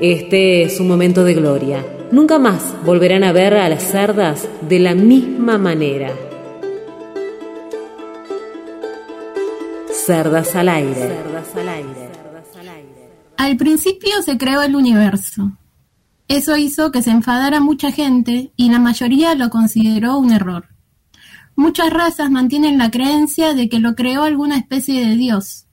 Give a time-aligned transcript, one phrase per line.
[0.00, 1.82] Este es un momento de gloria.
[2.12, 6.12] Nunca más volverán a ver a las sardas de la misma manera.
[9.90, 11.16] Cerdas al aire.
[13.38, 15.52] Al principio se creó el universo.
[16.28, 20.66] Eso hizo que se enfadara mucha gente y la mayoría lo consideró un error.
[21.54, 25.65] Muchas razas mantienen la creencia de que lo creó alguna especie de dios,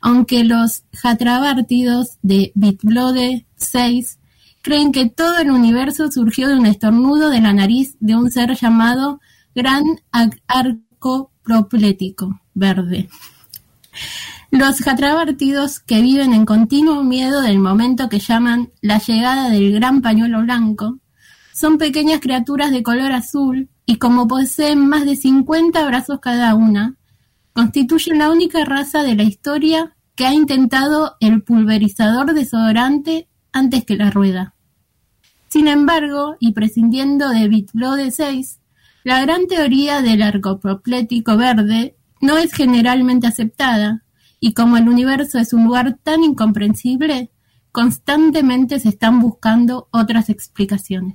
[0.00, 4.18] aunque los Jatrabártidos de Bitblode 6
[4.62, 8.54] creen que todo el universo surgió de un estornudo de la nariz de un ser
[8.54, 9.20] llamado
[9.54, 13.08] Gran Arco Proplético Verde.
[14.50, 20.00] Los jatrabartidos, que viven en continuo miedo del momento que llaman la llegada del gran
[20.00, 20.98] pañuelo blanco,
[21.52, 26.94] son pequeñas criaturas de color azul y como poseen más de 50 brazos cada una,
[27.58, 33.96] constituyen la única raza de la historia que ha intentado el pulverizador desodorante antes que
[33.96, 34.54] la rueda.
[35.48, 38.60] Sin embargo, y prescindiendo de Bitblode 6,
[39.02, 44.04] la gran teoría del arcoproplético verde no es generalmente aceptada,
[44.38, 47.32] y como el universo es un lugar tan incomprensible,
[47.72, 51.14] constantemente se están buscando otras explicaciones.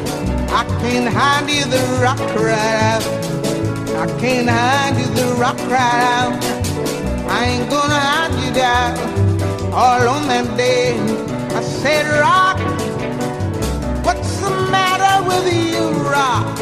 [0.53, 3.03] I can't hide you, the rock cried out.
[4.03, 6.43] I can't hide you, the rock cried out.
[7.29, 9.21] I ain't gonna hide you down
[9.73, 10.99] all on that day.
[11.55, 12.59] I said, Rock,
[14.05, 16.57] what's the matter with you, Rock?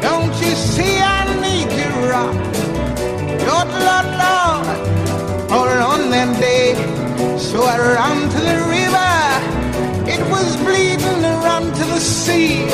[0.00, 2.36] Don't you see I need you, Rock?
[3.48, 6.74] Lord, Lord, Lord, all on that day.
[7.36, 9.49] So I ran to the river.
[10.14, 12.64] It was bleeding run to the sea.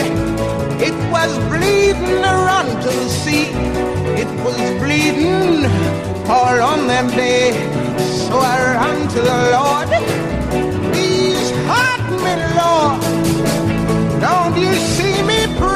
[0.89, 3.47] It was bleeding run to the sea.
[4.23, 5.65] It was bleeding
[6.37, 7.53] all on that day.
[8.27, 9.89] So I run to the Lord.
[10.93, 13.01] Please hide me, Lord.
[14.27, 15.76] Don't you see me praying?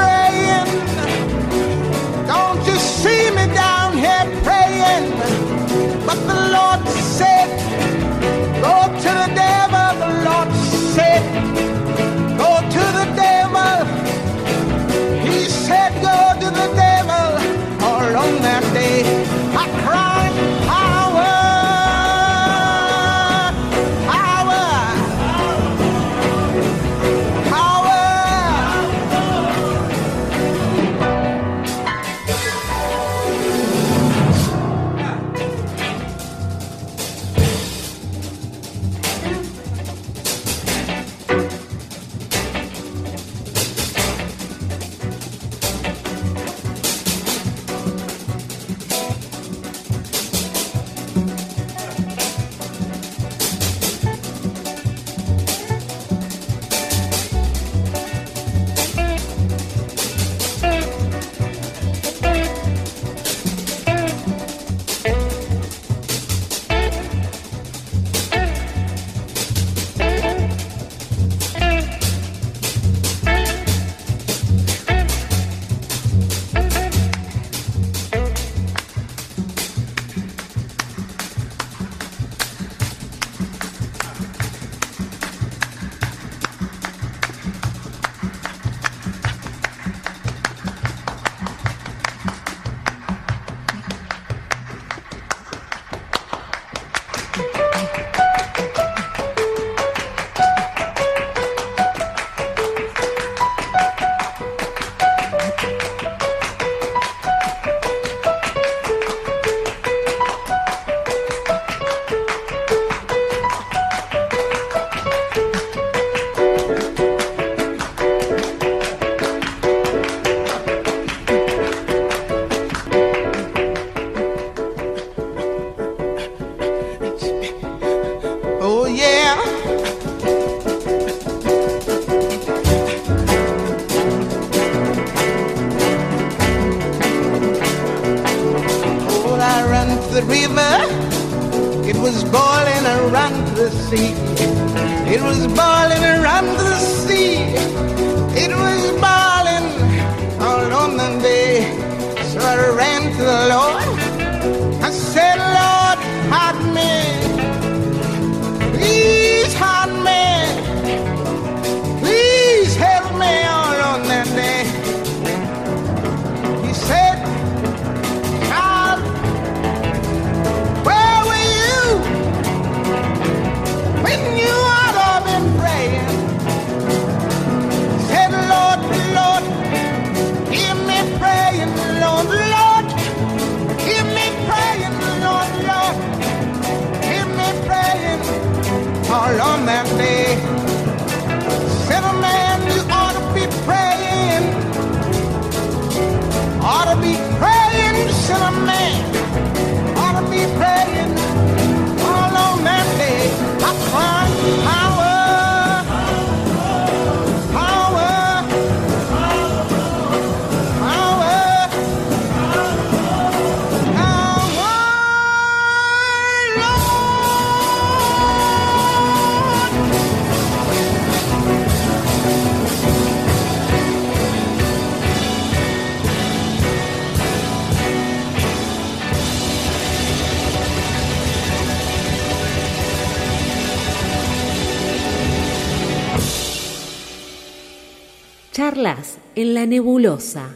[238.61, 240.51] Charlas en la nebulosa.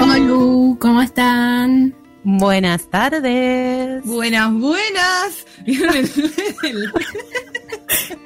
[0.00, 1.94] Hola, ¿cómo están?
[2.24, 4.04] Buenas tardes.
[4.04, 5.46] Buenas, buenas.
[5.64, 6.10] ¿Vieron el-
[6.64, 6.92] el-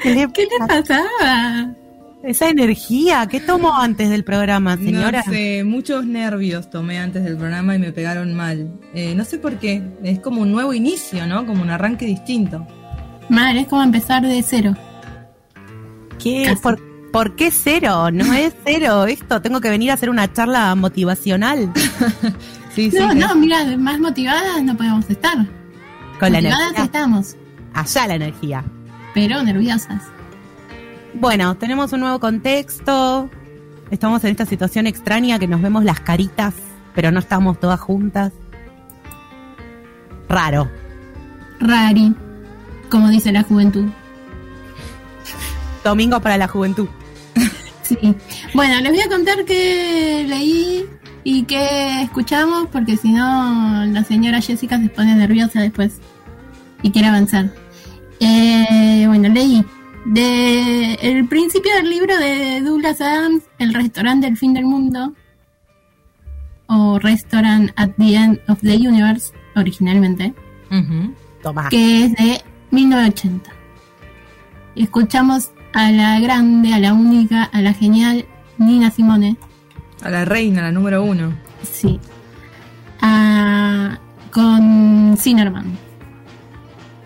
[0.03, 1.75] ¿Qué le ¿Qué les pasaba?
[2.23, 5.23] Esa energía, ¿qué tomó antes del programa, señora?
[5.27, 8.71] No sé, muchos nervios tomé antes del programa y me pegaron mal.
[8.95, 9.83] Eh, no sé por qué.
[10.03, 11.47] Es como un nuevo inicio, ¿no?
[11.47, 12.67] Como un arranque distinto.
[13.31, 14.77] Mal, es como empezar de cero.
[16.23, 16.55] ¿Qué?
[16.63, 16.79] ¿Por,
[17.11, 18.11] por qué cero?
[18.11, 19.41] No es cero esto.
[19.41, 21.73] Tengo que venir a hacer una charla motivacional
[22.75, 22.99] Sí, sí.
[22.99, 25.39] No, no, mira, más motivadas no podemos estar.
[26.19, 26.85] con la motivadas energía.
[26.85, 27.37] estamos,
[27.73, 28.65] Allá la energía.
[29.15, 30.03] pero nerviosas.
[31.21, 33.29] Bueno, tenemos un nuevo contexto.
[33.91, 36.55] Estamos en esta situación extraña que nos vemos las caritas,
[36.95, 38.33] pero no estamos todas juntas.
[40.31, 40.71] Raro.
[41.61, 42.15] Rari,
[42.89, 43.85] como dice la juventud.
[45.85, 46.89] Domingo para la juventud.
[47.83, 47.99] Sí.
[48.55, 50.87] Bueno, les voy a contar qué leí
[51.25, 55.95] y qué escuchamos, porque si no, la señora Jessica se pone nerviosa después
[56.83, 57.53] y quiere avanzar.
[58.21, 59.67] Eh, bueno, leí
[60.07, 65.15] de el principio del libro de Douglas Adams, El restaurante del fin del mundo,
[66.67, 70.33] o Restaurant at the End of the Universe, originalmente
[71.71, 73.51] que es de 1980.
[74.77, 78.25] Y escuchamos a la grande, a la única, a la genial
[78.59, 79.37] Nina Simone,
[80.03, 81.33] A la reina, la número uno.
[81.63, 81.99] sí,
[83.01, 83.99] a-
[84.33, 85.77] con Cinnamon,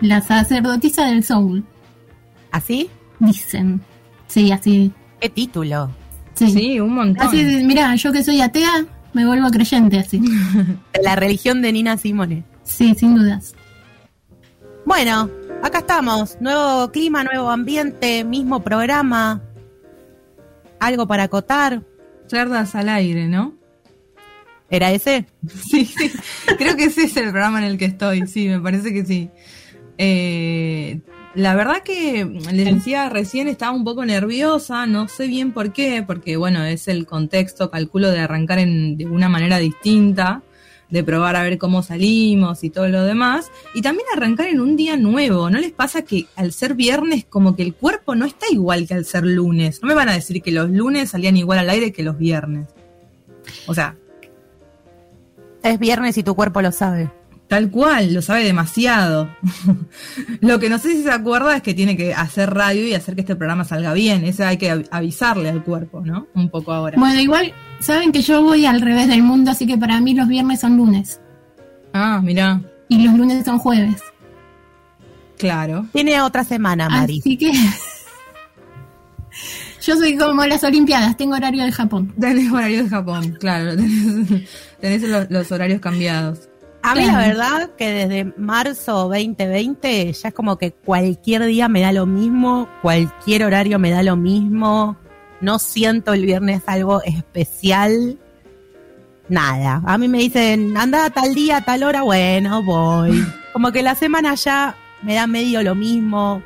[0.00, 1.64] la sacerdotisa del soul,
[2.54, 2.88] ¿Así?
[3.18, 3.80] dicen.
[4.28, 4.92] Sí, así.
[5.20, 5.90] ¿Qué título?
[6.34, 6.52] Sí.
[6.52, 7.26] Sí, un montón.
[7.26, 10.22] Así, mira, yo que soy atea, me vuelvo creyente así.
[11.02, 12.44] La religión de Nina Simone.
[12.62, 13.56] Sí, sin dudas.
[14.86, 15.28] Bueno,
[15.64, 16.36] acá estamos.
[16.40, 19.42] Nuevo clima, nuevo ambiente, mismo programa.
[20.78, 21.82] Algo para acotar.
[22.28, 23.52] Charlas al aire, ¿no?
[24.70, 25.26] ¿Era ese?
[25.68, 26.12] Sí, sí.
[26.56, 28.28] Creo que ese es el programa en el que estoy.
[28.28, 29.28] Sí, me parece que sí.
[29.98, 31.00] Eh,
[31.34, 36.04] la verdad que les decía recién estaba un poco nerviosa, no sé bien por qué,
[36.06, 40.42] porque bueno, es el contexto, calculo de arrancar en, de una manera distinta,
[40.90, 44.76] de probar a ver cómo salimos y todo lo demás, y también arrancar en un
[44.76, 45.50] día nuevo.
[45.50, 48.94] ¿No les pasa que al ser viernes como que el cuerpo no está igual que
[48.94, 49.82] al ser lunes?
[49.82, 52.68] No me van a decir que los lunes salían igual al aire que los viernes.
[53.66, 53.96] O sea,
[55.64, 57.10] Es viernes y tu cuerpo lo sabe.
[57.54, 59.28] Tal cual, lo sabe demasiado.
[60.40, 63.14] lo que no sé si se acuerda es que tiene que hacer radio y hacer
[63.14, 64.24] que este programa salga bien.
[64.24, 66.26] Eso hay que av- avisarle al cuerpo, ¿no?
[66.34, 66.98] Un poco ahora.
[66.98, 70.26] Bueno, igual, saben que yo voy al revés del mundo, así que para mí los
[70.26, 71.20] viernes son lunes
[71.92, 74.02] Ah, mirá, y los lunes son jueves.
[75.38, 75.86] claro.
[75.92, 77.20] Tiene otra semana, Mari.
[77.20, 77.52] Así que
[79.80, 82.12] yo soy como las Olimpiadas, tengo horario de Japón.
[82.18, 83.76] Tenés horario de Japón, claro.
[83.76, 84.48] Tenés,
[84.80, 86.48] tenés los, los horarios cambiados.
[86.84, 91.80] A mí la verdad que desde marzo 2020 ya es como que cualquier día me
[91.80, 94.94] da lo mismo, cualquier horario me da lo mismo.
[95.40, 98.18] No siento el viernes algo especial.
[99.30, 99.80] nada.
[99.86, 103.26] A mí me dicen, anda tal día, tal hora, bueno, voy.
[103.54, 106.42] Como que la semana ya me da medio lo mismo.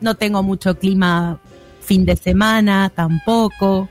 [0.00, 1.38] No tengo mucho clima
[1.82, 3.90] fin de semana tampoco.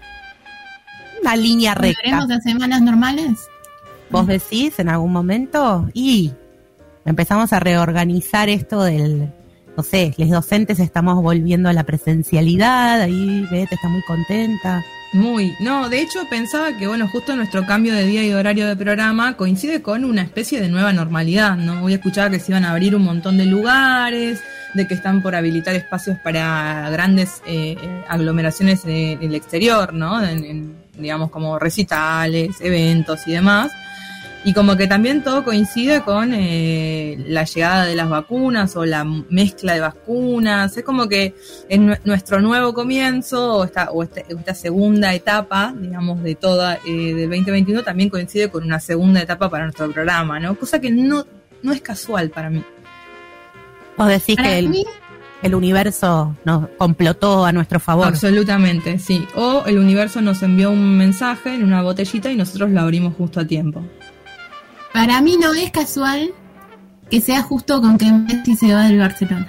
[1.22, 2.01] Una línea recta.
[2.01, 3.52] ¿Volveremos a semanas normales?
[4.13, 5.89] ¿Vos decís en algún momento?
[5.91, 6.34] Y
[7.03, 9.34] empezamos a reorganizar esto del,
[9.75, 14.86] no sé, los docentes estamos volviendo a la presencialidad, ahí Beth está muy contenta.
[15.13, 18.67] Muy, no, de hecho pensaba que, bueno, justo nuestro cambio de día y de horario
[18.67, 21.84] de programa coincide con una especie de nueva normalidad, ¿no?
[21.84, 24.43] Hoy escuchaba que se iban a abrir un montón de lugares,
[24.75, 27.75] de que están por habilitar espacios para grandes eh,
[28.08, 30.24] aglomeraciones en el exterior, ¿no?
[30.24, 33.72] En, en, digamos, como recitales, eventos y demás.
[34.45, 39.05] Y como que también todo coincide con eh, la llegada de las vacunas o la
[39.05, 40.75] mezcla de vacunas.
[40.75, 41.33] Es como que
[41.69, 47.13] en nuestro nuevo comienzo o esta, o esta, esta segunda etapa, digamos, de toda eh,
[47.13, 50.55] del 2021 también coincide con una segunda etapa para nuestro programa, ¿no?
[50.55, 51.25] Cosa que no,
[51.62, 52.63] no es casual para mí.
[53.97, 54.83] Vos decís Para que el, mí,
[55.41, 58.07] el universo nos complotó a nuestro favor.
[58.07, 59.25] Absolutamente, sí.
[59.35, 63.39] O el universo nos envió un mensaje en una botellita y nosotros lo abrimos justo
[63.39, 63.83] a tiempo.
[64.93, 66.33] Para mí no es casual
[67.09, 69.47] que sea justo con que Messi se va del Barcelona.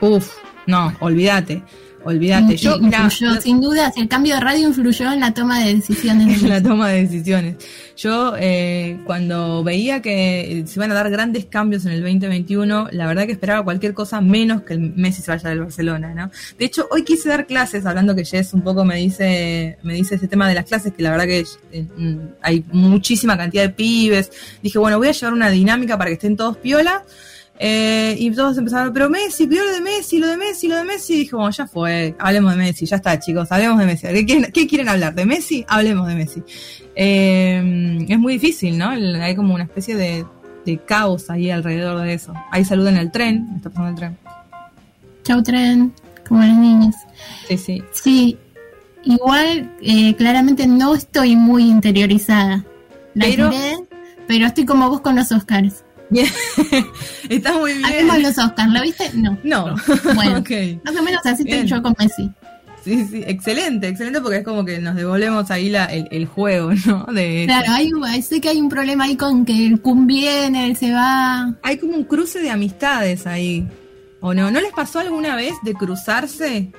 [0.00, 0.32] Uf,
[0.66, 1.62] no, olvídate,
[2.04, 2.56] olvídate.
[2.56, 6.42] Yo, mirá, influyó, sin dudas, el cambio de radio influyó en la toma de decisiones.
[6.42, 7.56] en la toma de decisiones.
[7.96, 13.06] Yo, eh, cuando veía que se iban a dar grandes cambios en el 2021, la
[13.06, 16.30] verdad que esperaba cualquier cosa menos que el Messi se vaya del Barcelona, ¿no?
[16.58, 20.16] De hecho, hoy quise dar clases, hablando que Jess un poco me dice, me dice
[20.16, 21.86] ese tema de las clases, que la verdad que eh,
[22.42, 24.30] hay muchísima cantidad de pibes.
[24.62, 27.04] Dije, bueno, voy a llevar una dinámica para que estén todos piola.
[27.58, 31.14] Eh, y todos empezaron, pero Messi, lo de Messi, lo de Messi, lo de Messi.
[31.14, 34.06] Y dije, bueno, ya fue, hablemos de Messi, ya está, chicos, hablemos de Messi.
[34.08, 35.14] ¿Qué quieren, qué quieren hablar?
[35.14, 35.64] ¿De Messi?
[35.68, 36.42] Hablemos de Messi.
[36.96, 38.88] Eh, es muy difícil, ¿no?
[38.90, 40.24] Hay como una especie de,
[40.66, 42.32] de caos ahí alrededor de eso.
[42.50, 44.18] Ahí saluden el tren, me está pasando el tren.
[45.22, 45.92] Chau tren,
[46.28, 46.96] como las niñas.
[47.48, 47.82] Sí, sí.
[47.92, 48.38] Sí,
[49.04, 52.64] igual eh, claramente no estoy muy interiorizada.
[53.14, 53.50] La Pero-
[54.26, 55.83] pero estoy como vos con los Oscars.
[56.14, 56.28] Bien.
[57.28, 57.84] está muy bien.
[57.84, 59.10] Hablemos los Oscars, ¿lo viste?
[59.14, 59.36] No.
[59.42, 59.74] No.
[60.14, 60.50] Bueno, ok.
[60.84, 61.66] más o menos así estoy Bien.
[61.66, 62.30] yo con Messi.
[62.84, 66.70] Sí, sí, excelente, excelente porque es como que nos devolvemos ahí la, el, el juego,
[66.86, 67.04] ¿no?
[67.12, 70.76] De, Claro, hay, sé que hay un problema ahí con que el Kun viene, él
[70.76, 71.52] se va.
[71.62, 73.66] Hay como un cruce de amistades ahí.
[74.20, 74.50] ¿O no?
[74.50, 76.70] ¿No les pasó alguna vez de cruzarse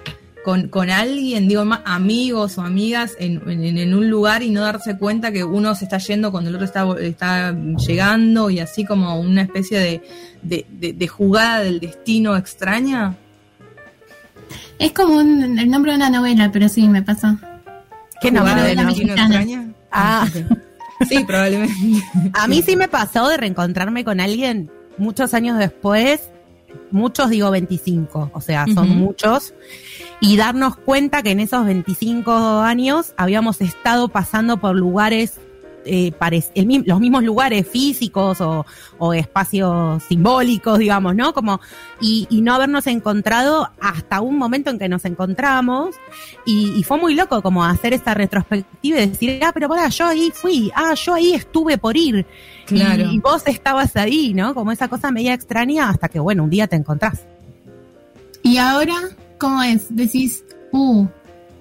[0.46, 4.96] con, con alguien, digo, amigos o amigas en, en- en un lugar y no darse
[4.96, 7.52] cuenta que uno se está yendo cuando el otro está, está
[7.88, 10.02] llegando y así como una especie de,
[10.44, 13.16] de, de- de jugada del destino extraña?
[14.78, 17.38] Es como un- el nombre de una novela, pero sí, me pasó.
[18.22, 19.36] ¿Qué ¿Jugada nombre del de la- destino mexicana.
[19.42, 19.68] extraña?
[19.92, 20.28] Ah.
[20.30, 20.58] ok.
[21.10, 21.74] Sí, probablemente.
[22.34, 26.22] A mí sí me pasó de reencontrarme con alguien muchos años después,
[26.92, 29.54] muchos digo 25, o sea, son muchos,
[30.20, 35.40] y darnos cuenta que en esos 25 años habíamos estado pasando por lugares,
[35.86, 36.12] eh,
[36.56, 38.66] el los mismos lugares físicos o,
[38.98, 41.34] o espacios simbólicos, digamos, ¿no?
[41.34, 41.62] Como,
[42.02, 45.96] y, y no habernos encontrado hasta un momento en que nos encontramos,
[46.46, 50.06] y, y fue muy loco como hacer esta retrospectiva y decir, ah, pero para, yo
[50.06, 52.26] ahí fui, ah, yo ahí estuve por ir.
[52.66, 53.12] Claro.
[53.12, 54.54] Y, y vos estabas ahí, ¿no?
[54.54, 57.26] Como esa cosa media extraña hasta que, bueno, un día te encontrás.
[58.44, 58.96] Y ahora,
[59.40, 59.88] ¿cómo es?
[59.90, 61.08] Decís, uh,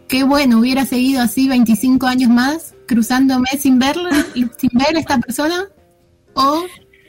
[0.09, 5.19] qué bueno, hubiera seguido así 25 años más, cruzándome sin verla, sin ver a esta
[5.19, 5.67] persona.
[6.35, 6.65] O,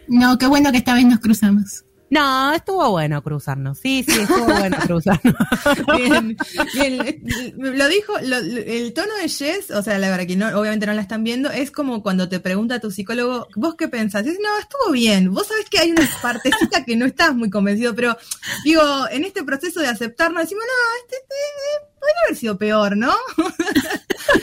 [0.07, 1.81] no, qué bueno que esta vez nos cruzamos.
[2.11, 3.79] No, estuvo bueno cruzarnos.
[3.79, 5.33] Sí, sí, estuvo bueno cruzarnos.
[5.97, 6.37] Bien,
[6.75, 7.23] bien.
[7.57, 10.85] Lo dijo, lo- lo- el tono de Jess, o sea, la verdad que no, obviamente
[10.85, 14.23] no la están viendo, es como cuando te pregunta tu psicólogo, ¿vos qué pensás?
[14.23, 15.33] Dices, no, estuvo bien.
[15.33, 18.15] Vos sabés que hay una partecita que no estás muy convencido, pero
[18.63, 23.13] digo, en este proceso de aceptarnos decimos, no, este, este, podría haber sido peor, ¿no?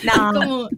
[0.05, 0.69] No, Como,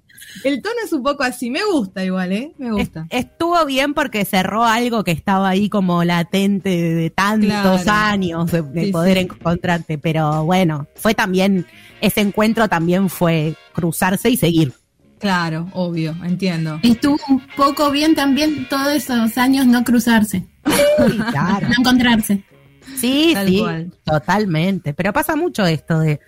[0.45, 2.53] el tono es un poco así, me gusta igual, ¿eh?
[2.59, 3.07] Me gusta.
[3.11, 7.83] estuvo bien porque cerró algo que estaba ahí como latente de, de tantos Claro.
[7.91, 9.25] años de, de Sí, poder sí.
[9.25, 9.99] encontrarte.
[9.99, 11.67] Pero bueno, fue también,
[12.01, 14.73] ese encuentro también fue cruzarse y seguir.
[15.19, 16.79] Claro, obvio, entiendo.
[16.83, 21.69] Estuvo un poco bien también todos esos años no cruzarse, Sí, claro.
[21.69, 22.45] no encontrarse.
[22.97, 23.93] Sí, Tal sí, cual.
[24.05, 24.93] totalmente.
[24.93, 26.21] Pero pasa mucho esto de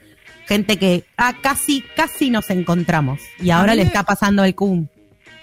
[0.46, 4.86] gente que ah, casi, casi nos encontramos y ahora le me- está pasando el cum.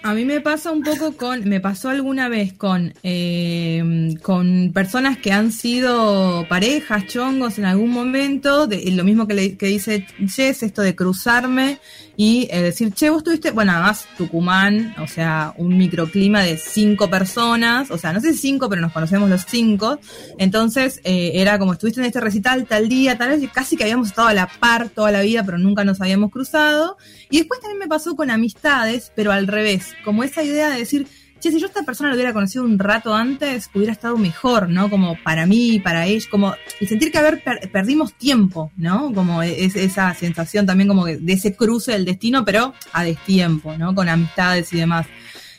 [0.02, 5.16] A mí me pasa un poco con, me pasó alguna vez con, eh, con personas
[5.16, 10.06] que han sido parejas, chongos en algún momento, de, lo mismo que, le- que dice
[10.28, 11.78] Jess, esto de cruzarme
[12.16, 17.10] y eh, decir, che, vos tuviste, bueno, además Tucumán, o sea, un microclima de cinco
[17.10, 19.98] personas, o sea, no sé si cinco, pero nos conocemos los cinco,
[20.38, 24.08] entonces eh, era como estuviste en este recital tal día, tal vez, casi que habíamos
[24.08, 26.96] estado a la par toda la vida, pero nunca nos habíamos cruzado,
[27.30, 31.08] y después también me pasó con amistades, pero al revés, como esa idea de decir,
[31.44, 34.70] che, si yo a esta persona lo hubiera conocido un rato antes, hubiera estado mejor,
[34.70, 34.88] ¿no?
[34.88, 39.12] Como para mí, para ella, como el sentir que haber perdimos tiempo, ¿no?
[39.12, 43.94] Como es, esa sensación también como de ese cruce del destino, pero a destiempo, ¿no?
[43.94, 45.06] Con amistades y demás.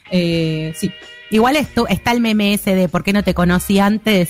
[0.10, 0.92] Eh, sí.
[1.30, 4.30] Igual esto, está el meme ese de por qué no te conocí antes,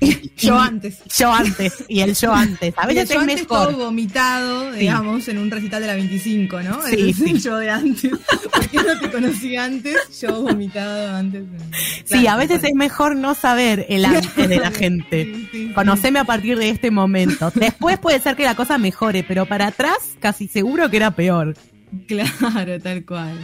[0.36, 0.98] yo antes.
[1.16, 1.84] Yo antes.
[1.88, 2.74] Y el yo antes.
[2.76, 3.46] A veces es mejor.
[3.46, 6.82] Todo vomitado, digamos, en un recital de la 25, ¿no?
[6.82, 7.38] Sí, sí.
[7.38, 8.10] yo de antes.
[8.52, 9.96] ¿Por qué no te conocí antes?
[10.20, 11.44] Yo vomitado antes.
[12.04, 15.72] sí, a veces es mejor no saber el antes de la gente.
[15.74, 17.50] Conoceme a partir de este momento.
[17.54, 21.54] Después puede ser que la cosa mejore, pero para atrás casi seguro que era peor.
[22.06, 23.38] Claro, tal cual,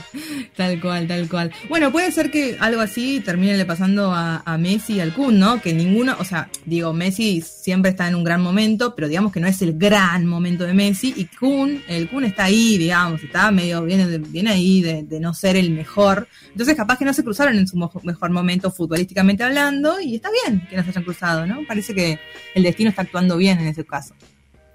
[0.57, 1.53] tal cual, tal cual.
[1.69, 5.61] Bueno, puede ser que algo así termine le pasando a, Messi y al Kun, ¿no?
[5.61, 9.40] Que ninguno, o sea, digo, Messi siempre está en un gran momento, pero digamos que
[9.40, 13.51] no es el gran momento de Messi y Kun, el Kun está ahí, digamos, está
[13.51, 16.29] medio, viene, viene ahí de, no ser el mejor.
[16.51, 20.66] Entonces capaz que no se cruzaron en su mejor momento futbolísticamente hablando y está bien
[20.69, 21.61] que no se hayan cruzado, ¿no?
[21.66, 22.19] Parece que
[22.55, 24.14] el destino está actuando bien en ese caso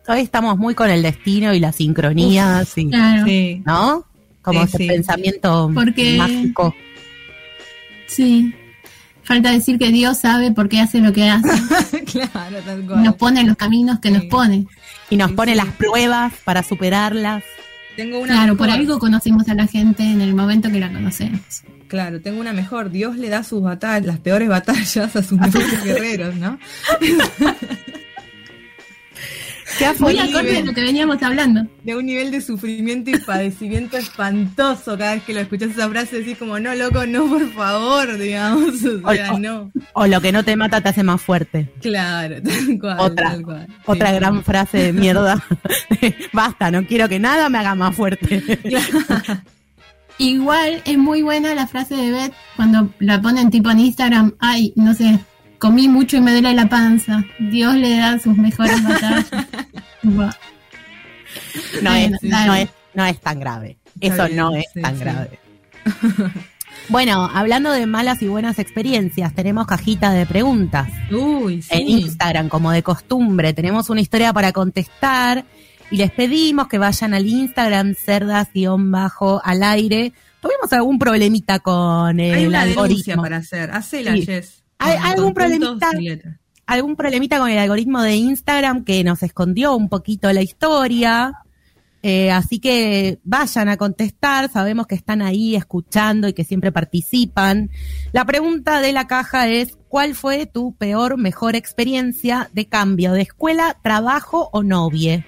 [0.07, 2.85] hoy estamos muy con el destino y la sincronía, sí,
[3.65, 4.05] ¿no?
[4.41, 6.75] Como ese pensamiento mágico.
[8.07, 8.53] Sí.
[9.23, 12.03] Falta decir que Dios sabe por qué hace lo que hace.
[12.05, 13.03] claro, tal cual.
[13.03, 14.65] Nos pone los caminos que nos pone.
[15.09, 17.43] Y nos pone las pruebas para superarlas.
[17.97, 21.41] Tengo una claro, por algo conocimos a la gente en el momento que la conocemos.
[21.89, 22.89] Claro, tengo una mejor.
[22.89, 26.57] Dios le da sus batallas, las peores batallas a sus mejores guerreros, ¿no?
[29.99, 31.67] Muy acorde de lo que veníamos hablando.
[31.83, 34.97] De un nivel de sufrimiento y padecimiento espantoso.
[34.97, 38.75] Cada vez que lo escuchas esa frase, decís como, no, loco, no, por favor, digamos.
[39.03, 39.71] O, sea, no.
[39.93, 41.71] O lo que no te mata te hace más fuerte.
[41.81, 42.99] Claro, tal cual.
[42.99, 43.37] Otra,
[43.85, 45.43] otra gran frase de mierda.
[46.33, 48.43] Basta, no quiero que nada me haga más fuerte.
[50.19, 54.73] Igual es muy buena la frase de Beth cuando la ponen tipo en Instagram, ay,
[54.75, 55.19] no sé,
[55.59, 57.23] comí mucho y me duele la panza.
[57.39, 59.25] Dios le da sus mejores batallas.
[60.03, 63.77] no, es, no, es, no es tan grave.
[63.99, 65.39] Eso no es tan grave.
[66.89, 72.71] Bueno, hablando de malas y buenas experiencias, tenemos cajita de preguntas Uy, en Instagram, como
[72.71, 73.53] de costumbre.
[73.53, 75.43] Tenemos una historia para contestar
[75.91, 80.13] y les pedimos que vayan al Instagram cerdas-bajo al aire.
[80.41, 83.21] Tuvimos algún problemita con el Hay una algoritmo.
[83.21, 83.69] para hacer.
[83.71, 84.63] Hacela, Jess.
[84.79, 85.89] ¿Hay algún problemita?
[86.67, 91.33] algún problemita con el algoritmo de Instagram que nos escondió un poquito la historia.
[92.03, 97.71] Eh, así que vayan a contestar, sabemos que están ahí escuchando y que siempre participan.
[98.11, 103.23] La pregunta de la caja es, ¿cuál fue tu peor, mejor experiencia de cambio de
[103.23, 105.25] escuela, trabajo o novie?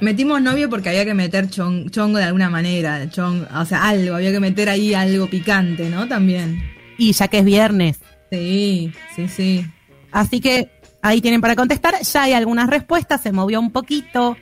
[0.00, 3.06] Metimos novio porque había que meter chongo de alguna manera,
[3.54, 6.08] o sea, algo, había que meter ahí algo picante, ¿no?
[6.08, 6.62] También.
[6.96, 8.00] Y ya que es viernes.
[8.30, 9.66] Sí, sí, sí.
[10.12, 10.70] Así que
[11.02, 12.00] ahí tienen para contestar.
[12.02, 14.36] Ya hay algunas respuestas, se movió un poquito.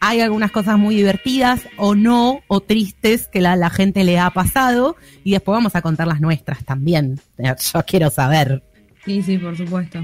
[0.00, 4.30] Hay algunas cosas muy divertidas o no, o tristes que la, la gente le ha
[4.30, 4.96] pasado.
[5.22, 7.20] Y después vamos a contar las nuestras también.
[7.38, 8.62] Yo quiero saber.
[9.04, 10.00] Sí, sí, por supuesto.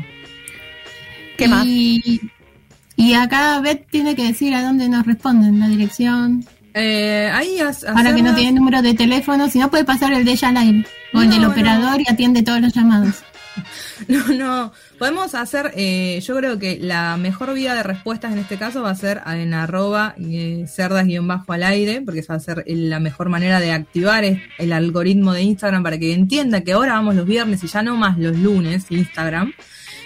[1.36, 1.66] ¿Qué más?
[1.66, 6.44] Y acá Beth tiene que decir a dónde nos responden, la dirección.
[6.74, 7.56] Eh, ahí
[7.94, 10.56] Para que no tiene número de teléfono, si no puede pasar el de ella al
[10.58, 10.86] aire.
[11.14, 13.24] O el del operador y atiende todos los llamados.
[14.08, 14.72] No, no.
[14.98, 18.90] Podemos hacer, eh, yo creo que la mejor vía de respuestas en este caso va
[18.90, 23.28] a ser en arroba eh, cerdas-bajo al aire, porque esa va a ser la mejor
[23.28, 27.62] manera de activar el algoritmo de Instagram para que entienda que ahora vamos los viernes
[27.62, 29.52] y ya no más los lunes Instagram.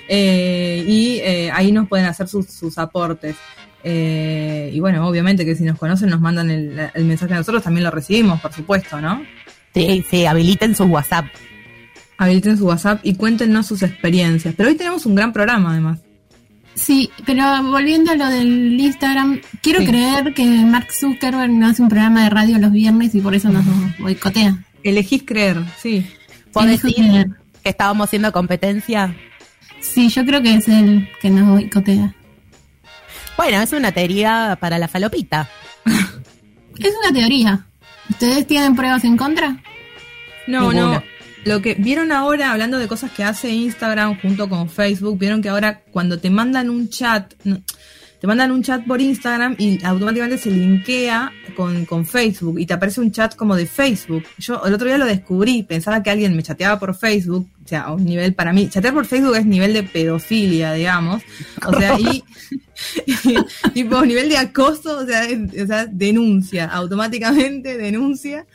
[0.09, 3.37] Eh, y ahí nos pueden hacer sus, aportes.
[3.83, 7.85] y bueno, obviamente que si nos conocen nos mandan el, el mensaje a nosotros, también
[7.85, 9.25] lo recibimos, por supuesto, ¿no?
[9.75, 11.27] Sí, sí, habiliten su WhatsApp
[12.18, 14.55] habiliten su WhatsApp y cuéntenos sus experiencias.
[14.57, 16.00] Pero hoy tenemos un gran programa además.
[16.74, 21.88] Sí, pero volviendo a lo del Instagram, quiero creer que Mark Zuckerberg no hace un
[21.88, 23.64] programa de radio los viernes y por eso nos
[23.98, 24.59] boicotea.
[24.83, 26.05] Elegís creer, sí.
[26.53, 27.27] ¿Podés decir
[27.62, 29.14] que estábamos haciendo competencia?
[29.81, 32.14] Sí, yo creo que es el que nos boicotea.
[33.37, 35.48] Bueno, es una teoría para la falopita.
[35.85, 37.66] es una teoría.
[38.11, 39.57] ¿Ustedes tienen pruebas en contra?
[40.46, 41.03] No, no.
[41.44, 45.50] Lo que vieron ahora, hablando de cosas que hace Instagram junto con Facebook, vieron que
[45.50, 47.35] ahora cuando te mandan un chat,
[48.24, 52.72] te mandan un chat por Instagram y automáticamente se linkea con, con Facebook y te
[52.72, 54.24] aparece un chat como de Facebook.
[54.38, 57.83] Yo el otro día lo descubrí, pensaba que alguien me chateaba por Facebook, o sea,
[57.83, 61.22] a un nivel para mí, chatear por Facebook es nivel de pedofilia, digamos,
[61.66, 62.24] o sea, y,
[63.74, 65.26] tipo nivel de acoso, o sea,
[65.62, 68.46] o sea denuncia, automáticamente denuncia,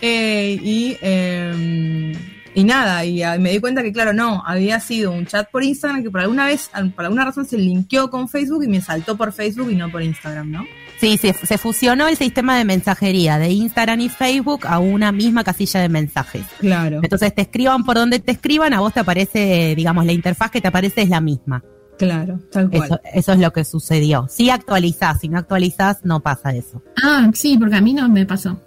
[0.00, 0.96] eh, y...
[1.02, 2.16] Eh,
[2.58, 5.62] y nada, y ah, me di cuenta que, claro, no, había sido un chat por
[5.62, 9.16] Instagram que por alguna vez, por alguna razón se linkeó con Facebook y me saltó
[9.16, 10.66] por Facebook y no por Instagram, ¿no?
[10.98, 15.44] Sí, se, se fusionó el sistema de mensajería de Instagram y Facebook a una misma
[15.44, 16.46] casilla de mensajes.
[16.58, 16.98] Claro.
[17.00, 20.60] Entonces te escriban por donde te escriban, a vos te aparece, digamos, la interfaz que
[20.60, 21.62] te aparece es la misma.
[21.96, 22.84] Claro, tal cual.
[22.86, 24.26] Eso, eso es lo que sucedió.
[24.28, 26.82] Si actualizás, si no actualizás, no pasa eso.
[27.00, 28.60] Ah, sí, porque a mí no me pasó.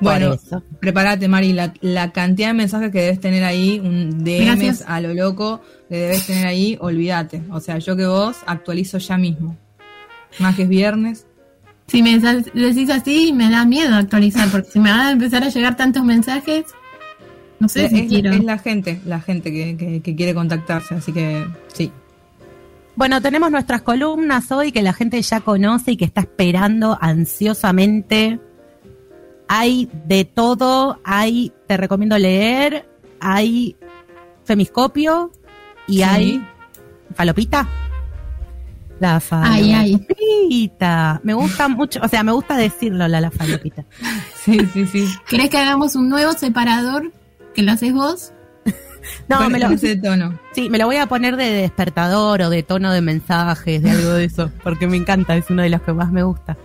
[0.00, 0.36] Bueno,
[0.80, 5.12] prepárate, Mari, la, la, cantidad de mensajes que debes tener ahí, un DMs a lo
[5.12, 7.42] loco que debes tener ahí, olvídate.
[7.50, 9.56] O sea, yo que vos actualizo ya mismo.
[10.38, 11.26] Más que es viernes.
[11.88, 15.48] Si me decís así, me da miedo actualizar, porque si me van a empezar a
[15.48, 16.66] llegar tantos mensajes,
[17.58, 18.30] no sé es, si quiero.
[18.30, 21.90] Es la gente, la gente que, que, que quiere contactarse, así que sí.
[22.94, 28.38] Bueno, tenemos nuestras columnas hoy que la gente ya conoce y que está esperando ansiosamente
[29.48, 32.88] hay de todo, hay, te recomiendo leer,
[33.20, 33.76] hay
[34.44, 35.30] femiscopio
[35.86, 36.02] y Sí.
[36.02, 36.46] hay
[37.14, 37.66] falopita.
[39.00, 39.92] La Ay, ay.
[39.92, 41.20] falopita.
[41.22, 43.84] Me gusta mucho, o sea, me gusta decirlo, la, la falopita.
[44.44, 45.06] Sí, sí, sí.
[45.28, 47.12] ¿Querés que hagamos un nuevo separador
[47.54, 48.32] que lo haces vos?
[49.28, 50.38] No, me lo, ese tono.
[50.52, 54.10] sí, me lo voy a poner de despertador o de tono de mensajes, de algo
[54.14, 56.56] de eso, porque me encanta, es uno de los que más me gusta.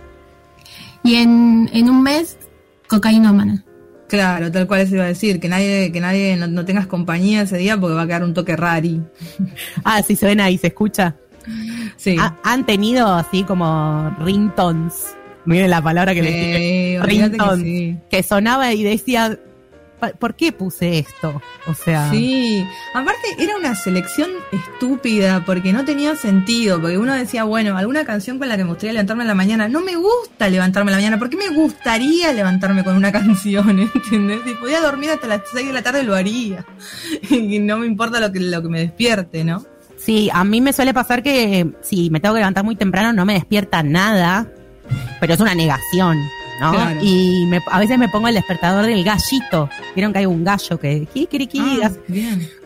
[1.02, 2.38] Y en, en un mes,
[2.88, 3.64] cocainómana.
[4.08, 7.42] Claro, tal cual eso iba a decir, que nadie, que nadie no, no tengas compañía
[7.42, 9.00] ese día porque va a quedar un toque rari.
[9.84, 11.16] Ah, sí, suena y se escucha.
[11.96, 12.16] Sí.
[12.18, 15.14] Ha- han tenido así como ringtones.
[15.46, 17.00] Miren la palabra que le dije.
[17.00, 17.64] Olvídate que Ringtones.
[17.64, 17.96] sí.
[18.10, 19.38] Que sonaba y decía, "Pa-
[20.12, 21.40] ¿por qué puse esto?
[21.66, 22.64] O sea, Sí,
[22.94, 28.38] aparte era una selección estúpida porque no tenía sentido, porque uno decía, bueno, alguna canción
[28.38, 30.98] con la que me gustaría levantarme en la mañana, no me gusta levantarme en la
[30.98, 33.78] mañana, ¿por qué me gustaría levantarme con una canción?
[33.78, 34.40] ¿Entendés?
[34.44, 36.64] Si podía dormir hasta las 6 de la tarde lo haría.
[37.30, 39.64] Y no me importa lo que, lo que me despierte, ¿no?
[39.96, 43.24] sí, a mí me suele pasar que si me tengo que levantar muy temprano no
[43.24, 44.46] me despierta nada,
[45.20, 46.18] pero es una negación,
[46.60, 46.72] ¿no?
[46.72, 47.00] Claro.
[47.02, 49.68] Y me- a veces me pongo el despertador del gallito.
[49.94, 51.90] Vieron que hay un gallo que, kikiriki, Ah,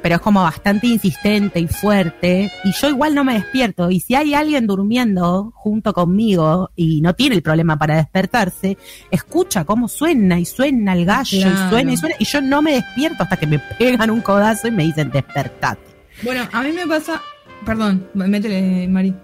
[0.03, 4.15] pero es como bastante insistente y fuerte y yo igual no me despierto y si
[4.15, 8.77] hay alguien durmiendo junto conmigo y no tiene el problema para despertarse,
[9.11, 11.55] escucha cómo suena y suena el gallo Claro.
[11.67, 14.69] y suena y suena y yo no me despierto hasta que me pegan un codazo
[14.69, 15.81] y me dicen despertate.
[16.23, 17.21] Bueno, a mí me pasa,
[17.65, 19.15] perdón, métele, Mari.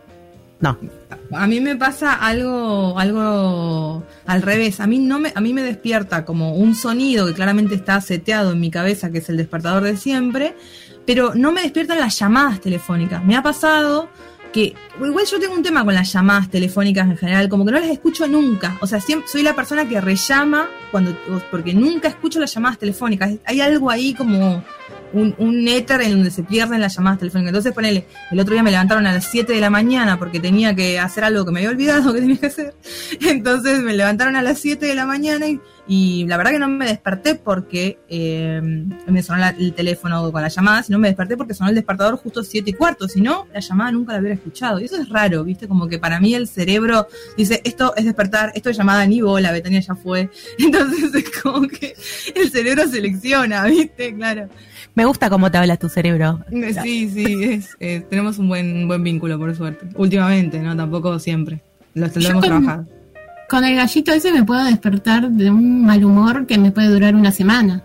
[0.65, 0.79] No,
[1.33, 4.81] A mí me pasa algo, algo al revés.
[4.81, 8.53] A mí no me, a mí me despierta como un sonido que claramente está seteado
[8.53, 10.57] en mi cabeza, que es el despertador de siempre,
[11.05, 13.23] pero no me despiertan las llamadas telefónicas.
[13.23, 14.09] Me ha pasado
[14.55, 14.73] que,
[15.05, 17.91] igual yo tengo un tema con las llamadas telefónicas en general, como que no las
[17.91, 18.79] escucho nunca.
[18.81, 21.15] O sea, siempre soy la persona que rellama cuando,
[21.51, 23.35] porque nunca escucho las llamadas telefónicas.
[23.45, 24.65] Hay algo ahí como
[25.15, 27.51] un, un éter en donde se pierden las llamadas telefónicas.
[27.51, 30.75] Entonces, ponele, el otro día me levantaron a las 7 de la mañana porque tenía
[30.75, 32.75] que hacer algo que me había olvidado que tenía que hacer.
[33.21, 35.47] Entonces me levantaron a las 7 de la mañana
[35.87, 38.61] y, la verdad que no me desperté porque eh,
[39.07, 42.17] me sonó la- el teléfono con la llamada, sino me desperté porque sonó el despertador
[42.17, 43.07] justo 7 y cuarto.
[43.07, 44.81] Si no, la llamada nunca la hubiera escuchado.
[44.81, 45.69] Y eso es raro, ¿viste?
[45.69, 49.53] Como que para mí el cerebro dice, esto es despertar, esto es llamada ni bola,
[49.53, 50.31] Betania ya fue.
[50.59, 51.95] Entonces es como que
[52.35, 54.15] el cerebro selecciona, ¿viste?
[54.15, 54.49] Claro.
[54.95, 56.41] Me gusta cómo te habla tu cerebro.
[56.83, 59.87] Sí, sí, es, eh, tenemos un buen, un buen vínculo, por suerte.
[59.97, 60.77] Últimamente, ¿no?
[60.77, 61.61] Tampoco siempre.
[61.95, 62.87] Lo, hemos con- trabajado.
[63.49, 67.15] Con el gallito ese me puedo despertar de un mal humor que me puede durar
[67.15, 67.83] una semana.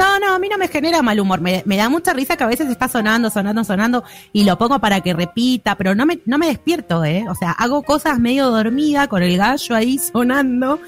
[0.00, 1.40] No, no, a mí no me genera mal humor.
[1.42, 4.78] Me, me da mucha risa que a veces está sonando, sonando, sonando y lo pongo
[4.78, 7.26] para que repita, pero no me, no me despierto, ¿eh?
[7.28, 10.80] O sea, hago cosas medio dormida con el gallo ahí sonando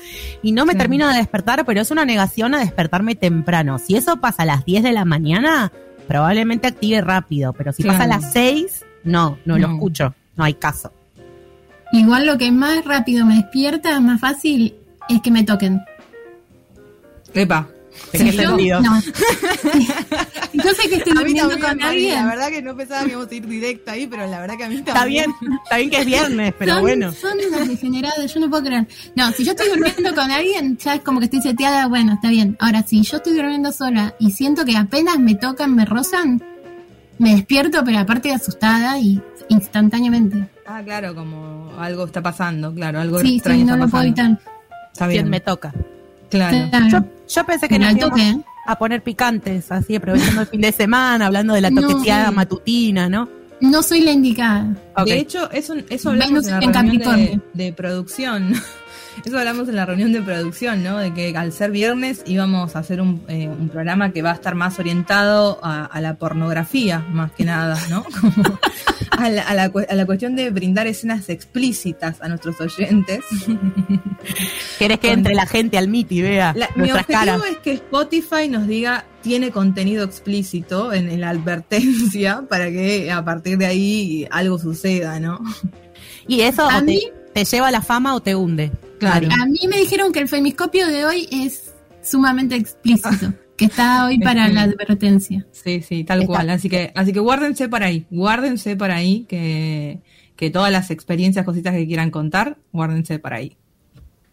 [0.43, 0.85] y no me Claro.
[0.85, 3.79] termino de despertar, pero es una negación a despertarme temprano.
[3.79, 5.71] Si eso pasa a las 10 de la mañana,
[6.09, 9.75] probablemente active rápido, pero si pasa a las 6, no, no, lo No.
[9.75, 10.91] escucho, no hay caso.
[11.93, 14.75] Igual lo que más rápido me despierta, más fácil,
[15.11, 15.83] es que me toquen.
[17.35, 17.69] Epa.
[18.13, 19.01] ¿En qué Si yo- no.
[20.53, 22.27] yo sé que estoy durmiendo con alguien.
[22.27, 24.69] verdad que no pensaba que íbamos a ir directa ahí, pero la verdad que a
[24.69, 25.33] mí Está bien,
[25.65, 27.13] está bien que es viernes, pero son, bueno.
[27.13, 28.87] son unas degeneradas, yo no puedo creer.
[29.15, 32.29] No, si yo estoy durmiendo con alguien, ya es como que estoy seteada, bueno, está
[32.29, 32.57] bien.
[32.61, 36.43] Ahora, si yo estoy durmiendo sola y siento que apenas me tocan, me rozan,
[37.19, 40.49] me despierto, pero aparte de asustada y, instantáneamente.
[40.67, 44.05] Ah, claro, como algo está pasando, claro, algo Sí, extraño sí, no está lo puedo
[44.05, 44.39] evitar.
[44.93, 45.73] Está ¿Quién bien, me toca?
[46.31, 46.69] claro.
[46.71, 46.89] Claro.
[46.89, 50.73] Yo, yo pensé que nos íbamos toque, a poner picantes, así aprovechando el fin de
[50.73, 53.29] semana, hablando de la toqueteada matutina, ¿no?
[53.61, 54.75] No soy la indicada.
[55.05, 58.55] De hecho, eso, eso hablamos en la en reunión de, de producción.
[59.27, 60.97] Eso hablamos en la reunión de producción, ¿no?
[60.97, 64.35] De que al ser viernes íbamos a hacer un, eh, un programa que va a
[64.35, 68.05] estar más orientado a, a la pornografía, más que nada, ¿no?
[68.21, 68.59] Como
[69.23, 73.21] a, la, a la cu- a la cuestión de brindar escenas explícitas a nuestros oyentes.
[74.79, 77.43] ¿Querés que entre la gente al MIT y vea La- mi nuestras objetivo caras?
[77.51, 83.25] es que Spotify nos diga tiene contenido explícito en, en la advertencia para que a
[83.25, 85.41] partir de ahí algo suceda, ¿no?
[86.27, 88.71] ¿Y eso A te, mí- te lleva a la fama o te hunde?
[88.99, 89.29] Claro.
[89.33, 94.19] A mí me dijeron que el femiscopio de hoy es sumamente explícito, que está hoy
[94.19, 95.47] para la advertencia.
[95.53, 96.51] Sí, sí, tal Está- cual.
[96.51, 100.01] Así que, así que guárdense para ahí, guárdense para ahí que,
[100.37, 103.57] que todas las experiencias, cositas que quieran contar, guárdense para ahí.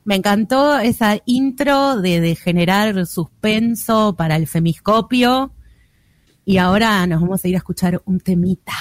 [0.06, 5.54] Me encantó esa intro de, de generar suspenso para el femiscopio.
[6.46, 8.74] Y ahora nos vamos a ir a escuchar un temita.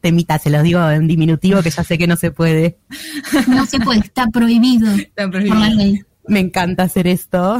[0.00, 2.78] Temita, se los digo en diminutivo que ya sé que no se puede.
[3.46, 6.00] No se puede, está prohibido Está por la ley.
[6.28, 7.58] Me encanta hacer esto.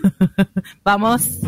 [0.84, 1.40] Vamos.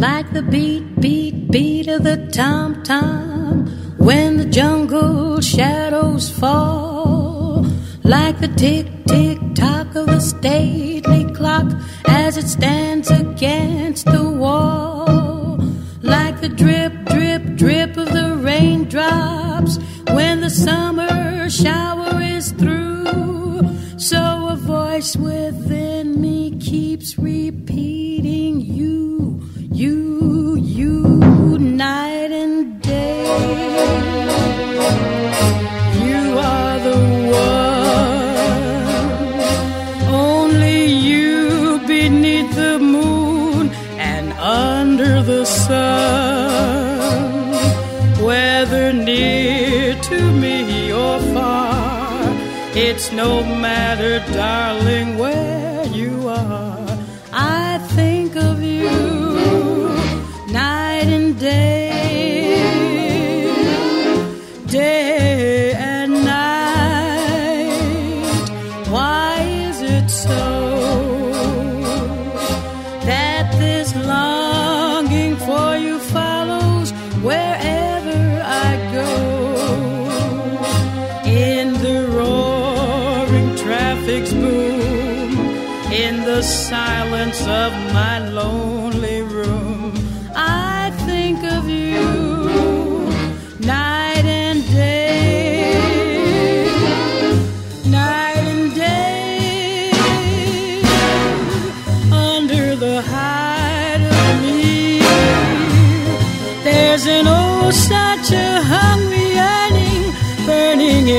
[0.00, 3.66] like the beat, beat, beat of the tom tom
[3.98, 7.66] when the jungle shadows fall,
[8.04, 11.66] like the tick, tick tock of the stately clock
[12.06, 15.58] as it stands against the wall,
[16.02, 19.78] like the drip, drip, drip of the raindrops
[20.14, 23.62] when the summer shower is through.
[23.96, 29.42] So a voice within me keeps repeating you,
[29.72, 33.24] you, you, night and day.
[36.06, 36.98] You are the
[37.44, 37.74] one,
[40.14, 46.29] only you beneath the moon and under the sun.
[52.82, 55.18] It's no matter, darling,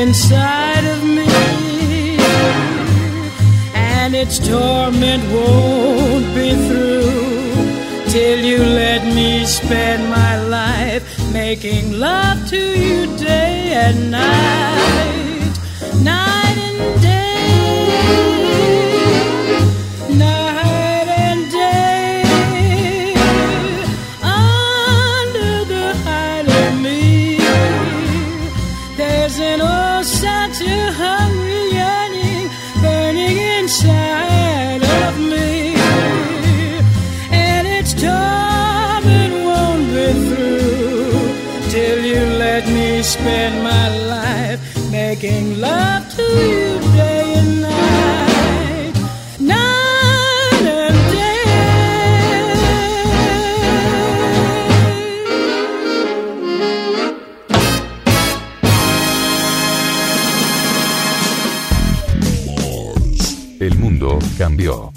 [0.01, 1.27] inside of me.
[3.75, 12.39] And its torment won't be through till you let me spend my life making love
[12.49, 15.53] to you day and night,
[16.01, 16.50] night
[63.59, 64.91] El mundo cambió.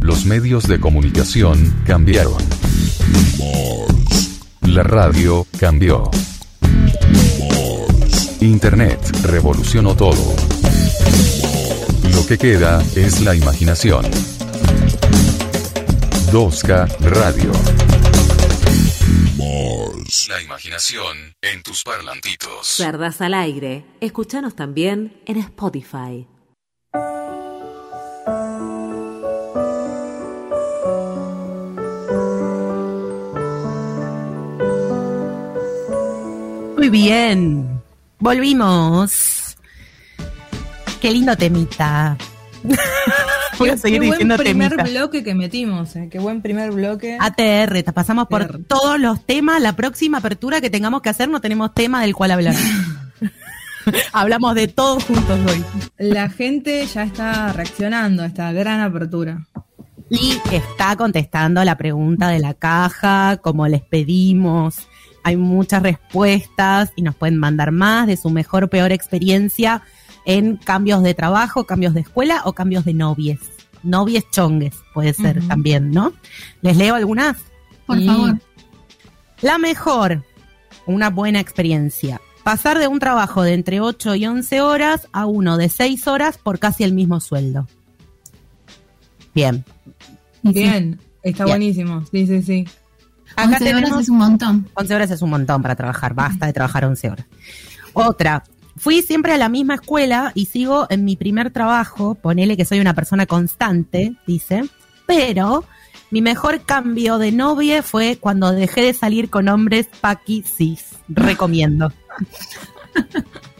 [0.00, 2.38] Los medios de comunicación cambiaron.
[4.62, 6.12] La radio cambió.
[8.44, 10.36] Internet revolucionó todo.
[12.12, 14.04] Lo que queda es la imaginación.
[16.30, 17.52] 2K Radio.
[20.28, 22.66] La imaginación en tus parlantitos.
[22.66, 23.86] Cerdas al aire.
[24.00, 26.26] Escúchanos también en Spotify.
[36.76, 37.73] Muy bien.
[38.24, 39.58] Volvimos.
[41.02, 42.16] Qué lindo temita.
[43.58, 44.90] Voy a seguir Qué diciendo buen primer temita.
[44.90, 46.08] bloque que metimos, eh.
[46.10, 47.18] qué buen primer bloque.
[47.20, 48.64] ATR, te pasamos por ATR.
[48.66, 49.60] todos los temas.
[49.60, 52.54] La próxima apertura que tengamos que hacer no tenemos tema del cual hablar.
[54.14, 55.62] Hablamos de todos juntos hoy.
[55.98, 59.46] La gente ya está reaccionando a esta gran apertura.
[60.08, 64.88] Y está contestando la pregunta de la caja, como les pedimos.
[65.24, 69.82] Hay muchas respuestas y nos pueden mandar más de su mejor o peor experiencia
[70.26, 73.40] en cambios de trabajo, cambios de escuela o cambios de novies.
[73.82, 76.12] Novies chongues puede ser también, ¿no?
[76.62, 77.38] ¿Les leo algunas?
[77.86, 78.38] Por favor.
[79.40, 80.22] La mejor,
[80.86, 82.20] una buena experiencia.
[82.42, 86.38] Pasar de un trabajo de entre 8 y 11 horas a uno de 6 horas
[86.38, 87.66] por casi el mismo sueldo.
[89.34, 89.64] Bien.
[90.42, 91.52] Bien, está Bien.
[91.54, 92.04] buenísimo.
[92.10, 92.64] Sí, sí, sí.
[93.36, 94.68] Acá 11 horas es un montón.
[94.74, 97.26] 11 horas es un montón para trabajar, basta de trabajar 11 horas.
[97.92, 98.44] Otra,
[98.76, 102.80] fui siempre a la misma escuela y sigo en mi primer trabajo, ponele que soy
[102.80, 104.64] una persona constante, dice,
[105.06, 105.64] pero
[106.10, 110.96] mi mejor cambio de novia fue cuando dejé de salir con hombres paqui cis.
[111.08, 111.92] Recomiendo.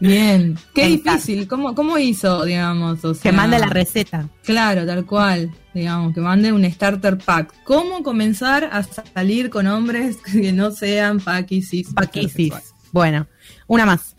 [0.00, 0.58] Bien.
[0.74, 1.48] Qué difícil.
[1.48, 3.04] ¿Cómo, ¿Cómo hizo, digamos?
[3.04, 4.28] O Que sea, mande la receta.
[4.44, 5.50] Claro, tal cual.
[5.74, 7.54] Digamos, que mande un starter pack.
[7.64, 11.92] ¿Cómo comenzar a salir con hombres que no sean paquis cis?
[11.94, 12.30] Paqui cis.
[12.30, 12.74] heterosexuales?
[12.92, 13.26] Bueno,
[13.66, 14.16] una más.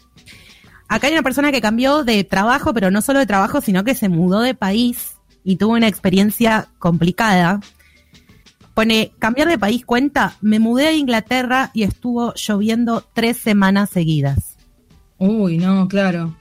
[0.88, 3.96] Acá hay una persona que cambió de trabajo, pero no solo de trabajo, sino que
[3.96, 7.60] se mudó de país y tuvo una experiencia complicada.
[8.74, 14.57] Pone, cambiar de país cuenta, me mudé a Inglaterra y estuvo lloviendo tres semanas seguidas.
[15.20, 16.36] Uy, no, claro.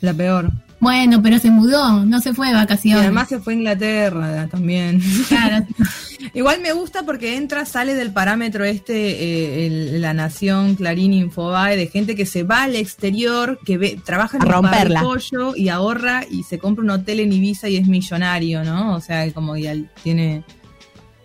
[0.00, 0.50] La peor.
[0.78, 3.02] Bueno, pero se mudó, no se fue de Y vacaciones.
[3.02, 4.98] además se fue a Inglaterra también.
[5.28, 5.66] Claro.
[6.34, 11.76] Igual me gusta porque entra, sale del parámetro este, eh, el- la Nación, Clarín, Infobae,
[11.76, 15.02] de gente que se va al exterior, que ve, trabaja en romperla.
[15.02, 18.94] pollo y ahorra y se compra un hotel en Ibiza y es millonario, ¿no?
[18.94, 20.44] O sea, como ya tiene...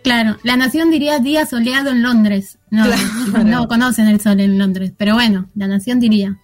[0.02, 2.58] Claro, la nación diría día soleado en Londres.
[2.70, 2.84] No,
[3.30, 3.44] Claro.
[3.44, 6.36] no conocen el sol en Londres, pero bueno, la nación diría.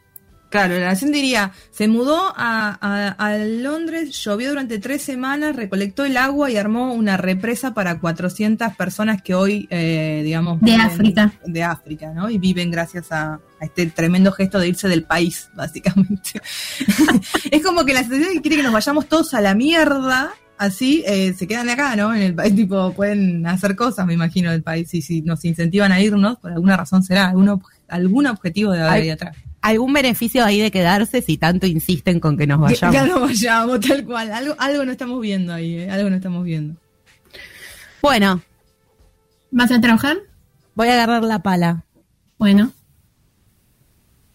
[0.53, 6.05] Claro, la nación diría, se mudó a, a- a Londres, llovió durante tres semanas, recolectó
[6.05, 10.61] el agua y armó una represa para 400 personas que hoy, eh, digamos...
[10.61, 11.33] De África.
[11.47, 12.29] De África, ¿no?
[12.29, 16.43] Y viven gracias a, a este tremendo gesto de irse del país, básicamente.
[17.51, 21.33] es como que la sociedad quiere que nos vayamos todos a la mierda, así eh,
[21.33, 22.15] se quedan acá, ¿no?
[22.15, 24.93] En el país, tipo, pueden hacer cosas, me imagino, del país.
[24.93, 28.83] Y si nos incentivan a irnos, por alguna razón será, algún, ob- algún objetivo de
[28.83, 29.35] haber ahí atrás.
[29.63, 32.95] ¿Algún beneficio ahí de quedarse si tanto insisten con que nos vayamos?
[32.95, 34.33] Ya no vayamos, tal cual.
[34.33, 35.91] Algo, algo no estamos viendo ahí, ¿eh?
[35.91, 36.77] Algo no estamos viendo.
[38.03, 38.43] Bueno,
[39.53, 40.17] ¿Vas a trabajar?
[40.75, 41.85] voy a agarrar la pala.
[42.39, 42.73] Bueno,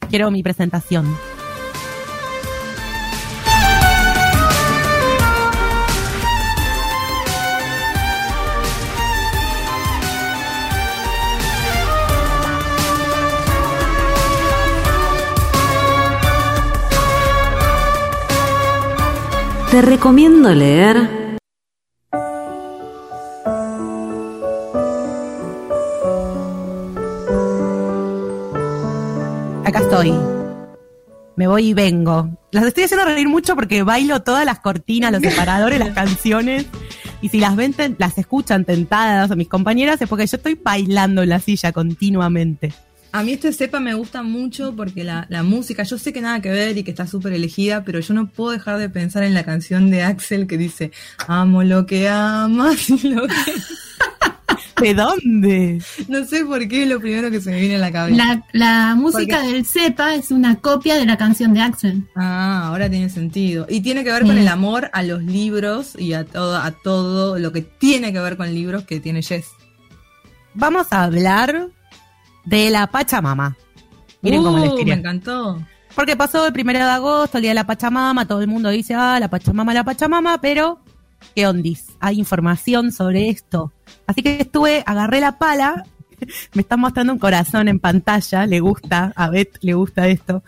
[0.10, 1.14] Quiero mi presentación.
[19.78, 20.98] Te recomiendo leer
[29.64, 30.16] Acá estoy.
[31.36, 32.28] Me voy y vengo.
[32.50, 36.66] Las estoy haciendo reír mucho porque bailo todas las cortinas, los separadores, las canciones.
[37.22, 41.22] Y si las ven, las escuchan tentadas a mis compañeras, es porque yo estoy bailando
[41.22, 42.74] en la silla continuamente.
[43.18, 46.40] A mí este cepa me gusta mucho porque la, la música, yo sé que nada
[46.40, 49.34] que ver y que está súper elegida, pero yo no puedo dejar de pensar en
[49.34, 50.92] la canción de Axel que dice,
[51.28, 53.34] amo lo que amas y lo que...
[54.84, 55.82] ¿De dónde?
[56.08, 58.16] No sé por qué es lo primero que se me viene a la cabeza.
[58.16, 62.04] la, la música del Cepa es una copia de la canción de Axel.
[62.16, 63.66] Ah, ahora tiene sentido.
[63.68, 67.40] Y tiene que ver con el amor a los libros y a todo, a todo
[67.40, 69.48] lo que tiene que ver con libros que tiene Jess.
[70.54, 71.72] Vamos a hablar
[72.48, 73.56] de la Pachamama.
[74.22, 74.96] Miren cómo les Uh, quería.
[74.96, 75.62] Me encantó.
[75.94, 78.94] Porque pasó el primero de agosto, el día de la Pachamama, todo el mundo dice,
[78.94, 80.80] ah, la Pachamama, la Pachamama, pero,
[81.36, 81.88] ¿qué ondis?
[82.00, 83.74] Hay información sobre esto.
[84.06, 85.84] Así que estuve, agarré la pala,
[86.54, 90.44] me están mostrando un corazón en pantalla, le gusta, a Beth le gusta esto.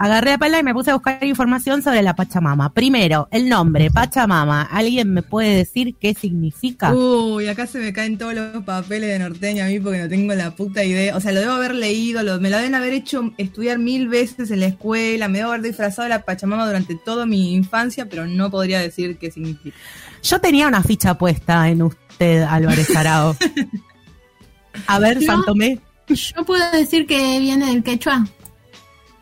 [0.00, 2.72] Agarré la pala y me puse a buscar información sobre la Pachamama.
[2.72, 4.62] Primero, el nombre, Pachamama.
[4.62, 6.94] ¿Alguien me puede decir qué significa?
[6.94, 10.34] Uy, acá se me caen todos los papeles de norteño a mí porque no tengo
[10.34, 11.16] la puta idea.
[11.16, 14.50] O sea, lo debo haber leído, lo- me lo deben haber hecho estudiar mil veces
[14.52, 18.24] en la escuela, me debo haber disfrazado de la Pachamama durante toda mi infancia, pero
[18.26, 19.76] no podría decir qué significa.
[20.22, 23.36] Yo tenía una ficha puesta en usted, Álvarez Arao.
[24.86, 25.80] A ver, Yo- Santomé.
[26.08, 28.26] Yo puedo decir que viene del quechua.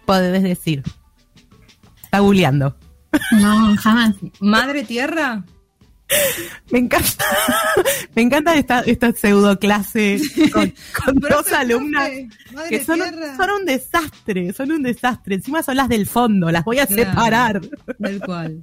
[0.07, 0.83] Podés decir.
[2.03, 2.77] Está googleando.
[3.33, 4.15] No, jamás.
[4.41, 5.45] ¿Madre tierra?
[6.71, 7.25] Me encanta,
[8.15, 10.21] me encanta esta, esta pseudo clase
[10.53, 10.73] con,
[11.05, 12.09] con dos alumnas
[12.53, 13.37] Madre que son, tierra.
[13.37, 15.35] son un desastre, son un desastre.
[15.35, 17.11] Encima son las del fondo, las voy a Claro.
[17.11, 17.61] separar.
[18.01, 18.63] Tal cual.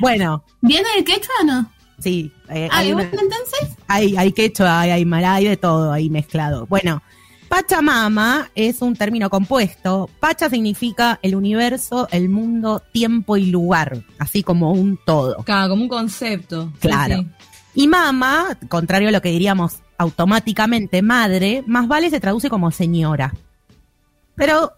[0.00, 1.72] Bueno, ¿Viene del quechua o no?
[1.98, 3.76] sí, eh, Ah, hay, ¿y una- bueno, entonces?
[3.88, 6.66] hay, hay quechua, hay aymara, hay de todo ahí mezclado.
[6.66, 7.02] Bueno,
[7.48, 10.10] Pachamama es un término compuesto.
[10.20, 15.36] Pacha significa el universo, el mundo, tiempo y lugar, así como un todo.
[15.44, 16.70] Claro, como un concepto.
[16.74, 17.18] Sí, Claro.
[17.18, 17.26] sí.
[17.74, 23.34] Y mama, contrario a lo que diríamos automáticamente madre, más vale se traduce como señora.
[24.34, 24.72] Pero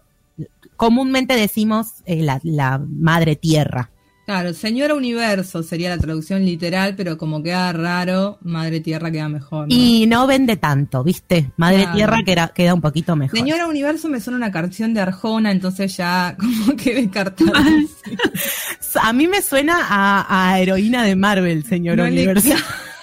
[0.75, 3.89] comúnmente decimos eh, la, la madre tierra.
[4.29, 9.67] Claro, señora universo sería la traducción literal, pero como queda raro, madre tierra queda mejor.
[9.67, 9.73] ¿no?
[9.75, 11.49] Y no vende tanto, ¿viste?
[11.57, 11.95] Madre Claro.
[11.95, 13.35] tierra queda, queda un poquito mejor.
[13.35, 17.51] Señora universo me suena una canción de Arjona, entonces ya como que descartado.
[19.01, 22.53] A mí me suena a, a heroína de Marvel, señor No le- universo.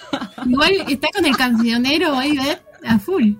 [0.45, 2.57] Igual está con el cancionero ahí de
[2.87, 3.33] a full.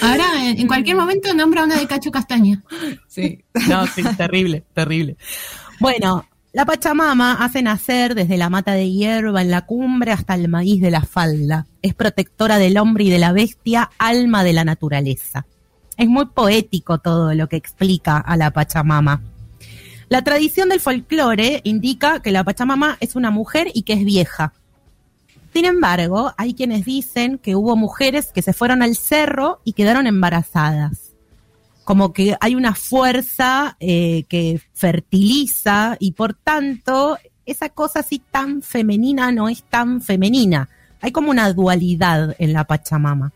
[0.00, 2.62] Ahora, en en cualquier momento nombra una de Cacho Castaña.
[3.06, 3.44] Sí.
[3.68, 5.18] No, sí, terrible, terrible.
[5.78, 10.48] Bueno, la Pachamama hace nacer desde la mata de hierba en la cumbre hasta el
[10.48, 11.68] maíz de la falda.
[11.80, 15.46] Es protectora del hombre y de la bestia, alma de la naturaleza.
[15.96, 19.22] Es muy poético todo lo que explica a la Pachamama.
[20.08, 24.52] La tradición del folclore indica que la Pachamama es una mujer y que es vieja.
[25.52, 30.08] Sin embargo, hay quienes dicen que hubo mujeres que se fueron al cerro y quedaron
[30.08, 31.09] embarazadas
[31.90, 38.62] como que hay una fuerza eh, que fertiliza y por tanto esa cosa así tan
[38.62, 40.68] femenina no es tan femenina.
[41.00, 43.32] Hay como una dualidad en la Pachamama.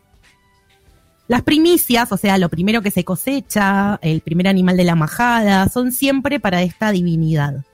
[1.27, 5.67] Las primicias, o sea, lo primero que se cosecha, el primer animal de la majada,
[5.67, 7.65] son siempre para esta divinidad.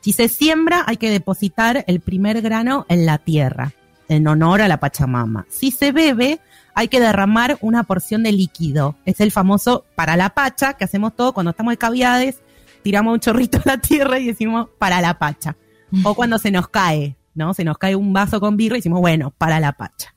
[0.00, 3.72] Si se siembra, hay que depositar el primer grano en la tierra,
[4.08, 5.46] en honor a la Pachamama.
[5.48, 6.40] Si se bebe,
[6.74, 8.96] hay que derramar una porción de líquido.
[9.04, 12.40] Es el famoso para la pacha, que hacemos todo cuando estamos de cavidades,
[12.82, 15.56] tiramos un chorrito a la tierra y decimos para la pacha.
[16.02, 17.54] O cuando se nos cae, ¿no?
[17.54, 20.14] Se nos cae un vaso con birra y decimos, bueno, para la pacha.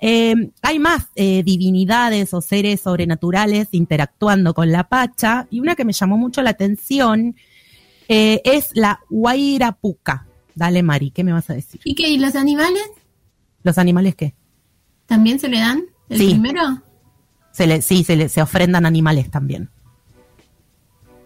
[0.00, 5.84] Eh, hay más eh, divinidades o seres sobrenaturales interactuando con la pacha y una que
[5.84, 7.36] me llamó mucho la atención
[8.08, 10.26] eh, es la Huayrapuca.
[10.56, 11.80] Dale, Mari, ¿qué me vas a decir?
[11.84, 12.08] ¿Y qué?
[12.08, 12.82] ¿Y los animales
[13.62, 14.34] ¿Los animales qué?
[15.06, 15.82] También se le dan?
[16.08, 16.30] ¿El Sí.
[16.30, 16.82] primero?
[17.52, 19.68] Se le, sí, se, le, se ofrendan animales también.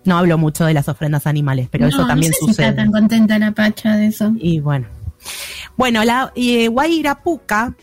[0.05, 2.69] No hablo mucho de las ofrendas animales, pero No, eso también no sé Si sucede.
[2.69, 4.33] está tan contenta la pacha de eso.
[4.39, 4.87] Y bueno.
[5.77, 7.75] Bueno, la eh, Guairapuca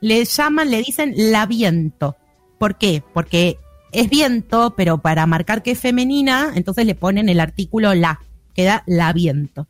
[0.00, 2.16] le llaman, le dicen la viento.
[2.58, 3.02] ¿Por qué?
[3.12, 3.58] Porque
[3.90, 8.20] es viento, pero para marcar que es femenina, entonces le ponen el artículo la,
[8.54, 9.66] queda la viento.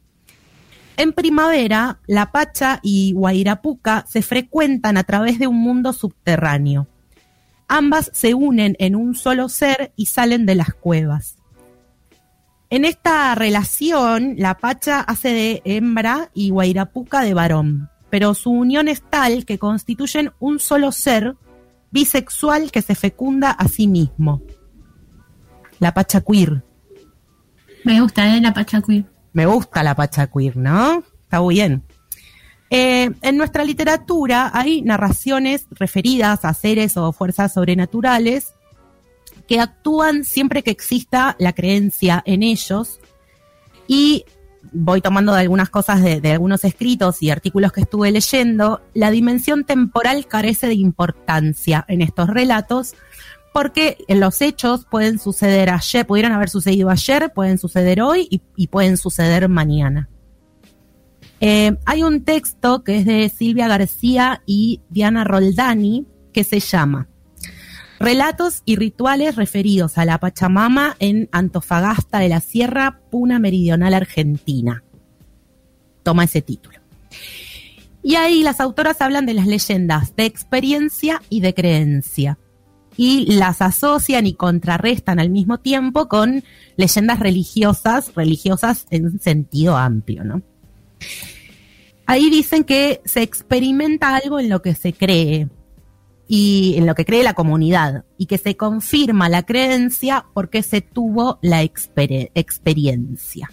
[0.97, 6.87] En primavera, la Pacha y Guairapuca se frecuentan a través de un mundo subterráneo.
[7.67, 11.37] Ambas se unen en un solo ser y salen de las cuevas.
[12.69, 18.89] En esta relación, la Pacha hace de hembra y Guairapuca de varón, pero su unión
[18.89, 21.37] es tal que constituyen un solo ser
[21.91, 24.43] bisexual que se fecunda a sí mismo.
[25.79, 26.63] La Pacha queer.
[27.85, 28.41] Me gusta, ¿eh?
[28.41, 29.05] La pacha queer.
[29.33, 31.03] Me gusta la Pacha queer, ¿no?
[31.25, 31.83] Está muy bien.
[32.71, 38.55] Eh, en nuestra literatura hay narraciones referidas a seres o fuerzas sobrenaturales
[39.47, 42.99] que actúan siempre que exista la creencia en ellos
[43.87, 44.25] y
[44.73, 49.11] voy tomando de algunas cosas de, de algunos escritos y artículos que estuve leyendo, la
[49.11, 52.95] dimensión temporal carece de importancia en estos relatos
[53.53, 58.69] porque los hechos pueden suceder ayer, pudieron haber sucedido ayer, pueden suceder hoy y, y
[58.69, 60.09] pueden suceder mañana.
[61.41, 67.09] Eh, hay un texto que es de Silvia García y Diana Roldani que se llama
[67.99, 74.83] Relatos y rituales referidos a la Pachamama en Antofagasta de la Sierra, Puna Meridional Argentina.
[76.03, 76.79] Toma ese título.
[78.03, 82.39] Y ahí las autoras hablan de las leyendas de experiencia y de creencia.
[82.97, 86.45] Y las asocian y contrarrestan al mismo tiempo con
[86.77, 90.43] leyendas religiosas, religiosas en sentido amplio, ¿no?
[92.07, 95.49] Ahí dicen que se experimenta algo en lo que se cree
[96.29, 100.81] y en lo que cree la comunidad y que se confirma la creencia porque se
[100.81, 103.51] tuvo la exper experiencia.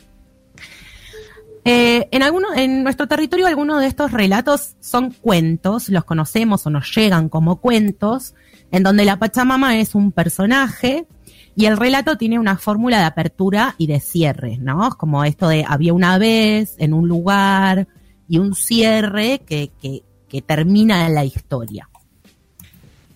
[1.66, 6.70] Eh, en, alguno, en nuestro territorio algunos de estos relatos son cuentos, los conocemos o
[6.70, 8.34] nos llegan como cuentos,
[8.72, 11.08] en donde la Pachamama es un personaje
[11.56, 14.92] y el relato tiene una fórmula de apertura y de cierre, ¿no?
[14.98, 17.88] Como esto de había una vez, en un lugar,
[18.30, 21.90] y un cierre que, que, que termina la historia.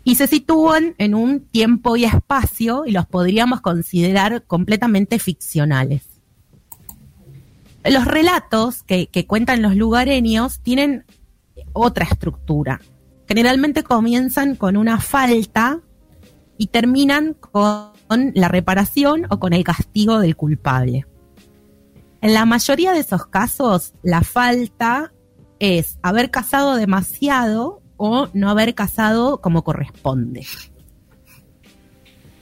[0.04, 6.02] Y se sitúan en un tiempo y espacio y los podríamos considerar completamente ficcionales.
[7.86, 11.06] Los relatos que, que cuentan los lugareños tienen
[11.72, 12.82] otra estructura.
[13.28, 15.82] Generalmente comienzan con una falta
[16.58, 17.92] y terminan con
[18.34, 21.06] la reparación o con el castigo del culpable.
[22.22, 25.14] En la mayoría de esos casos, la falta
[25.60, 30.46] es haber cazado demasiado o no haber cazado como corresponde.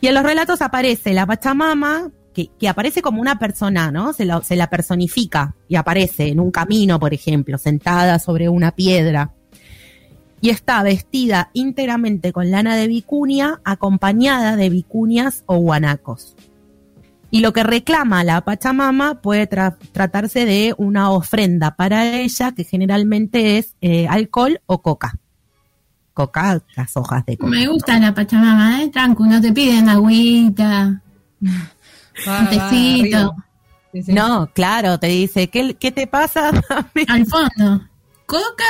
[0.01, 4.13] Y en los relatos aparece la Pachamama, que, aparece como una persona, ¿no?
[4.13, 9.33] Se se la personifica y aparece en un camino, por ejemplo, sentada sobre una piedra.
[10.41, 16.35] Y está vestida íntegramente con lana de vicuña, acompañada de vicuñas o guanacos.
[17.29, 22.63] Y lo que reclama la Pachamama puede tra- tratarse de una ofrenda para ella, que
[22.63, 25.13] generalmente es eh, alcohol o coca.
[26.13, 27.49] Coca, las hojas de coca.
[27.49, 28.89] Me gusta la Pachamama, ¿eh?
[28.89, 31.01] Tranco, no te piden agüita,
[32.27, 33.17] Va, un va, tecito.
[33.17, 33.35] arriba.
[33.93, 34.13] Sí, sí.
[34.13, 36.49] No, claro, te dice, ¿qué, qué te pasa?
[37.07, 37.87] Al fondo,
[38.25, 38.63] coca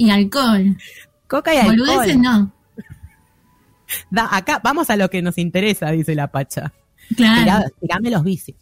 [0.00, 0.76] y alcohol.
[1.28, 1.76] coca y alcohol.
[1.78, 2.50] Boludeces no.
[4.10, 6.72] Da, acá vamos a lo que nos interesa, dice la Pacha.
[7.16, 7.40] Claro.
[7.42, 8.56] Tirá- tirame los vicios.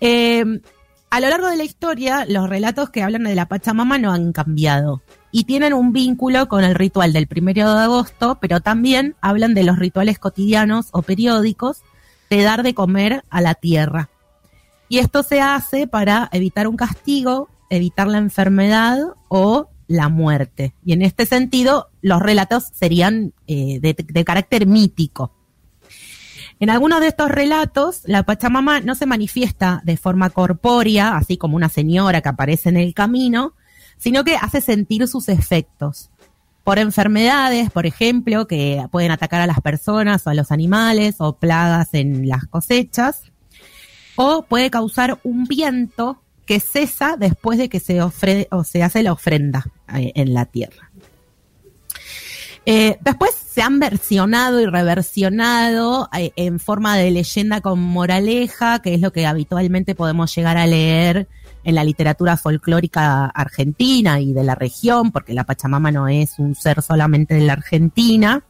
[0.00, 0.44] Eh,
[1.08, 4.32] a lo largo de la historia, los relatos que hablan de la Pachamama no han
[4.32, 9.54] cambiado y tienen un vínculo con el ritual del primero de agosto, pero también hablan
[9.54, 11.78] de los rituales cotidianos o periódicos
[12.28, 14.10] de dar de comer a la tierra.
[14.88, 20.74] Y esto se hace para evitar un castigo, evitar la enfermedad o la muerte.
[20.84, 25.32] Y en este sentido, los relatos serían eh, de, de carácter mítico.
[26.58, 31.56] En algunos de estos relatos, la Pachamama no se manifiesta de forma corpórea, así como
[31.56, 33.52] una señora que aparece en el camino,
[33.98, 36.10] sino que hace sentir sus efectos.
[36.64, 41.36] Por enfermedades, por ejemplo, que pueden atacar a las personas o a los animales, o
[41.36, 43.22] plagas en las cosechas,
[44.16, 49.02] o puede causar un viento que cesa después de que se, ofre o se hace
[49.02, 50.90] la ofrenda eh, en la tierra.
[52.64, 58.94] Eh, después se han versionado y reversionado eh, en forma de leyenda con moraleja, que
[58.94, 61.28] es lo que habitualmente podemos llegar a leer
[61.62, 66.54] en la literatura folclórica argentina y de la región, porque la Pachamama no es un
[66.54, 68.44] ser solamente de la Argentina.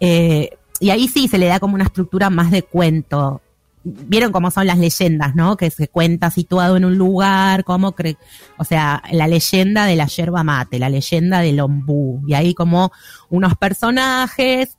[0.00, 3.40] Y ahí sí se le da como una estructura más de cuento.
[3.84, 5.56] Vieron cómo son las leyendas, ¿no?
[5.56, 8.16] Que se cuenta situado en un lugar, cómo cre
[8.56, 12.92] o sea, la leyenda de la yerba mate, la leyenda del ombú, y ahí como
[13.28, 14.78] unos personajes,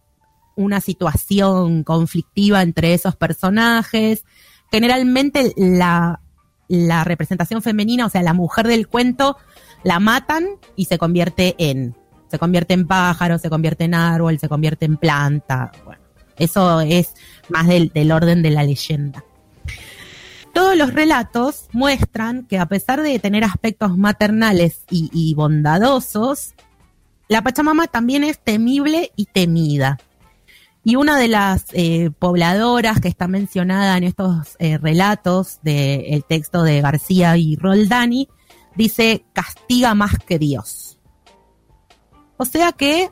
[0.56, 4.24] una situación conflictiva entre esos personajes.
[4.72, 6.22] Generalmente la,
[6.68, 9.38] la representación femenina, o sea, la mujer del cuento,
[9.84, 10.46] la matan
[10.76, 11.96] y se convierte en,
[12.30, 15.72] se convierte en pájaro, se convierte en árbol, se convierte en planta.
[15.86, 16.03] Bueno,
[16.38, 17.14] eso es
[17.50, 19.24] más del, orden de la leyenda.
[20.54, 26.54] Todos los relatos muestran que a pesar de tener aspectos maternales y, y bondadosos,
[27.28, 29.98] la Pachamama también es temible y temida.
[30.86, 36.64] Y una de las eh, pobladoras que está mencionada en estos eh, relatos del texto
[36.64, 38.28] de García y Roldani
[38.76, 41.00] dice, castiga más que Dios.
[42.36, 43.12] O sea que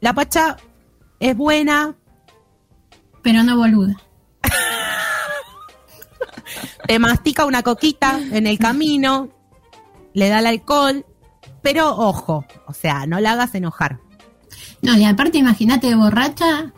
[0.00, 0.56] la Pacha
[1.20, 1.94] es buena,
[3.24, 3.96] Pero no boluda.
[6.86, 9.30] te mastica una coquita en el camino,
[10.12, 11.04] le da el alcohol,
[11.62, 13.98] pero ojo, o sea, no la hagas enojar.
[14.82, 16.72] No, y aparte imagínate borracha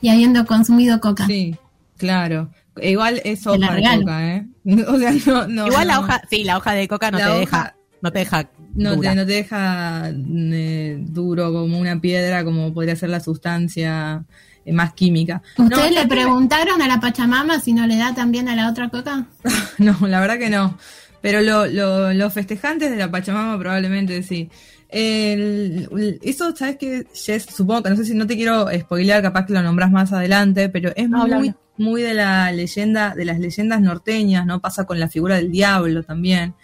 [0.00, 1.26] y habiendo consumido coca.
[1.26, 1.56] Sí,
[1.96, 2.50] claro.
[2.82, 4.46] Igual es Te la hoja de coca, ¿eh?
[4.88, 5.66] O sea, no, no.
[5.68, 8.18] Igual la hoja, sí, la hoja de coca no La te hoja- deja, no te
[8.18, 13.20] deja No te, no te deja eh, duro como una piedra, como podría ser la
[13.20, 14.24] sustancia
[14.72, 15.42] más química.
[15.58, 18.88] ¿Ustedes No, le preguntaron a la Pachamama si no le da también a la otra
[18.88, 19.26] coca?
[19.78, 20.78] No, la verdad que no.
[21.22, 24.48] Pero lo, lo- los festejantes de la Pachamama probablemente sí.
[24.88, 27.06] El- el- eso, ¿sabes qué?
[27.14, 30.12] Jess, supongo que no sé si no te quiero spoilear, capaz que lo nombras más
[30.12, 31.56] adelante, pero es No, muy, habla.
[31.76, 34.60] muy de la leyenda, de las leyendas norteñas, ¿no?
[34.60, 36.54] Pasa con la figura del diablo también,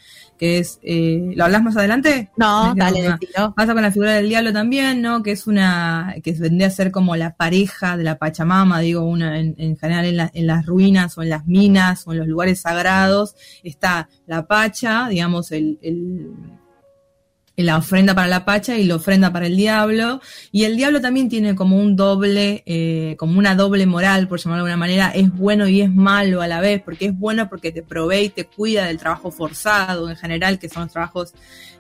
[0.43, 2.33] que es, eh, ¿lo hablas más adelante?
[2.37, 3.55] No, dale, decilo.
[3.55, 5.23] Pasa con la figura del diablo también, ¿no?
[5.23, 9.39] Que es una, que vendría a ser como la pareja de la Pachamama, digo, una,
[9.39, 12.27] en, en general en, la- en las ruinas o en las minas o en los
[12.27, 16.33] lugares sagrados, está la Pacha, digamos, el, el-
[17.57, 20.21] la ofrenda para la Pacha y la ofrenda para el diablo.
[20.51, 24.65] Y el diablo también tiene como un doble, eh, como una doble moral, por llamarlo
[24.65, 27.73] de alguna manera, es bueno y es malo a la vez, porque es bueno porque
[27.73, 31.35] te provee y te cuida del trabajo forzado en general, que son los trabajos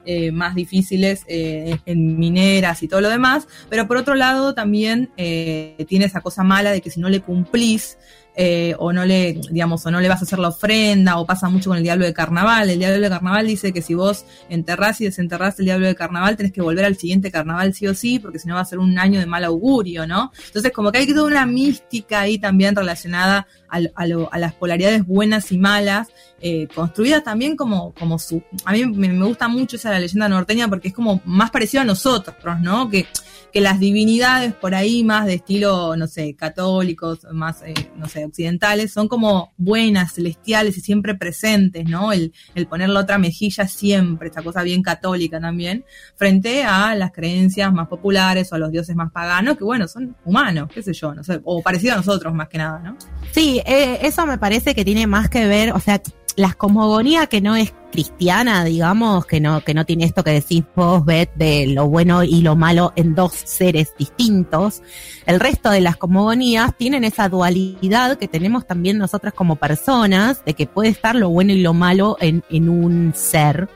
[0.05, 5.11] eh, más difíciles eh, en mineras y todo lo demás, pero por otro lado también
[5.16, 7.99] eh, tiene esa cosa mala de que si no le cumplís
[8.35, 11.49] eh, o no le, digamos, o no le vas a hacer la ofrenda, o pasa
[11.49, 12.70] mucho con el diablo de carnaval.
[12.70, 16.37] El diablo de carnaval dice que si vos enterrás y desenterrás el diablo de carnaval,
[16.37, 18.78] tenés que volver al siguiente carnaval sí o sí, porque si no va a ser
[18.78, 20.33] un año de mal augurio, ¿no?
[20.47, 24.55] Entonces, como que hay toda una mística ahí también relacionada al- a, lo- a las
[24.55, 26.09] polaridades buenas y malas,
[26.45, 28.43] eh, construidas también como, como su.
[28.64, 31.84] A mí me, gusta mucho esa la leyenda norteña porque es como más parecido a
[31.84, 32.90] nosotros, ¿no?
[32.90, 33.07] Que,
[33.53, 38.24] que las divinidades por ahí más de estilo, no sé, católicos, más, eh, no sé,
[38.24, 42.12] occidentales, son como buenas, celestiales y siempre presentes, ¿no?
[42.12, 45.84] El, el poner la otra mejilla siempre, esta cosa bien católica también,
[46.16, 50.16] frente a las creencias más populares o a los dioses más paganos, que bueno, son
[50.24, 52.97] humanos, qué sé yo, no sé, o parecido a nosotros más que nada, ¿no?
[53.31, 56.03] Sí, eh, eso me parece que tiene más que ver, o sea,
[56.37, 60.64] la cosmogonía que no es cristiana, digamos, que no, que no tiene esto que decís
[60.75, 64.83] vos, Beth, de lo bueno y lo malo en dos seres distintos.
[65.27, 70.55] El resto de las cosmogonías tienen esa dualidad que tenemos también nosotras como personas, de
[70.55, 73.68] que puede estar lo bueno y lo malo en, en un ser,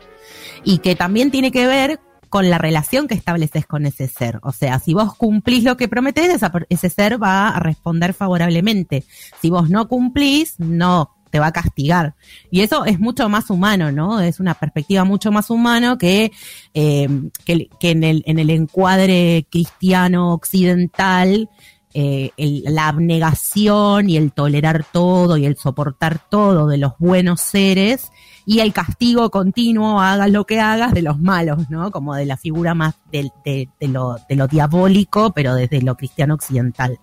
[0.64, 4.38] y que también tiene que ver con la relación que estableces con ese ser.
[4.42, 9.04] O sea, si vos cumplís lo que prometés, ese ser va a responder favorablemente.
[9.40, 12.14] Si vos no cumplís, no te va a castigar.
[12.50, 14.20] Y eso es mucho más humano, ¿no?
[14.20, 16.32] Es una perspectiva mucho más humano que,
[16.74, 17.08] eh,
[17.44, 21.48] que, en, el, en el encuadre cristiano occidental,
[21.94, 28.10] eh, la abnegación y el tolerar todo y el soportar todo de los buenos seres
[28.48, 31.90] y el castigo continuo, hagas lo que hagas, de los malos, ¿no?
[31.90, 35.96] Como de la figura más del- de, de lo, de lo diabólico, pero desde lo
[35.96, 37.00] cristiano occidental.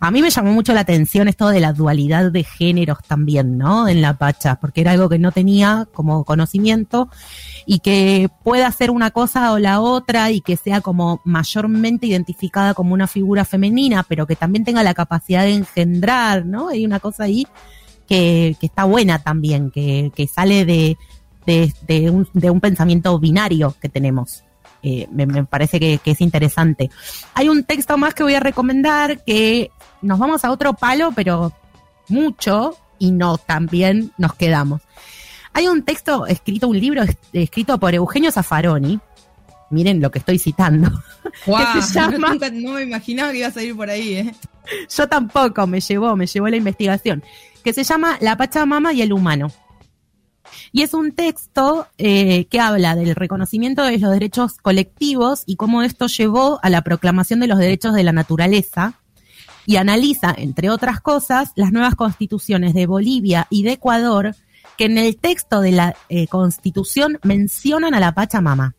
[0.00, 3.86] A mí me llamó mucho la atención esto de la dualidad de géneros también, ¿no?
[3.86, 7.10] En la Pacha, porque era algo que no tenía como conocimiento
[7.66, 12.72] y que pueda ser una cosa o la otra y que sea como mayormente identificada
[12.72, 16.70] como una figura femenina, pero que también tenga la capacidad de engendrar, ¿no?
[16.70, 17.46] Hay una cosa ahí
[18.08, 20.96] que, que está buena también, que, que sale de,
[21.46, 24.42] de, de un, de un pensamiento binario que tenemos.
[24.82, 26.88] Eh, me, me parece que, que es interesante.
[27.34, 29.70] Hay un texto más que voy a recomendar que
[30.02, 31.52] nos vamos a otro palo, pero
[32.08, 34.82] mucho, y no, también nos quedamos.
[35.52, 39.00] Hay un texto escrito, un libro es- escrito por Eugenio Zaffaroni.
[39.70, 40.88] Miren lo que estoy citando.
[41.46, 44.34] Guau, se llama- nunca- no me imaginaba que ibas a ir por ahí, ¿eh?
[44.96, 47.22] Yo tampoco, me llevó, me llevó la investigación.
[47.68, 49.52] Que se llama La Pachamama y el humano.
[50.72, 55.82] Y es un texto eh, que habla del reconocimiento de los derechos colectivos y cómo
[55.82, 58.94] esto llevó a la proclamación de los derechos de la naturaleza
[59.66, 64.34] y analiza, entre otras cosas, las nuevas constituciones de Bolivia y de Ecuador
[64.78, 68.76] que en el texto de la eh, constitución mencionan a la Pachamama.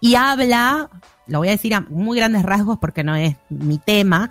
[0.00, 0.88] Y habla,
[1.26, 4.30] lo voy a decir a muy grandes rasgos porque no es mi tema,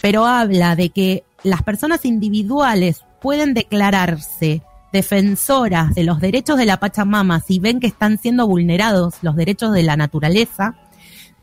[0.00, 4.62] pero habla de que las personas individuales pueden declararse
[4.92, 9.72] defensoras de los derechos de la Pachamama si ven que están siendo vulnerados los derechos
[9.72, 10.76] de la naturaleza,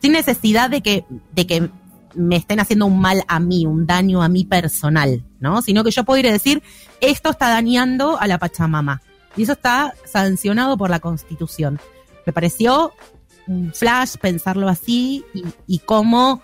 [0.01, 1.69] sin necesidad de que, de que
[2.15, 5.61] me estén haciendo un mal a mí, un daño a mí personal, ¿no?
[5.61, 6.61] Sino que yo puedo ir a decir,
[7.01, 9.01] esto está dañando a la Pachamama.
[9.35, 11.79] Y eso está sancionado por la Constitución.
[12.25, 12.93] Me pareció
[13.47, 16.41] un flash pensarlo así y, y cómo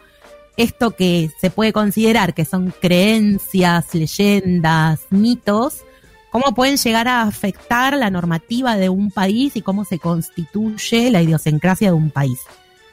[0.57, 5.83] esto que se puede considerar que son creencias, leyendas, mitos,
[6.31, 11.21] cómo pueden llegar a afectar la normativa de un país y cómo se constituye la
[11.21, 12.41] idiosincrasia de un país.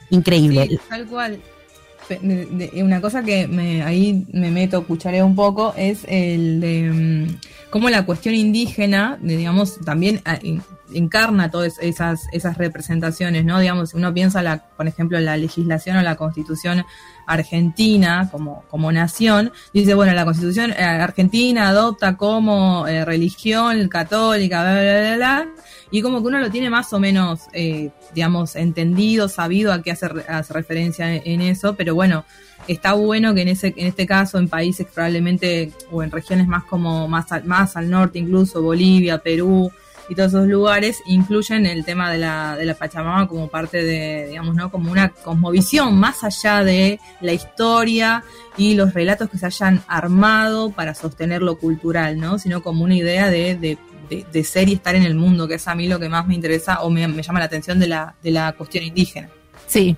[0.09, 0.67] Increíble.
[0.69, 1.39] Sí, tal cual.
[2.73, 3.49] Una cosa que
[3.85, 7.37] ahí me meto, cuchareo un poco, es el de mm,
[7.69, 10.39] cómo la cuestión indígena, digamos, también ah,
[10.93, 13.59] encarna todas esas, esas representaciones, ¿no?
[13.59, 16.85] Digamos, uno piensa, la, por ejemplo, en la legislación o la constitución
[17.25, 24.61] argentina como, como nación, dice, bueno, la constitución eh, argentina adopta como eh, religión católica,
[24.61, 25.47] bla, bla, bla, bla,
[25.91, 29.91] y como que uno lo tiene más o menos, eh, digamos, entendido, sabido a qué
[29.91, 32.25] hace, hace referencia en, en eso, pero bueno,
[32.67, 36.63] está bueno que en ese en este caso en países probablemente o en regiones más
[36.63, 39.71] como más al, más al norte incluso Bolivia Perú
[40.09, 44.27] y todos esos lugares incluyen el tema de la, de la Pachamama como parte de,
[44.29, 44.69] digamos, ¿no?
[44.69, 48.23] Como una cosmovisión más allá de la historia
[48.57, 52.37] y los relatos que se hayan armado para sostener lo cultural, ¿no?
[52.39, 53.77] Sino como una idea de, de,
[54.31, 56.35] de, ser y estar en el mundo, que es a mí lo que más me
[56.35, 59.29] interesa o me, me llama la atención de la, de la cuestión indígena.
[59.67, 59.95] Sí.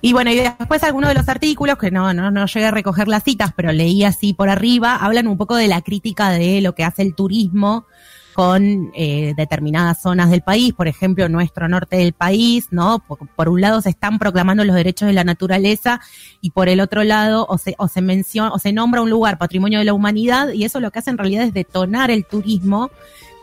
[0.00, 3.06] Y bueno, y después algunos de los artículos, que no, no, no llegué a recoger
[3.06, 6.74] las citas, pero leí así por arriba, hablan un poco de la crítica de lo
[6.74, 7.86] que hace el turismo
[8.34, 12.98] con eh, determinadas zonas del país, por ejemplo, nuestro norte del país, ¿no?
[13.00, 16.00] Por, por, un lado se están proclamando los derechos de la naturaleza
[16.40, 19.38] y por el otro lado o se, o se menciona o se nombra un lugar
[19.38, 22.90] patrimonio de la humanidad y eso lo que hace en realidad es detonar el turismo,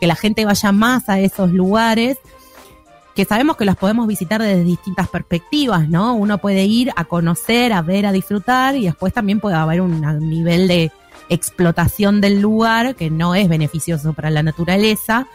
[0.00, 2.18] que la gente vaya más a esos lugares
[3.14, 6.14] que sabemos que los podemos visitar desde distintas perspectivas, ¿no?
[6.14, 10.00] Uno puede ir a conocer, a ver, a disfrutar y después también puede haber un
[10.28, 10.92] nivel de
[11.30, 15.26] explotación del lugar que no es beneficioso para la naturaleza.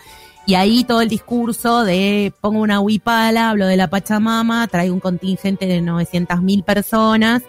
[0.45, 4.99] Y ahí todo el discurso de pongo una huipala, hablo de la Pachamama, traigo un
[4.99, 7.41] contingente de 900 mil personas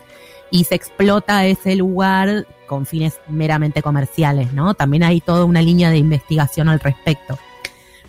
[0.51, 4.73] y se explota ese lugar con fines meramente comerciales, ¿no?
[4.75, 7.39] También hay toda una línea de investigación al respecto.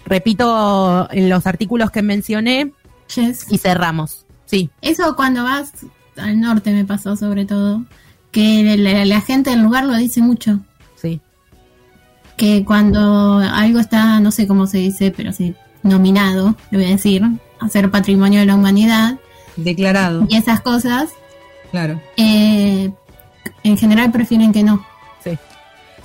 [0.06, 2.72] Repito los artículos que mencioné
[3.16, 3.46] Yes.
[3.50, 4.26] y cerramos.
[4.46, 4.70] Sí.
[4.82, 5.72] Eso cuando vas
[6.16, 7.84] al norte me pasó sobre todo,
[8.32, 10.59] que la, la gente del lugar lo dice mucho,
[10.95, 11.21] Sí.
[12.38, 16.91] que cuando algo está, no sé cómo se dice, pero sí, nominado, le voy a
[16.91, 17.23] decir,
[17.59, 19.17] a ser patrimonio de la humanidad
[19.55, 21.09] Declarado, y esas cosas,
[21.71, 21.99] claro.
[22.17, 22.91] eh,
[23.63, 24.86] en general prefieren que no.
[25.23, 25.32] Sí.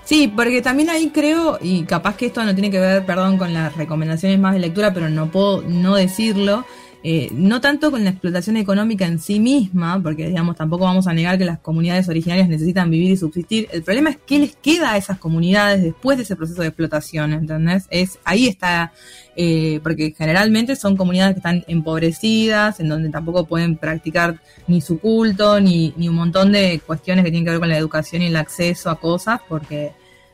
[0.04, 3.52] Sí, porque también ahí creo, y capaz que esto no tiene que ver, perdón, con
[3.52, 6.64] las recomendaciones más de lectura, pero no puedo no decirlo,
[7.05, 11.12] eh, no tanto con la explotación económica en sí misma, porque digamos tampoco vamos a
[11.12, 13.68] negar que las comunidades originarias necesitan vivir y subsistir.
[13.72, 17.32] El problema es qué les queda a esas comunidades después de ese proceso de explotación,
[17.32, 17.86] ¿entendés?
[17.90, 18.92] Es ahí está,
[19.34, 25.00] eh, porque generalmente son comunidades que están empobrecidas, en donde tampoco pueden practicar ni su
[25.00, 28.26] culto, ni, ni un montón de cuestiones que tienen que ver con la educación y
[28.26, 29.92] el acceso a cosas, porque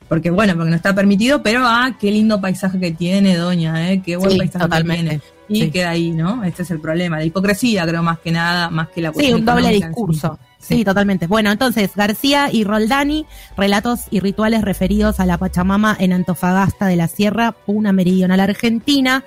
[0.09, 4.03] porque bueno, porque no está permitido, pero ah, qué lindo paisaje que tiene Doña, eh,
[4.05, 5.03] qué buen Sí, paisaje totalmente.
[5.03, 5.39] que tiene.
[5.51, 5.71] Y Sí.
[5.71, 6.45] queda ahí, ¿no?
[6.45, 9.41] Este es el problema, la hipocresía, creo, más que nada, más que la Sí, cuestión
[9.41, 10.39] un doble sí discurso.
[10.59, 10.85] Sí.
[10.85, 11.27] totalmente.
[11.27, 13.25] Bueno, entonces, García y Roldani,
[13.57, 19.25] relatos y rituales referidos a la Pachamama en Antofagasta de la Sierra, una meridional argentina.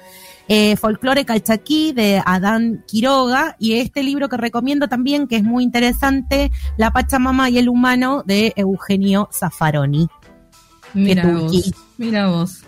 [0.47, 5.63] Eh, Folclore Calchaquí de Adán Quiroga y este libro que recomiendo también, que es muy
[5.63, 10.09] interesante, La Pachamama y el Humano de Eugenio Zaffaroni.
[10.93, 12.63] Mira vos, mira vos.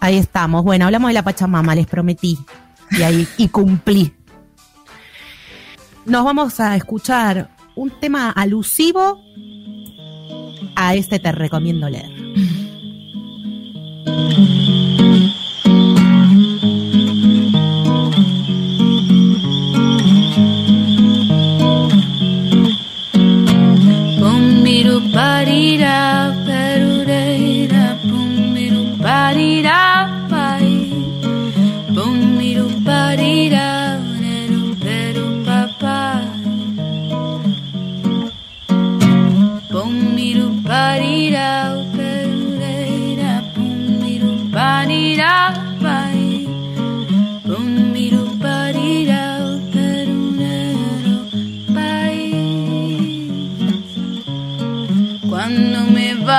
[0.00, 0.64] Ahí estamos.
[0.64, 2.38] Bueno, hablamos de la Pachamama, les prometí.
[2.90, 4.12] Y ahí, y cumplí.
[6.04, 9.20] Nos vamos a escuchar un tema alusivo
[10.76, 12.10] a este te recomiendo leer.
[24.20, 25.00] Pumbiru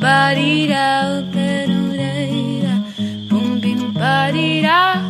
[0.00, 2.74] bum, ba-dee-da, da-doo-da-dee-da,
[3.28, 5.09] boom, bing, ba-dee-da.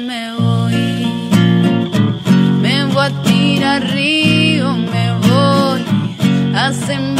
[0.00, 1.06] Me voy,
[2.60, 5.84] me voy a tirar río, me voy.
[6.54, 7.19] A sembrar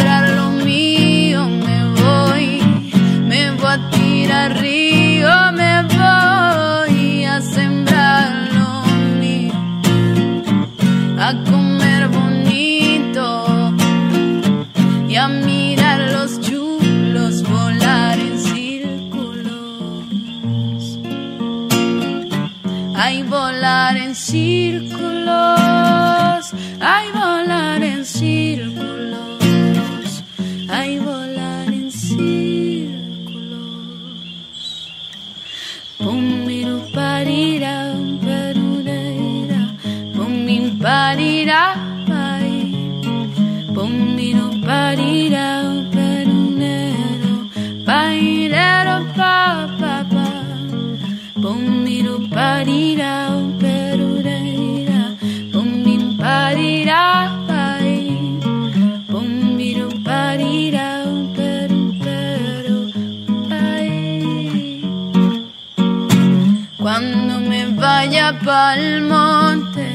[68.71, 69.87] pa'l monte,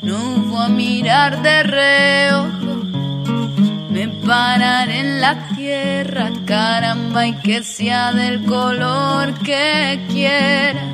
[0.00, 0.18] no
[0.50, 2.72] voy a mirar de reojo.
[3.94, 10.84] Me pararé en la tierra, caramba, y que sea del color que quiera.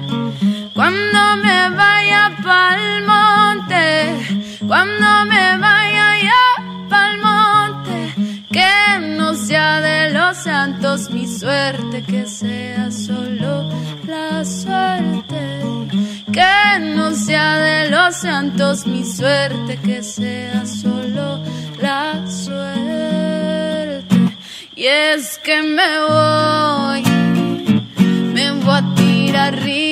[0.75, 3.85] Cuando me vaya pa'l monte,
[4.67, 6.45] cuando me vaya ya
[6.91, 7.99] pa'l monte,
[8.57, 8.75] que
[9.17, 13.53] no sea de los santos mi suerte, que sea solo
[14.09, 15.26] la suerte.
[16.37, 21.43] Que no sea de los santos mi suerte, que sea solo
[21.81, 24.17] la suerte.
[24.75, 27.03] Y es que me voy,
[28.35, 29.86] me voy a tirar río,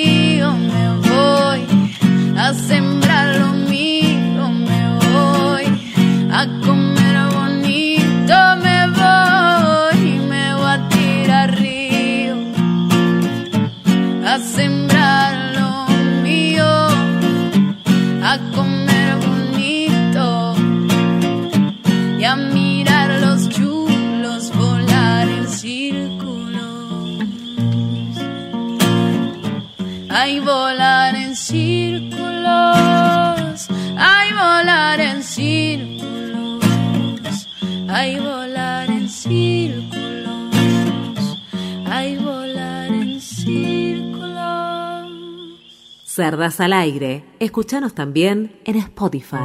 [46.15, 47.25] Cerdas al aire.
[47.39, 49.35] Escúchanos también en Spotify.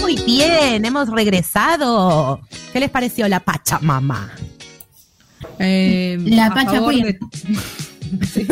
[0.00, 2.40] Muy bien, hemos regresado.
[2.72, 4.30] ¿Qué les pareció la Pachamama?
[5.58, 7.04] Eh, La a Pacha favor Queen.
[7.06, 7.18] de-
[8.32, 8.46] Sí,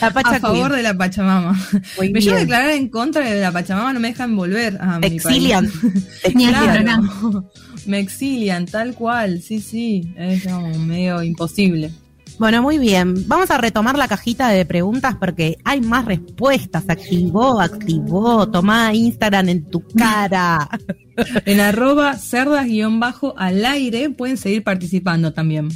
[0.00, 0.76] La Pacha a favor Queen.
[0.76, 1.58] de la Pachamama.
[1.96, 2.48] Muy me llevo a bien.
[2.48, 5.70] declarar en contra de la Pachamama, no me dejan volver a mi exilian.
[5.70, 6.20] país.
[6.22, 7.10] Te Ni al exilian.
[7.86, 11.90] Me exilian, tal cual, sí, sí, es como medio imposible.
[12.38, 13.28] Bueno, muy bien.
[13.28, 16.84] Vamos a retomar la cajita de preguntas porque hay más respuestas.
[16.88, 18.48] Activó, activó.
[18.48, 20.68] Tomá Instagram en tu cara.
[21.44, 25.68] En arroba cerdas-bajo al aire pueden seguir participando también.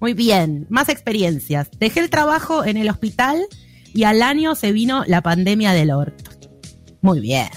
[0.00, 0.66] Muy bien.
[0.68, 1.70] Más experiencias.
[1.78, 3.40] Dejé el trabajo en el hospital
[3.94, 6.32] y al año se vino la pandemia del orto.
[7.02, 7.48] Muy bien.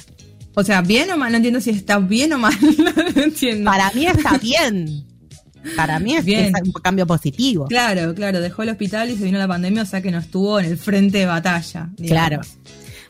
[0.56, 2.54] O sea, bien o mal, no entiendo si está bien o mal,
[3.16, 3.70] no entiendo.
[3.70, 5.06] Para mí está bien.
[5.78, 6.54] Para mí es, Bien.
[6.54, 7.68] es un cambio positivo.
[7.68, 10.60] Claro, claro, dejó el hospital y se vino la pandemia, o sea que no estuvo
[10.60, 11.90] en el frente de batalla.
[11.96, 12.28] digamos.
[12.28, 12.42] Claro.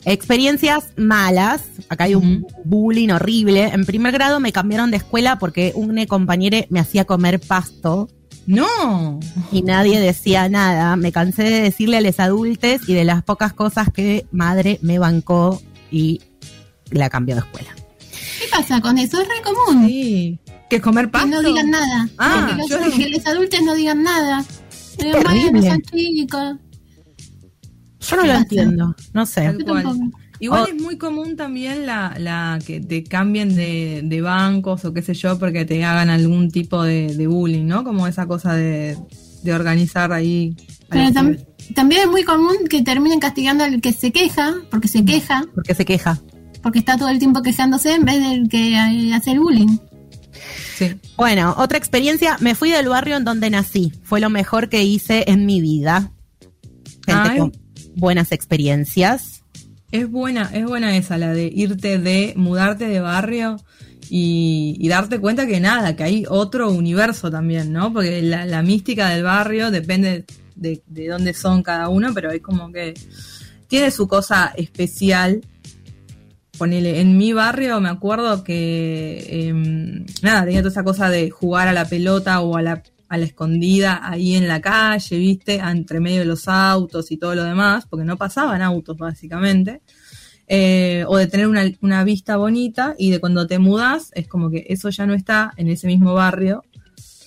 [0.04, 1.62] Experiencias malas.
[1.88, 3.64] Acá hay un bullying horrible.
[3.64, 8.08] En primer grado me cambiaron de escuela porque un compañero me hacía comer pasto
[8.46, 9.18] No.
[9.50, 10.94] y nadie decía nada.
[10.96, 14.98] Me cansé de decirle a los adultos y de las pocas cosas que madre me
[14.98, 16.20] bancó y
[16.98, 17.74] la cambió de escuela.
[18.38, 19.20] ¿Qué pasa con eso?
[19.20, 19.86] Es re común.
[19.86, 20.38] Sí.
[20.70, 21.28] ¿Que comer Que pasto?
[21.28, 22.08] no digan nada.
[22.18, 24.44] Ah, que, los, yo que los adultos no digan nada.
[24.98, 25.50] Digan, terrible.
[25.50, 26.56] bueno, son chicos.
[28.00, 28.38] Yo no lo pasa?
[28.42, 29.56] entiendo, no sé.
[30.40, 30.66] Igual Oh.
[30.74, 35.14] es muy común también la, la que te cambien de, de bancos o qué sé
[35.14, 37.84] yo porque te hagan algún tipo de, de bullying, ¿no?
[37.84, 38.98] Como esa cosa de,
[39.42, 40.54] de organizar ahí.
[40.90, 41.38] Pero tam-
[41.74, 45.74] también es muy común que terminen castigando al que se queja, porque se queja, Porque
[45.74, 46.20] se queja.
[46.64, 49.76] Porque está todo el tiempo quejándose en vez del que eh, hace el bullying.
[50.76, 50.96] Sí.
[51.14, 53.92] Bueno, otra experiencia, me fui del barrio en donde nací.
[54.02, 56.10] Fue lo mejor que hice en mi vida.
[57.06, 57.38] Gente Ay.
[57.38, 57.52] con
[57.94, 59.42] buenas experiencias.
[59.92, 63.58] Es buena, es buena esa, la de irte de, mudarte de barrio
[64.08, 67.92] y, y darte cuenta que nada, que hay otro universo también, ¿no?
[67.92, 70.24] Porque la, la mística del barrio depende
[70.56, 72.94] de, de dónde son cada uno, pero hay como que
[73.68, 75.42] tiene su cosa especial.
[76.58, 81.66] Ponele, en mi barrio me acuerdo que, em, nada, tenía toda esa cosa de jugar
[81.68, 85.56] a la pelota o a la, a la escondida ahí en la calle, ¿viste?
[85.56, 89.80] Entre medio de los autos y todo lo demás, porque no pasaban autos básicamente.
[90.46, 94.50] eh, o de tener una, una vista bonita y de cuando te mudas es como
[94.50, 96.64] que eso ya no está en ese mismo barrio,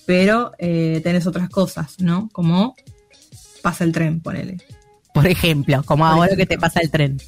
[0.06, 2.28] pero eh, tenés otras cosas, ¿no?
[2.32, 2.76] Como
[3.60, 4.58] pasa el tren, ponele.
[5.12, 6.42] Por ejemplo, como Por ahora ejemplo.
[6.44, 7.18] que te pasa el tren.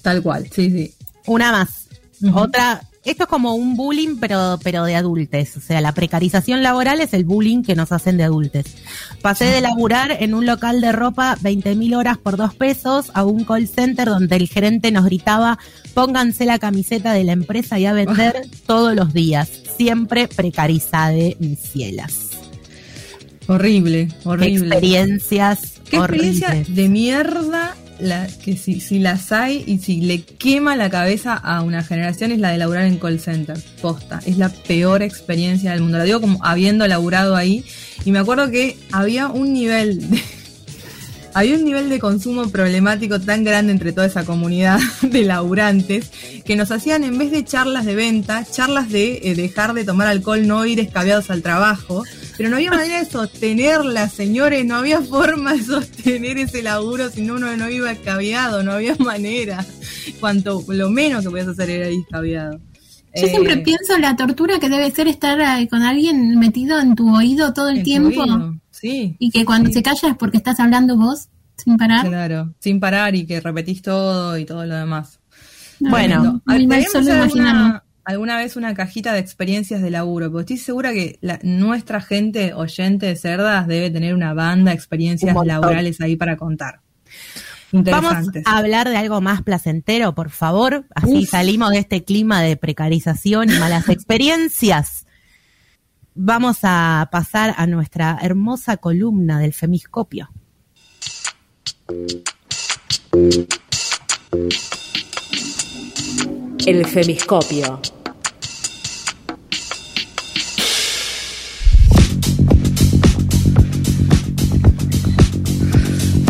[0.00, 0.94] Tal cual, sí, sí.
[1.26, 1.88] Una más.
[2.34, 5.56] Otra, esto es como un bullying, pero, pero de adultes.
[5.56, 8.66] O sea, la precarización laboral es el bullying que nos hacen de adultes.
[9.22, 13.24] Pasé de laburar en un local de ropa 20 mil horas por dos pesos a
[13.24, 15.58] un call center donde el gerente nos gritaba,
[15.94, 19.48] pónganse la camiseta de la empresa y a vender todos los días.
[19.76, 22.28] Siempre precarizade, mis cielas.
[23.48, 24.76] Horrible, horrible.
[24.76, 26.74] experiencias Qué experiencia horribles.
[26.76, 31.62] de mierda la, que si, si las hay y si le quema la cabeza a
[31.62, 33.56] una generación es la de laburar en call center.
[33.80, 34.20] Posta.
[34.26, 35.98] Es la peor experiencia del mundo.
[35.98, 37.64] La digo como habiendo laburado ahí.
[38.04, 40.22] Y me acuerdo que había un nivel de,
[41.34, 46.10] había un nivel de consumo problemático tan grande entre toda esa comunidad de laburantes
[46.44, 50.08] que nos hacían en vez de charlas de venta, charlas de eh, dejar de tomar
[50.08, 52.02] alcohol, no ir escabeados al trabajo.
[52.36, 57.22] Pero no había manera de sostenerla, señores, no había forma de sostener ese laburo si
[57.22, 59.64] no uno no iba escabeado, no había manera.
[60.20, 62.58] Cuanto lo menos que podías hacer era ir escabeado.
[63.14, 66.94] Yo Eh, siempre pienso la tortura que debe ser estar eh, con alguien metido en
[66.94, 68.58] tu oído todo el tiempo oído.
[68.70, 69.14] Sí.
[69.18, 69.74] y que cuando Sí.
[69.74, 72.08] se calla es porque estás hablando vos sin parar.
[72.08, 75.20] Claro, sin parar y que repetís todo y todo lo demás.
[75.78, 80.30] Bueno, a mí me Deberíamos solo alguna, alguna vez una cajita de experiencias de laburo,
[80.30, 84.76] porque estoy segura que la- nuestra gente oyente de cerdas debe tener una banda de
[84.76, 86.80] experiencias laborales ahí para contar.
[87.72, 90.84] Vamos a hablar de algo más placentero, por favor.
[90.94, 91.30] Así Uf.
[91.30, 95.06] salimos de este clima de precarización y malas experiencias.
[96.14, 100.28] Vamos a pasar a nuestra hermosa columna del femiscopio.
[106.64, 107.80] El femiscopio.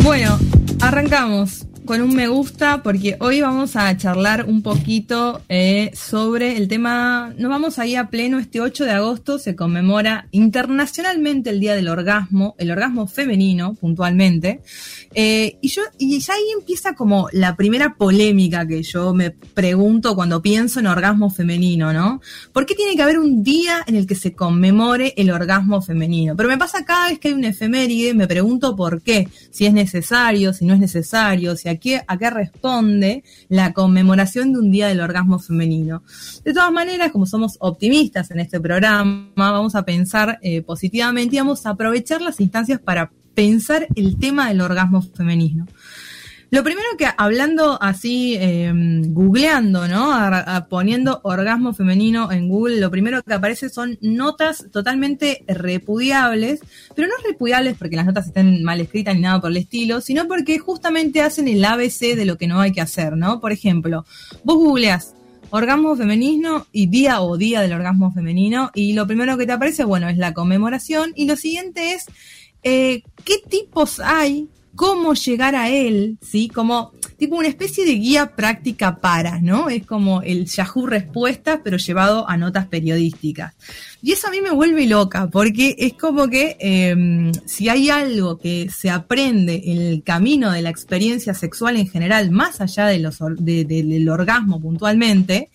[0.01, 0.39] Bueno,
[0.81, 6.67] arrancamos con un me gusta porque hoy vamos a charlar un poquito eh, sobre el
[6.67, 11.75] tema, nos vamos ahí a pleno, este 8 de agosto se conmemora internacionalmente el Día
[11.75, 14.61] del Orgasmo, el orgasmo femenino puntualmente,
[15.15, 20.15] Eh, y yo, y ya ahí empieza como la primera polémica que yo me pregunto
[20.15, 22.19] cuando pienso en orgasmo femenino, ¿no?
[22.51, 26.35] ¿Por qué tiene que haber un día en el que se conmemore el orgasmo femenino?
[26.35, 29.73] Pero me pasa cada vez que hay un efeméride, me pregunto por qué, si es
[29.73, 31.69] necesario, si no es necesario, si
[32.07, 36.03] a qué, responde la conmemoración de un día del orgasmo femenino.
[36.43, 41.39] De todas maneras, como somos optimistas en este programa, vamos a pensar eh, positivamente y
[41.39, 45.65] vamos a aprovechar las instancias para pensar el tema del orgasmo femenino.
[46.53, 48.71] Lo primero que hablando así, eh,
[49.07, 50.13] googleando, ¿no?
[50.69, 56.59] Poniendo orgasmo femenino en Google, lo primero que aparece son notas totalmente repudiables,
[56.95, 60.27] pero no repudiables porque las notas estén mal escritas ni nada por el estilo, sino
[60.27, 63.41] porque justamente hacen el ABC de lo que no hay que hacer, ¿no?
[63.41, 64.05] Por ejemplo,
[64.43, 65.15] vos googleás
[65.49, 69.85] orgasmo femenino y día o día del orgasmo femenino y lo primero que te aparece,
[69.85, 72.05] bueno, es la conmemoración y lo siguiente es
[72.61, 76.47] eh, qué tipos hay, cómo llegar a él, ¿sí?
[76.47, 79.69] Como tipo una especie de guía práctica para, ¿no?
[79.69, 83.53] Es como el Yahoo Respuestas, pero llevado a notas periodísticas.
[84.01, 88.37] Y eso a mí me vuelve loca, porque es como que eh, si hay algo
[88.37, 92.99] que se aprende en el camino de la experiencia sexual en general, más allá de
[92.99, 95.49] los, del orgasmo puntualmente,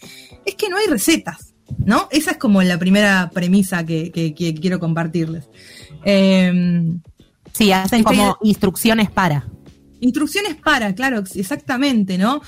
[0.47, 1.55] es que no hay recetas,
[1.85, 2.09] ¿no?
[2.11, 5.45] Esa es como la primera premisa que, quiero compartirles.
[6.05, 6.99] Eh,
[7.53, 9.47] Sí, hacen Estoy- como instrucciones para.
[10.01, 12.41] Instrucciones para, claro, exactamente, ¿no?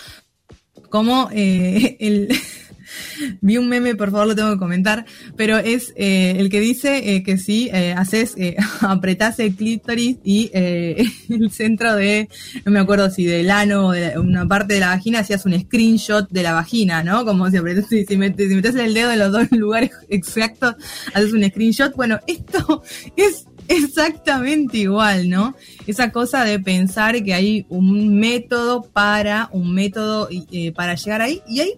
[0.89, 2.29] Como eh, el...
[3.41, 7.15] Vi un meme, por favor lo tengo que comentar, pero es eh, el que dice
[7.15, 12.29] eh, que si eh, haces, eh, apretás el clítoris y eh, el centro de,
[12.65, 15.57] no me acuerdo si del ano o de una parte de la vagina, hacías un
[15.61, 17.25] screenshot de la vagina, ¿no?
[17.25, 20.75] Como si apretás, si, si metes, si metes el dedo en los dos lugares exactos,
[21.15, 21.95] haces un screenshot.
[21.95, 22.83] Bueno, esto
[23.15, 25.55] es exactamente igual, ¿no?
[25.87, 31.41] Esa cosa de pensar que hay un método para, un método eh, para llegar ahí.
[31.47, 31.75] Y ahí,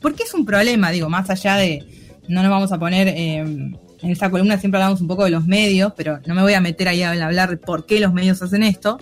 [0.00, 0.90] ¿por qué es un problema?
[0.90, 1.84] Digo, más allá de,
[2.28, 5.46] no nos vamos a poner, eh, en esta columna siempre hablamos un poco de los
[5.46, 8.40] medios, pero no me voy a meter ahí a hablar de por qué los medios
[8.40, 8.98] hacen esto.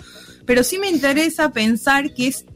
[0.46, 2.46] Pero sí me interesa pensar que es,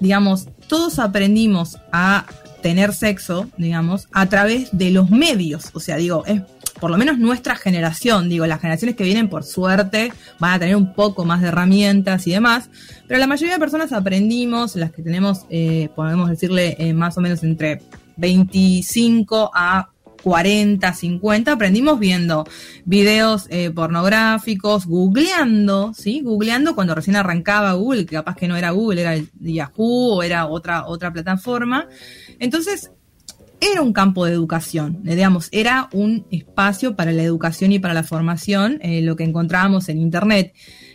[0.00, 2.26] digamos, todos aprendimos a
[2.62, 5.70] tener sexo, digamos, a través de los medios.
[5.74, 6.40] O sea, digo, es
[6.80, 10.76] por lo menos nuestra generación, digo, las generaciones que vienen por suerte van a tener
[10.76, 12.70] un poco más de herramientas y demás,
[13.06, 17.20] pero la mayoría de personas aprendimos, las que tenemos, eh, podemos decirle, eh, más o
[17.20, 17.82] menos entre
[18.16, 19.88] 25 a
[20.24, 22.46] 40, 50, aprendimos viendo
[22.86, 26.22] videos eh, pornográficos, googleando, ¿sí?
[26.22, 30.46] Googleando cuando recién arrancaba Google, que capaz que no era Google, era Yahoo o era
[30.46, 31.88] otra, otra plataforma.
[32.38, 32.90] Entonces,
[33.72, 37.94] era un campo de educación, eh, digamos, era un espacio para la educación y para
[37.94, 40.54] la formación, eh, lo que encontrábamos en Internet.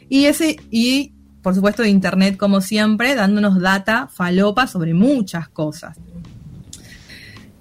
[0.10, 5.98] Y ese, y por supuesto, Internet, como siempre, dándonos data falopa sobre muchas cosas.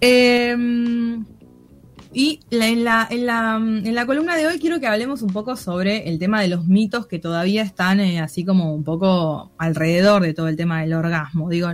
[0.00, 1.24] Em,
[2.12, 5.56] y en, la, en, la, en, la, columna de hoy quiero que hablemos un poco
[5.56, 10.22] sobre el tema de los mitos que todavía están eh, así como un poco alrededor
[10.22, 11.48] de todo el tema del orgasmo.
[11.48, 11.70] Digo,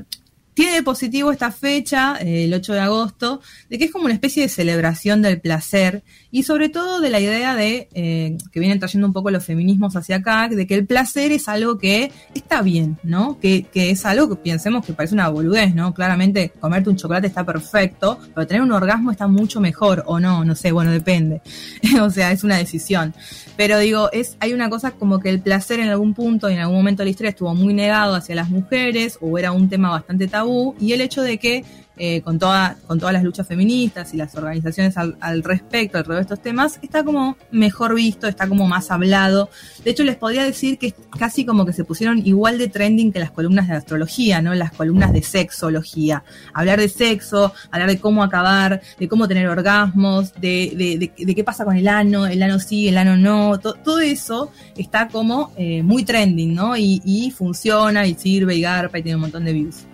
[0.55, 4.15] tiene de positivo esta fecha, eh, el 8 de agosto, de que es como una
[4.15, 8.79] especie de celebración del placer y sobre todo de la idea de, eh, que vienen
[8.79, 12.63] trayendo un poco los feminismos hacia acá, de que el placer es algo que está
[12.63, 13.39] bien, ¿no?
[13.41, 15.93] Que, que es algo que pensemos que parece una boludez, ¿no?
[15.93, 20.45] Claramente comerte un chocolate está perfecto, pero tener un orgasmo está mucho mejor o no,
[20.45, 21.43] no sé, bueno, depende.
[22.01, 23.13] o sea, es una decisión.
[23.57, 26.61] Pero digo, es, hay una cosa como que el placer en algún punto y en
[26.61, 29.91] algún momento de la historia estuvo muy negado hacia las mujeres o era un tema
[29.91, 30.44] bastante tabú
[30.81, 31.65] y el hecho de que
[31.97, 36.17] eh, con, toda, con todas las luchas feministas y las organizaciones al, al, respecto, alrededor
[36.17, 39.49] de estos temas, está como mejor visto, está como más hablado.
[39.85, 43.13] De hecho, les podría decir que es casi como que se pusieron igual de trending
[43.13, 44.55] que las columnas de astrología, ¿no?
[44.55, 46.25] Las columnas de sexología.
[46.53, 51.35] Hablar de sexo, hablar de cómo acabar, de cómo tener orgasmos, de, de, de, de
[51.35, 53.61] qué pasa con el ano, el ano sí, el ano no.
[53.61, 56.77] To, todo eso está como eh, muy trending, ¿no?
[56.77, 59.85] Y, y funciona y sirve y garpa y tiene un montón de views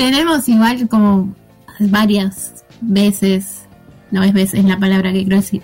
[0.00, 1.34] tenemos igual como
[1.78, 3.66] varias veces,
[4.10, 5.62] no es veces la palabra que quiero decir,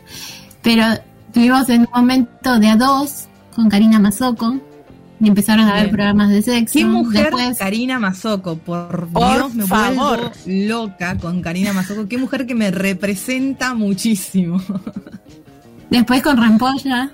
[0.62, 0.84] pero
[1.32, 4.58] tuvimos en un momento de a dos con Karina Mazoco
[5.20, 6.78] y empezaron a ver programas de sexo.
[6.78, 8.58] ¿Qué mujer Después, Karina Mazoco?
[8.58, 10.18] Por, por Dios, me favor.
[10.18, 12.06] vuelvo loca con Karina Mazoco.
[12.06, 14.60] Qué mujer que me representa muchísimo.
[15.88, 17.10] Después con Rampolla.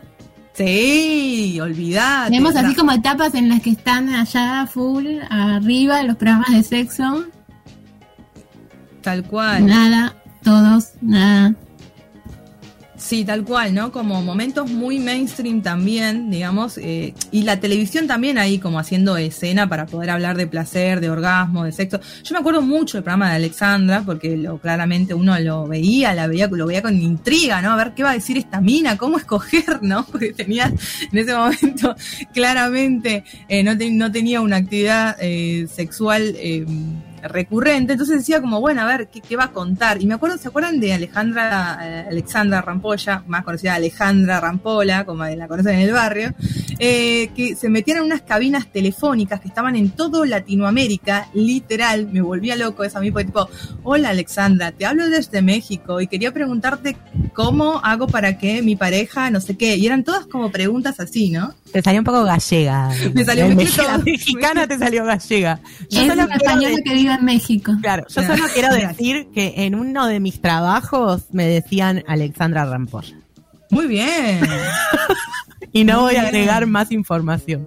[0.54, 2.30] Sí, olvidate.
[2.30, 7.24] Tenemos así como etapas en las que están allá full, arriba, los programas de sexo.
[9.00, 9.66] Tal cual.
[9.66, 11.54] Nada, todos, nada.
[13.02, 13.90] Sí, tal cual, ¿no?
[13.90, 19.68] Como momentos muy mainstream también, digamos, eh, y la televisión también ahí como haciendo escena
[19.68, 22.00] para poder hablar de placer, de orgasmo, de sexo.
[22.22, 26.28] Yo me acuerdo mucho del programa de Alexandra, porque lo, claramente uno lo veía, la
[26.28, 27.72] veía, lo veía con intriga, ¿no?
[27.72, 30.06] A ver qué va a decir esta mina, cómo escoger, ¿no?
[30.06, 30.72] Porque tenía
[31.10, 31.96] en ese momento
[32.32, 36.36] claramente eh, no, te, no, tenía una actividad eh, sexual
[37.22, 40.02] recurrente, entonces decía como, bueno, a ver, ¿qué, ¿qué, va a contar?
[40.02, 45.24] Y me acuerdo, ¿se acuerdan de Alejandra, eh, Alexandra Rampolla, más conocida Alejandra Rampola, como
[45.24, 46.34] la conocen en el barrio,
[46.78, 52.20] eh, que se metían en unas cabinas telefónicas que estaban en todo Latinoamérica, literal, me
[52.20, 53.48] volvía loco eso a mí, porque tipo,
[53.82, 56.96] hola Alexandra, te hablo desde México y quería preguntarte
[57.32, 61.30] cómo hago para que mi pareja, no sé qué, y eran todas como preguntas así,
[61.30, 61.54] ¿no?
[61.72, 62.90] Te salió un poco gallega.
[63.14, 65.60] Me salió muy la mexicana te salió gallega.
[65.88, 67.72] Yo es solo española que vive en México.
[67.80, 73.16] Claro, yo solo quiero decir que en uno de mis trabajos me decían Alexandra Rampolla.
[73.70, 74.40] Muy bien.
[75.72, 77.66] y no voy a agregar más información.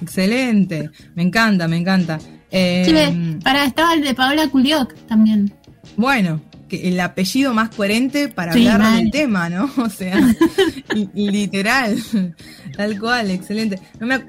[0.00, 0.90] Excelente.
[1.14, 2.18] Me encanta, me encanta.
[2.50, 5.52] Eh, sí, para estaba el de Paola Culioc también.
[5.96, 9.70] Bueno, que el apellido más coherente para sí, hablar del tema, ¿no?
[9.76, 10.18] O sea,
[11.14, 11.96] literal,
[12.76, 13.80] tal cual, excelente.
[14.00, 14.20] No me,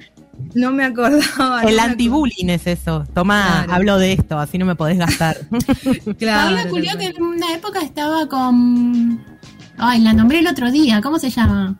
[0.53, 1.64] no me acordaba.
[1.64, 3.06] El anti-bullying es eso.
[3.14, 3.74] Toma, claro.
[3.74, 5.38] hablo de esto, así no me podés gastar.
[6.18, 6.56] claro.
[6.56, 9.24] Paola Culioc en una época estaba con.
[9.78, 11.76] Ay, la nombré el otro día, ¿cómo se llama?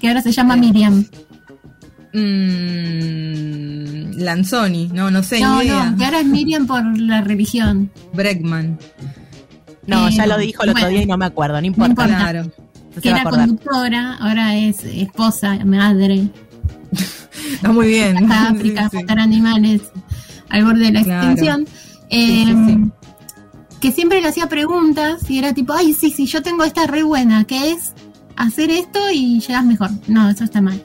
[0.00, 1.04] Que ahora se llama Miriam.
[2.12, 3.86] Mm,
[4.22, 5.40] Lanzoni, no, no sé.
[5.40, 5.90] No, ni idea.
[5.90, 7.90] no, que ahora es Miriam por la religión.
[8.14, 8.78] Breckman.
[9.86, 12.06] No, ya lo dijo el otro bueno, día y no me acuerdo, no importa.
[12.06, 12.30] No importa.
[12.30, 12.50] Claro.
[13.00, 16.28] Que era conductora, ahora es esposa, madre.
[17.52, 18.16] Está muy bien.
[18.16, 19.82] Hasta África, sí, matar animales
[20.48, 21.30] al borde de la claro.
[21.30, 21.66] extinción.
[22.10, 22.78] Eh, sí,
[23.80, 27.02] que siempre le hacía preguntas y era tipo, ay, sí, sí, yo tengo esta re
[27.02, 27.92] buena, que es
[28.36, 29.90] hacer esto y llegas mejor.
[30.06, 30.82] No, eso está mal.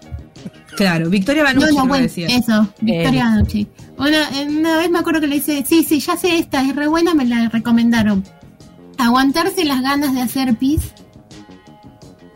[0.75, 2.27] Claro, Victoria Banucci no, no, bueno, decía.
[2.27, 3.29] Eso, Victoria eh.
[3.29, 3.67] Banucci.
[3.97, 6.87] Una, una vez me acuerdo que le dice, sí, sí, ya sé esta, es re
[6.87, 8.23] buena, me la recomendaron
[8.97, 10.93] aguantarse las ganas de hacer pis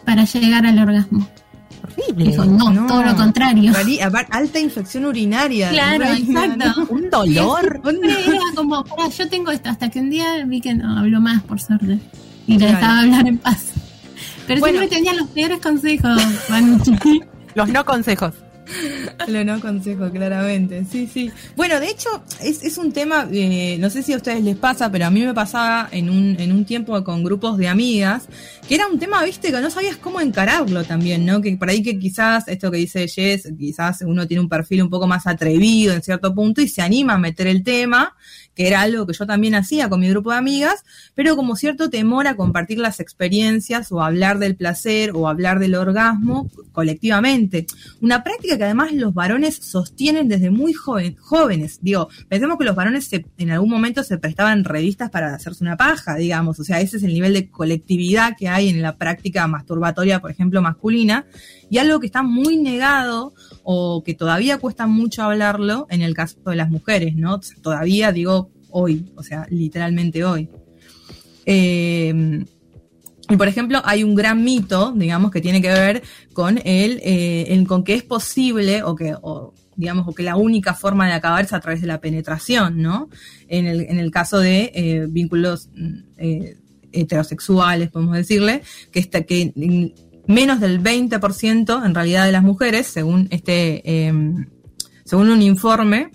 [0.05, 1.27] para llegar al orgasmo.
[1.97, 2.25] Horrible.
[2.25, 3.71] Dijo, no, no, todo lo contrario.
[4.31, 5.69] Alta infección urinaria.
[5.69, 6.81] Claro, exacto.
[6.81, 6.85] ¿no?
[6.89, 7.81] Un dolor.
[8.03, 8.83] Era como,
[9.17, 11.99] yo tengo esto, hasta que un día vi que no habló más, por suerte.
[12.47, 13.71] Y le dejaba hablar en paz.
[14.47, 14.77] Pero Bueno.
[14.79, 17.21] siempre tenía los peores consejos, Manucci.
[17.55, 18.33] Los no consejos.
[19.27, 20.85] Lo no consejo, claramente.
[20.89, 21.31] Sí, sí.
[21.55, 22.09] Bueno, de hecho,
[22.41, 25.21] es, es un tema, eh, no sé si a ustedes les pasa, pero a mí
[25.21, 28.27] me pasaba en un, en un tiempo con grupos de amigas,
[28.67, 31.41] que era un tema, viste, que no sabías cómo encararlo también, ¿no?
[31.41, 34.89] Que por ahí que quizás, esto que dice Jess, quizás uno tiene un perfil un
[34.89, 38.15] poco más atrevido en cierto punto y se anima a meter el tema,
[38.55, 40.83] que era algo que yo también hacía con mi grupo de amigas,
[41.13, 45.75] pero como cierto temor a compartir las experiencias o hablar del placer o hablar del
[45.75, 47.65] orgasmo colectivamente.
[48.01, 51.79] Una práctica que además los varones sostienen desde muy joven, jóvenes.
[51.81, 55.77] Digo, pensemos que los varones se- en algún momento se prestaban revistas para hacerse una
[55.77, 56.59] paja, digamos.
[56.59, 60.31] O sea, ese es el nivel de colectividad que hay en la práctica masturbatoria, por
[60.31, 61.25] ejemplo, masculina.
[61.69, 63.33] Y algo que está muy negado
[63.63, 67.41] o que todavía cuesta mucho hablarlo en el caso de las mujeres, ¿no?
[67.61, 68.44] Todavía digo
[68.77, 70.49] hoy, o sea, literalmente hoy.
[71.45, 72.43] Eh,
[73.29, 76.03] y por ejemplo, hay un gran mito, digamos, que tiene que ver
[76.33, 79.15] con el, eh, con que es posible o que,
[79.75, 83.09] digamos, o que la única forma de acabar es a través de la penetración, ¿no?
[83.47, 86.57] En el, en el caso de eh, vínculos mm, eh,
[86.91, 88.61] heterosexuales, podemos decirle,
[88.91, 89.51] que, está, que
[90.27, 94.45] menos del 20% en realidad de las mujeres, según este, em,
[95.03, 96.11] según un informe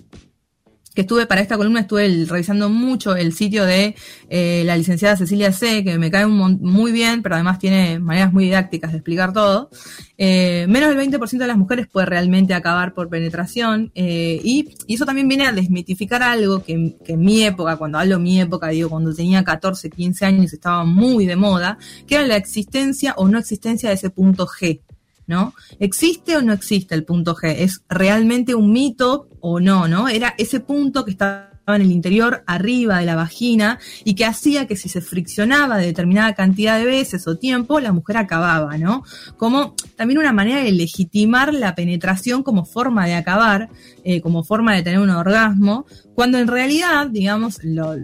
[0.93, 3.95] que estuve para esta columna, estuve revisando mucho el sitio de
[4.29, 8.33] eh, la licenciada Cecilia C., que me cae un muy bien, pero además tiene maneras
[8.33, 9.69] muy didácticas de explicar todo.
[10.17, 14.95] Eh, menos del 20% de las mujeres puede realmente acabar por penetración, eh, y, y
[14.95, 18.67] eso también viene a desmitificar algo que, que en mi época, cuando hablo mi época,
[18.67, 23.27] digo, cuando tenía 14, 15 años, estaba muy de moda, que era la existencia o
[23.27, 24.81] no existencia de ese punto G.
[25.27, 25.53] ¿no?
[25.79, 27.55] ¿Existe o no existe el punto G?
[27.57, 30.07] ¿Es realmente un mito o no, no?
[30.07, 34.67] Era ese punto que estaba en el interior, arriba de la vagina, y que hacía
[34.67, 39.03] que si se friccionaba de determinada cantidad de veces o tiempo, la mujer acababa, ¿no?
[39.37, 43.69] Como también una manera de legitimar la penetración como forma de acabar,
[44.03, 47.95] eh, como forma de tener un orgasmo, cuando en realidad, digamos, lo,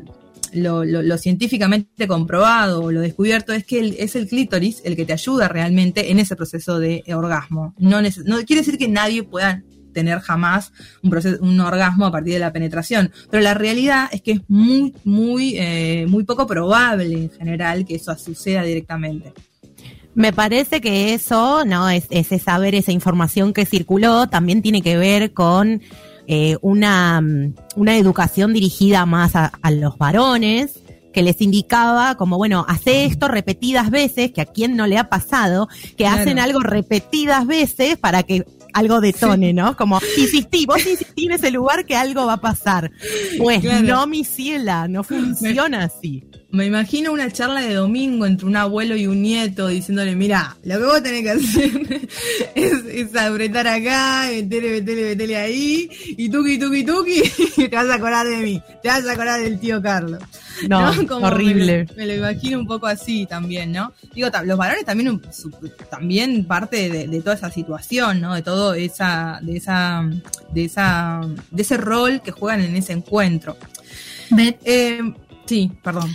[0.53, 5.47] lo, científicamente comprobado o lo descubierto es que es el clítoris el que te ayuda
[5.47, 7.73] realmente en ese proceso de orgasmo.
[7.77, 9.63] No, no quiere decir que nadie pueda
[9.97, 10.71] tener jamás
[11.01, 15.55] un orgasmo a partir de la penetración, pero la realidad es que es muy, muy,
[15.57, 19.33] eh, muy poco probable en general que eso suceda directamente.
[20.13, 21.89] Me parece que eso, ¿no?
[21.89, 25.81] Es, ese saber, esa información que circuló, también tiene que ver con
[26.27, 30.79] eh, una, mm, una educación dirigida más a, a los varones,
[31.13, 35.09] que les indicaba como, bueno, hace esto repetidas veces, que a quien no le ha
[35.09, 35.67] pasado,
[35.97, 36.21] que Claro.
[36.21, 39.75] hacen algo repetidas veces para que algo detone, ¿no?
[39.75, 42.91] Como, insistí, vos insistí en ese lugar que algo va a pasar.
[43.39, 43.87] Pues Claro.
[43.87, 46.23] no, mi ciela, no funciona así.
[46.57, 50.77] Me imagino una charla de domingo entre un abuelo y un nieto diciéndole, mira, lo
[50.79, 51.99] que vos tenés que hacer
[52.55, 57.21] es, es apretar acá, metele, metele, metele ahí, y tuki, tuki, tuki,
[57.57, 60.21] y te vas a acordar de mí, te vas a acordar del tío Carlos.
[60.67, 61.85] No, Como horrible.
[61.85, 63.93] Me lo, me lo imagino un poco así también, ¿no?
[64.15, 65.51] Digo, los varones también, su-
[65.89, 68.33] también parte de, de toda esa situación, ¿no?
[68.33, 70.09] De todo esa, de esa,
[70.51, 71.21] de esa,
[71.51, 73.55] de ese rol que juegan en ese encuentro.
[74.35, 75.13] Eh,
[75.45, 76.11] sí, perdón.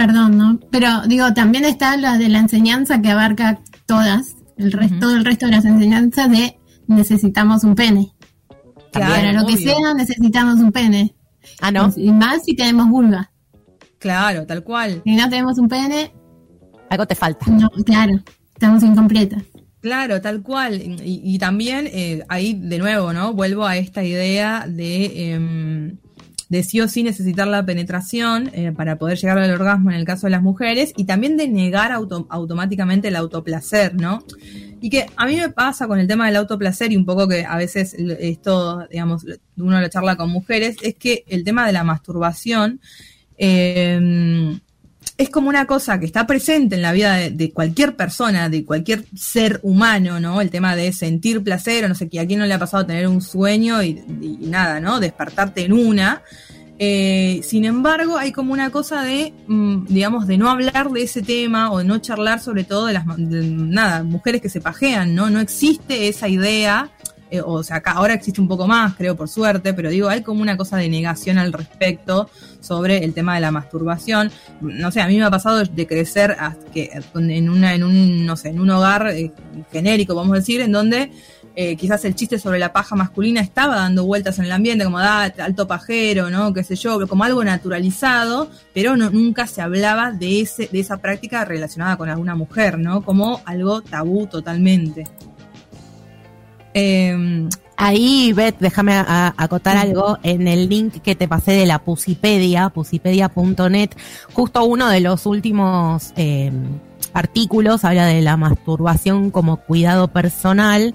[0.00, 0.58] Perdón, ¿no?
[0.70, 5.26] Pero digo, también está la de la enseñanza que abarca todas, el resto, todo el
[5.26, 8.10] resto de las enseñanzas de necesitamos un pene.
[8.92, 11.14] Claro, Para lo que sea, necesitamos un pene.
[11.60, 11.92] Ah, ¿no?
[11.98, 13.30] Y más si tenemos vulva.
[13.98, 15.02] Claro, tal cual.
[15.04, 16.14] Si no tenemos un pene,
[16.88, 17.44] Algo te falta.
[17.50, 18.14] no, claro,
[18.54, 19.42] estamos incompletas.
[19.82, 20.80] Claro, tal cual.
[20.80, 23.34] Y, y también eh, ahí de nuevo, ¿no?
[23.34, 25.98] Vuelvo a esta idea de, em,
[26.50, 30.04] de sí o sí necesitar la penetración eh, para poder llegar al orgasmo en el
[30.04, 34.22] caso de las mujeres y también de negar auto- automáticamente el autoplacer, ¿no?
[34.82, 37.44] Y que a mí me pasa con el tema del autoplacer y un poco que
[37.44, 39.24] a veces esto, digamos,
[39.56, 42.80] uno lo charla con mujeres, es que el tema de la masturbación
[43.38, 44.58] eh,
[45.20, 49.04] es como una cosa que está presente en la vida de, cualquier persona, de cualquier
[49.14, 50.40] ser humano, ¿no?
[50.40, 52.86] El tema de sentir placer, o no sé, que a quién no le ha pasado
[52.86, 54.02] tener un sueño y,
[54.40, 54.98] nada, ¿no?
[54.98, 56.22] Despertarte en una.
[56.78, 61.20] Eh, sin embargo, hay como una cosa de, mm, digamos, de no hablar de ese
[61.20, 65.28] tema o de no charlar sobre todo de las, nada, mujeres que se pajean, ¿no?
[65.28, 66.88] No existe esa idea,
[67.30, 70.22] eh, o sea, acá ahora existe un poco más, creo, por suerte, pero digo, hay
[70.22, 72.28] como una cosa de negación al respecto
[72.60, 74.30] sobre el tema de la masturbación.
[74.60, 78.26] No sé, a mí me ha pasado de crecer hasta que en una, en un,
[78.26, 79.30] no sé, en un hogar eh,
[79.70, 81.10] genérico, vamos a decir, en donde
[81.56, 84.98] eh, quizás el chiste sobre la paja masculina estaba dando vueltas en el ambiente, como
[84.98, 86.52] da alto pajero, ¿no?
[86.52, 90.98] Qué sé yo, como algo naturalizado, pero no, nunca se hablaba de, ese, de esa
[90.98, 93.02] práctica relacionada con alguna mujer, ¿no?
[93.02, 95.04] Como algo tabú totalmente.
[96.74, 97.48] Eh,
[97.82, 100.18] Ahí, Beth, déjame acotar algo.
[100.22, 103.92] En el link que te pasé de la Pusipedia, pusipedia.net,
[104.34, 106.52] justo uno de los últimos eh,
[107.14, 110.94] artículos habla de la masturbación como cuidado personal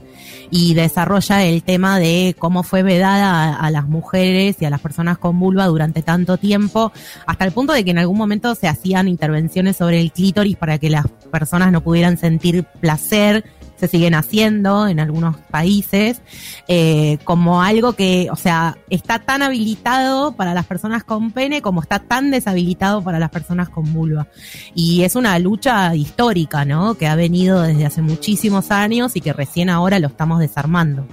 [0.51, 4.79] y desarrolla el tema de cómo fue vedada a, a, las mujeres y a las
[4.79, 6.91] personas con vulva durante tanto tiempo,
[7.25, 10.77] hasta el punto de que en algún momento se hacían intervenciones sobre el clítoris para
[10.77, 13.43] que las personas no pudieran sentir placer
[13.75, 16.21] se siguen haciendo en algunos países,
[16.67, 21.81] eh, como algo que, o sea, está tan habilitado para las personas con pene como
[21.81, 24.27] está tan deshabilitado para las personas con vulva.
[24.73, 26.95] Y es una lucha histórica, ¿no?
[26.95, 31.05] Que ha venido desde hace muchísimos años y que recién ahora lo estamos desarmando.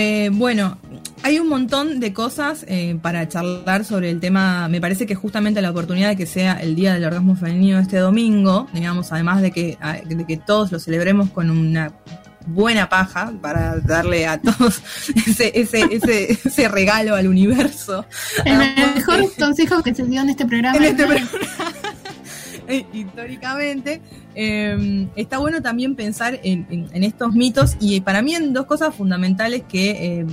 [0.00, 0.78] Eh, bueno,
[1.22, 4.68] hay un montón de cosas eh, para charlar sobre el tema.
[4.68, 7.98] Me parece que justamente la oportunidad de que sea el Día del Orgasmo Femenino este
[7.98, 11.92] domingo, digamos, además de que, de que todos lo celebremos con una
[12.46, 14.82] buena paja para darle a todos
[15.26, 18.06] ese, ese, ese, ese regalo al universo.
[18.44, 20.76] El mejor consejo que se dio en este programa.
[20.76, 21.28] En este programa.
[22.92, 24.02] históricamente,
[24.34, 28.66] eh, está bueno también pensar en, en, en, estos mitos y para mí en dos
[28.66, 30.26] cosas fundamentales que, eh,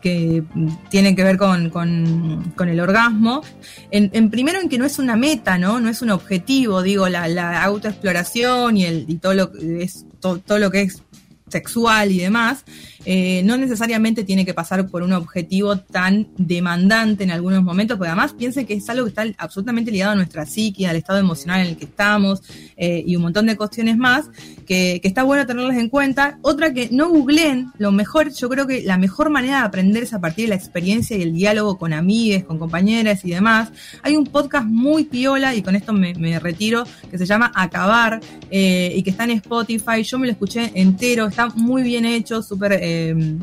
[0.00, 0.42] que
[0.88, 3.42] tienen que ver con, con, el orgasmo.
[3.90, 5.80] En, en, primero en que no es una meta, ¿no?
[5.80, 10.58] No es un objetivo, digo, la, la autoexploración y, el, y todo, lo, es, todo
[10.58, 11.02] lo que es
[11.50, 12.64] sexual y demás,
[13.04, 18.08] eh, no necesariamente tiene que pasar por un objetivo tan demandante en algunos momentos, porque
[18.08, 21.62] además piensen que es algo que está absolutamente ligado a nuestra psique, al estado emocional
[21.62, 22.42] en el que estamos
[22.76, 24.28] eh, y un montón de cuestiones más
[24.66, 26.38] que, está bueno tenerlas en cuenta.
[26.42, 30.12] Otra que no googleen, lo mejor, yo creo que la mejor manera de aprender es
[30.12, 33.70] a partir de la experiencia y el diálogo con amigues, con compañeras y demás.
[34.02, 38.20] Hay un podcast muy piola y con esto me, me retiro que se llama Acabar
[38.50, 40.02] eh, y que está en Spotify.
[40.02, 43.38] Yo me lo escuché entero, está muy bien hecho, súper eh,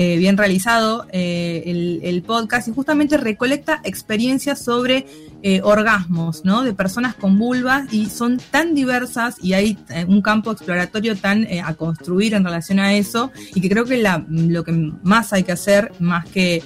[0.00, 5.06] eh, bien realizado eh, el, el, podcast y justamente recolecta experiencias sobre
[5.42, 6.62] eh, orgasmos, ¿no?
[6.62, 9.76] De personas con vulvas y son tan diversas y hay
[10.06, 14.24] un campo exploratorio tan a construir en relación a eso y que creo que la,
[14.28, 14.70] lo que
[15.02, 16.62] más hay que hacer, más que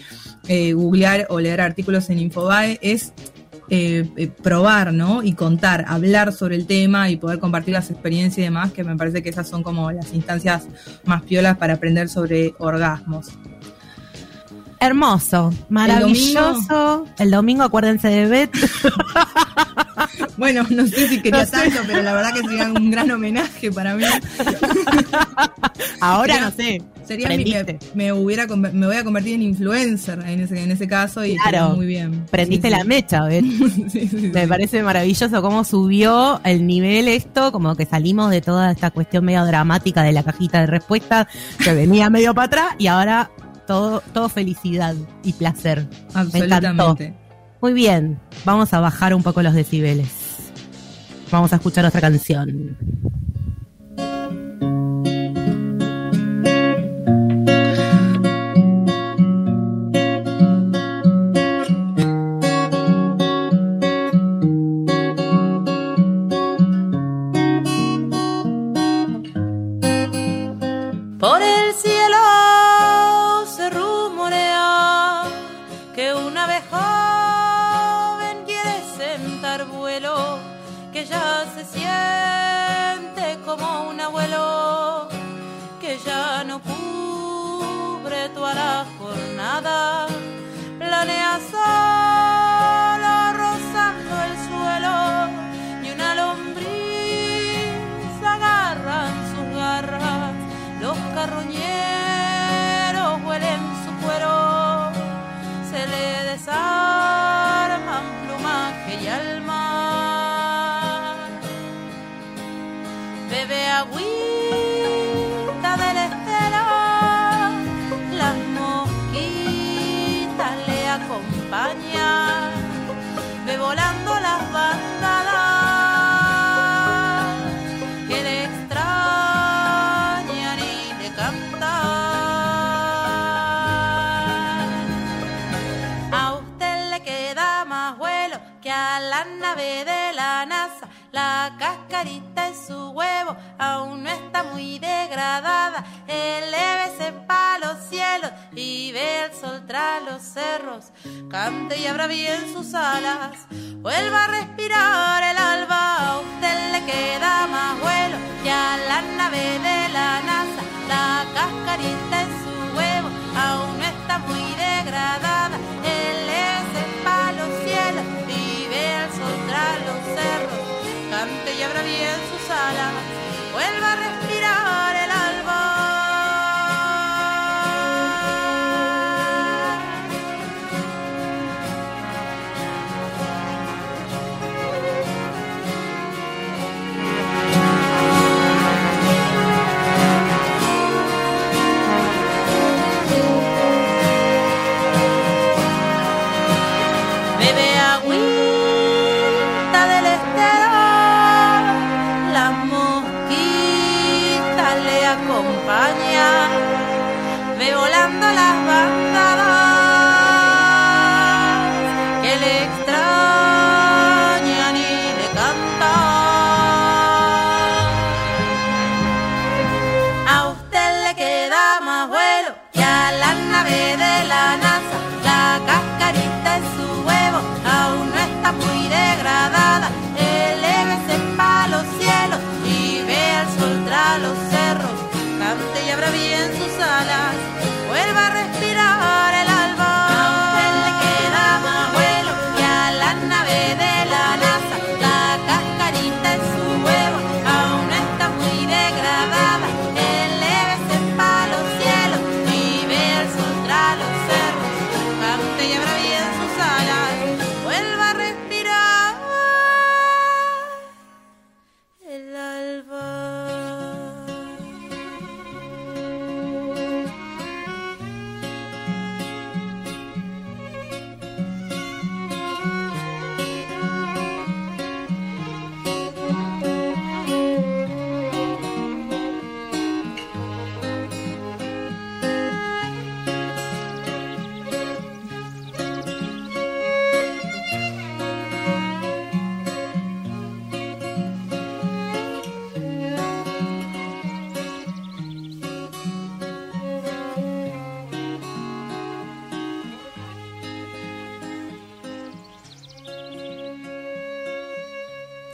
[0.74, 3.14] googlear o leer artículos en Infobae, es
[3.74, 5.22] eh, eh, probar, ¿no?
[5.22, 8.96] Y contar, hablar sobre el tema y poder compartir las experiencias y demás, que me
[8.96, 10.66] parece que esas son como las instancias
[11.06, 13.28] más piolas para aprender sobre orgasmos.
[14.82, 16.34] Hermoso, maravilloso.
[16.40, 18.50] El domingo, el domingo acuérdense de Beth.
[20.36, 21.52] bueno, no sé si quería no sé.
[21.52, 24.02] tanto, pero la verdad que sería un gran homenaje para mí.
[26.00, 26.82] Ahora no sé.
[27.06, 30.88] Sería mi, me, me, hubiera me voy a convertir en influencer en ese, en ese
[30.88, 32.26] caso y claro, muy bien.
[32.30, 32.88] Prendiste sí, la sí.
[32.88, 33.44] mecha, ¿ves?
[33.88, 38.90] sí, me parece maravilloso cómo subió el nivel esto, como que salimos de toda esta
[38.90, 41.28] cuestión medio dramática de la cajita de respuesta
[41.62, 43.30] que venía medio para atrás y ahora
[43.66, 45.86] todo, todo felicidad y placer.
[46.14, 47.14] Absolutamente.
[47.60, 50.10] Muy bien, vamos a bajar un poco los decibeles.
[51.30, 52.76] Vamos a escuchar otra canción.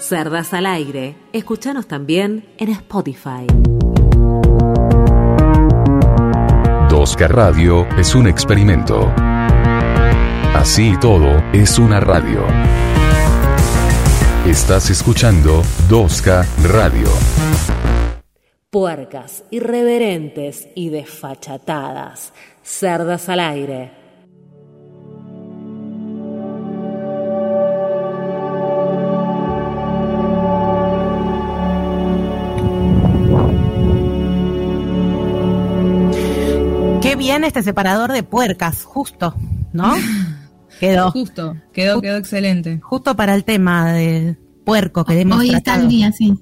[0.08, 1.16] Cerdas al aire.
[1.34, 3.46] Escúchanos también en Spotify.
[6.88, 9.12] 2K Radio es un experimento.
[10.54, 12.42] Así y todo, es una radio.
[14.46, 15.60] Estás escuchando
[15.90, 17.08] 2K Radio.
[18.70, 22.32] Puercas, irreverentes y desfachatadas.
[22.62, 23.97] Cerdas al aire.
[37.28, 39.34] Bien este separador de puercas, justo,
[39.74, 39.94] ¿no?
[40.80, 41.10] Quedó.
[41.10, 42.78] Justo, quedó, quedó excelente.
[42.80, 46.32] Justo para el tema de puerco que hemos Hoy está el día, sí.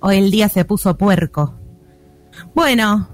[0.00, 1.58] Hoy el día se puso puerco.
[2.54, 3.08] Bueno,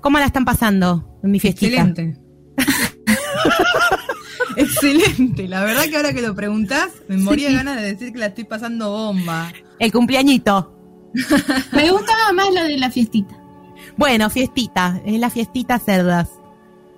[0.00, 1.82] ¿cómo la están pasando en mi fiestita?
[1.82, 2.18] Excelente.
[4.56, 5.48] Excelente.
[5.48, 8.44] La verdad que ahora que lo preguntás, me moría ganas de decir que la estoy
[8.44, 9.52] pasando bomba.
[9.78, 10.78] El cumpleañito.
[11.72, 13.41] Me gustaba más lo de la fiestita.
[13.96, 16.28] Bueno, fiestita, es la fiestita cerdas.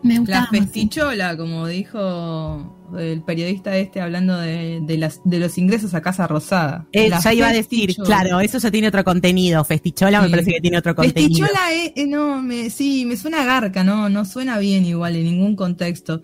[0.03, 0.59] Me La más, sí.
[0.59, 6.27] festichola, como dijo el periodista este hablando de, de las, de los ingresos a Casa
[6.27, 6.87] Rosada.
[6.93, 9.65] Eh, La ya iba a decir, claro, eso ya tiene otro contenido.
[9.65, 11.47] Festichola me parece que tiene otro contenido.
[11.47, 15.17] Festichola, eh, eh, no, me, sí, me suena a garca, no, no suena bien igual
[15.17, 16.21] en ningún contexto.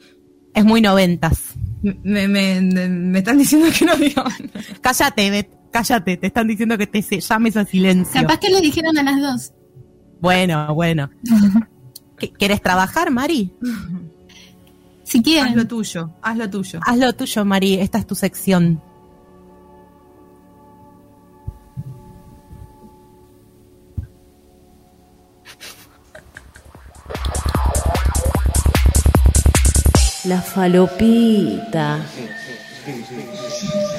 [0.52, 1.54] Es muy noventas.
[1.82, 4.22] Me, me, me, me están diciendo que no digo.
[4.82, 8.20] Cállate, cállate, te están diciendo que te llames a silencio.
[8.20, 9.52] Capaz que le dijeron a las dos.
[10.20, 11.10] Bueno, bueno.
[12.18, 13.52] ¿Qué- ¿Quieres trabajar, Mari?
[15.04, 15.56] Si Haz quieren.
[15.56, 16.80] lo tuyo, haz lo tuyo.
[16.84, 18.80] Haz lo tuyo, Mari, esta es tu sección.
[30.24, 31.98] La falopita.
[32.06, 33.89] Ya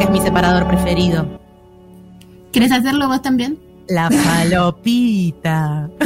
[0.00, 1.38] que es mi separador preferido.
[2.52, 3.58] ¿Quieres hacerlo vos también?
[3.88, 5.90] La falopita.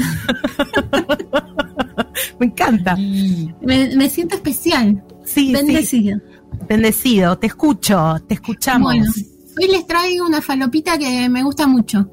[2.41, 2.97] Me encanta.
[2.97, 5.53] Me, me siento especial, Sí, sí.
[5.53, 6.21] bendecida.
[6.69, 7.39] Bendecido.
[7.39, 8.93] Te escucho, te escuchamos.
[8.93, 9.07] Bueno,
[9.61, 12.11] hoy les traigo una falopita que me gusta mucho.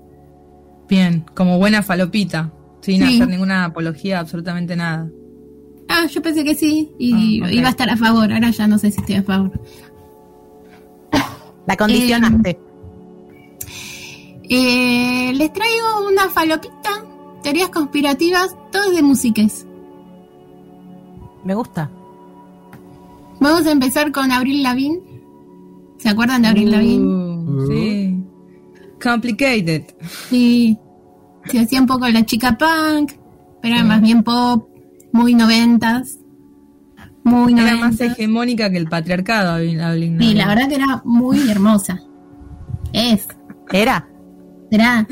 [0.87, 2.51] Bien, como buena falopita,
[2.81, 3.15] sin Sí.
[3.15, 5.09] hacer ninguna apología, absolutamente nada.
[5.89, 8.31] Ah, yo pensé que sí y Ah, iba a estar a favor.
[8.31, 9.59] Ahora ya no sé si estoy a favor.
[11.65, 12.59] La condicionaste.
[14.49, 17.05] Eh, les traigo una falopita,
[17.41, 19.65] teorías conspirativas, todas de musiques.
[21.43, 21.89] Me gusta.
[23.39, 24.99] Vamos a empezar con Abril Lavigne.
[25.97, 26.75] ¿Se acuerdan de Abril?
[26.75, 28.23] Uh, sí.
[29.01, 29.85] Complicated.
[30.29, 30.77] Sí.
[31.45, 33.13] Se hacía un poco la chica punk,
[33.61, 34.67] pero era más bien pop,
[35.11, 36.19] muy noventas.
[37.23, 39.59] Muy Era más hegemónica que el patriarcado.
[39.59, 41.99] Sí, la verdad que era muy hermosa.
[42.93, 43.27] Es.
[43.71, 44.07] Era.
[44.71, 45.07] ¿Será?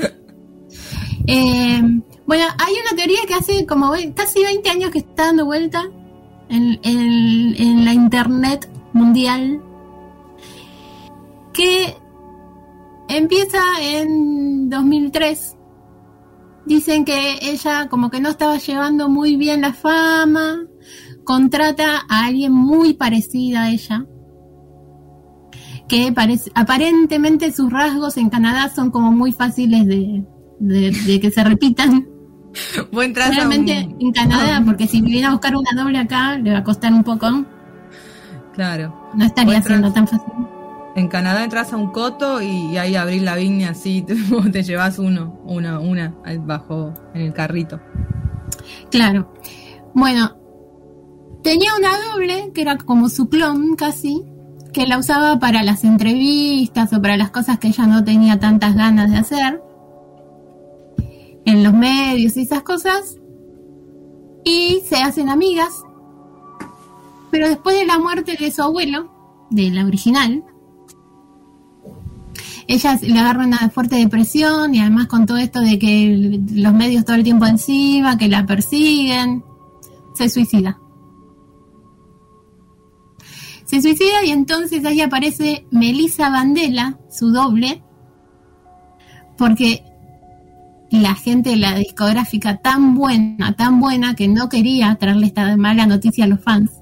[1.27, 1.81] Eh,
[2.25, 5.83] bueno, hay una teoría que hace como ve- casi 20 años que está dando vuelta
[6.49, 9.61] en, en- en la internet mundial
[11.53, 11.95] que
[13.09, 15.55] empieza en 2003.
[16.65, 20.65] Dicen que ella como que no estaba llevando muy bien la fama,
[21.29, 24.03] contrata a alguien muy parecida a ella,
[25.87, 30.25] que parece, aparentemente sus rasgos en Canadá son como muy fáciles de,
[30.59, 32.07] de- de que se repitan.
[32.91, 33.33] Buen trazo.
[33.33, 36.91] Realmente en Canadá, porque si viene a buscar una doble acá, le va a costar
[36.93, 37.27] un poco.
[38.55, 39.11] Claro.
[39.13, 40.33] No estaría siendo tan fácil.
[40.95, 44.03] En Canadá entras a un coto y ahí abrís la viña así,
[44.51, 47.79] te, llevas uno, una, una al bajo en el carrito.
[48.89, 49.31] Claro.
[49.93, 50.38] Bueno,
[51.43, 54.23] tenía una doble que era como su clon casi,
[54.73, 58.75] que la usaba para las entrevistas o para las cosas que ella no tenía tantas
[58.75, 59.61] ganas de hacer
[61.45, 63.15] en los medios y esas cosas.
[64.43, 65.83] Y se hacen amigas.
[67.31, 69.11] Pero después de la muerte de su abuelo,
[69.49, 70.43] de la original,
[72.67, 77.03] ella le agarra una fuerte depresión y además con todo esto de que los medios
[77.03, 79.43] todo el tiempo encima, que la persiguen,
[80.13, 80.79] se suicida.
[83.69, 87.83] Se suicida y entonces ahí aparece Melissa Vandela, su doble,
[89.37, 89.83] porque
[90.89, 95.85] la gente de la discográfica tan buena, tan buena, que no quería traerle esta mala
[95.85, 96.81] noticia a los fans,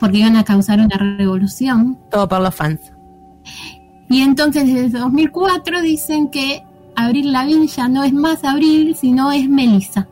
[0.00, 1.96] porque iban a causar una revolución.
[2.10, 2.80] Todo por los fans.
[4.10, 6.64] Y entonces desde 2004 dicen que
[6.96, 10.08] Abril Lavigne ya no es más Abril, sino es Melissa.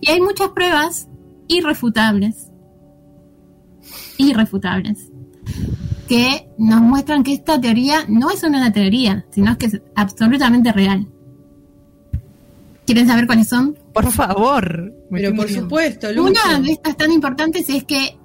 [0.00, 1.08] Y hay muchas pruebas
[1.48, 2.47] irrefutables,
[4.18, 5.10] irrefutables,
[6.08, 11.06] que nos muestran que esta teoría no es una teoría, sino que es absolutamente real.
[12.86, 13.78] ¿Quieren saber cuáles son?
[13.92, 14.92] Por favor.
[15.10, 16.30] Pero por supuesto, Lucho.
[16.46, 18.16] Una de estas tan importantes es que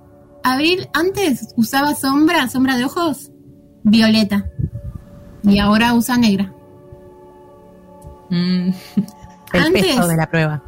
[0.43, 3.31] Abril antes usaba sombra, sombra de ojos,
[3.83, 4.45] violeta.
[5.43, 6.53] Y ahora usa negra.
[8.29, 8.69] Mm,
[9.53, 10.63] El Antes- peso de la prueba.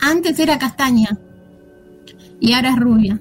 [0.00, 1.16] Antes era castaña.
[2.40, 3.20] Y ahora es rubia.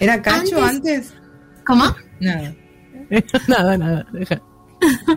[0.00, 1.14] ¿Era cacho Antes- antes?
[1.66, 1.84] ¿Cómo?
[2.20, 2.54] Nada.
[3.48, 4.06] nada, nada.
[4.12, 4.40] Deja.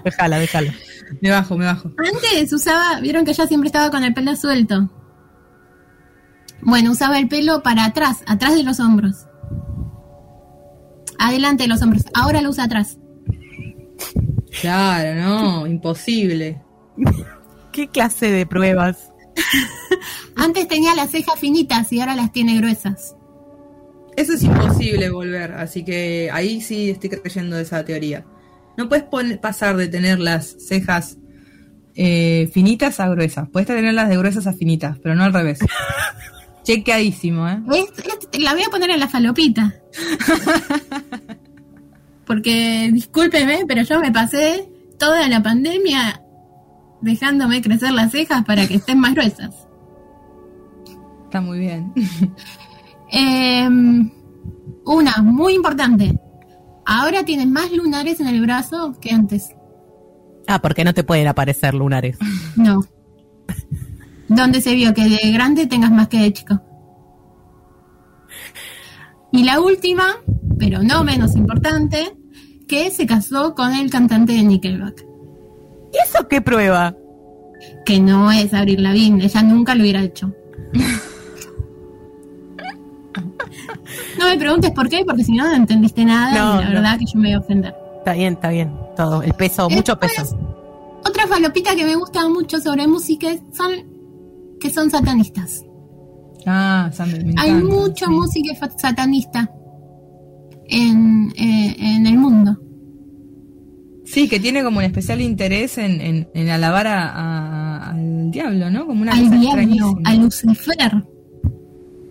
[0.03, 0.73] Déjala, déjala.
[1.21, 1.89] Me bajo, me bajo.
[1.97, 4.89] Antes usaba, vieron que ella siempre estaba con el pelo suelto.
[6.61, 9.25] Bueno, usaba el pelo para atrás, atrás de los hombros.
[11.19, 12.03] Adelante de los hombros.
[12.13, 12.97] Ahora lo usa atrás.
[14.61, 16.61] Claro, no, imposible.
[17.71, 19.11] ¿Qué clase de pruebas?
[20.35, 23.15] Antes tenía las cejas finitas y ahora las tiene gruesas.
[24.15, 28.25] Eso es imposible volver, así que ahí sí estoy creyendo esa teoría.
[28.77, 31.17] No puedes pasar de tener las cejas
[31.95, 33.49] eh, finitas a gruesas.
[33.49, 35.59] Puedes tenerlas de gruesas a finitas, pero no al revés.
[36.63, 37.61] Chequeadísimo, ¿eh?
[38.39, 39.75] La voy a poner en la falopita.
[42.25, 46.21] Porque, discúlpeme, pero yo me pasé toda la pandemia
[47.01, 49.53] dejándome crecer las cejas para que estén más gruesas.
[51.25, 51.91] Está muy bien.
[53.15, 54.09] Em,
[54.85, 56.19] una, muy importante.
[56.83, 59.55] Ahora tiene más lunares en el brazo que antes.
[60.47, 62.17] Ah, porque no te pueden aparecer lunares.
[62.55, 62.81] No.
[64.27, 66.61] Donde se vio que de grande tengas más que de chico.
[69.31, 70.17] Y la última,
[70.57, 72.15] pero no menos importante,
[72.67, 75.05] que se casó con el cantante de Nickelback.
[75.91, 76.95] ¿Y eso qué prueba?
[77.85, 80.33] Que no es Abril Lavigne, ella nunca lo hubiera hecho.
[84.23, 86.75] No me preguntes por qué, porque si no no entendiste nada No, y la no.
[86.75, 87.73] verdad que yo me voy a ofender.
[87.99, 88.71] Está bien, está bien.
[88.95, 89.21] Todo.
[89.23, 90.37] El peso, mucho Después, peso.
[91.05, 93.71] Otra falopita que me gusta mucho sobre música son
[94.59, 95.63] que son satanistas.
[96.45, 98.11] Ah, me Hay encanta, mucho sí.
[98.11, 99.49] música satanista
[100.67, 102.57] en, eh, en el mundo.
[104.05, 108.69] Sí, que tiene como un especial interés en, en, en alabar a, a- al diablo,
[108.69, 108.85] ¿no?
[108.85, 111.03] Como una al cosa diablo, a Lucifer,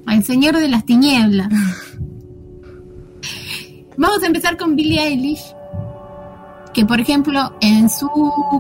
[0.07, 1.49] al señor de las tinieblas.
[4.03, 5.55] Vamos a empezar con Billie Eilish,
[6.75, 8.11] que por ejemplo en su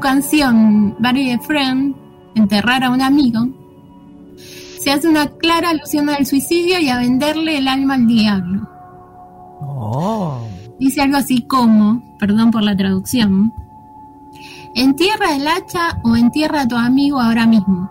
[0.01, 1.97] canción Bury a Friend,
[2.36, 3.48] Enterrar a un amigo,
[4.78, 8.69] se hace una clara alusión al suicidio y a venderle el alma al diablo.
[9.60, 10.39] Oh.
[10.78, 13.52] Dice algo así como, perdón por la traducción,
[14.77, 17.90] entierra el hacha o entierra a tu amigo ahora mismo.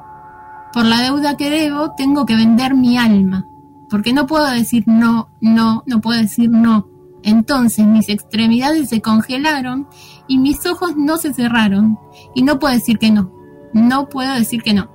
[0.72, 3.46] Por la deuda que debo, tengo que vender mi alma.
[3.90, 6.91] Porque no puedo decir no, no, no puedo decir no.
[7.24, 9.88] Entonces mis extremidades se congelaron
[10.28, 11.98] y mis ojos no se cerraron.
[12.36, 13.32] Y no puedo decir que no.
[13.74, 14.92] No puedo decir que no.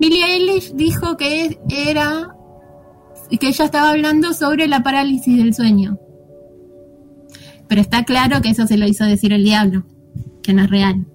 [0.00, 2.34] Billie Eilish dijo que era
[3.38, 5.98] que ella estaba hablando sobre la parálisis del sueño.
[7.68, 9.86] Pero está claro que eso se lo hizo decir el diablo,
[10.42, 11.06] que no es real.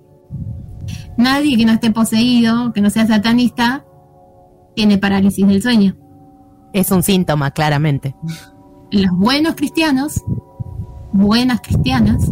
[1.18, 3.86] Nadie que no esté poseído, que no sea satanista,
[4.76, 5.96] tiene parálisis del sueño.
[6.74, 8.16] Es un síntoma, claramente.
[8.92, 10.24] Los buenos cristianos,
[11.12, 12.32] buenas cristianas,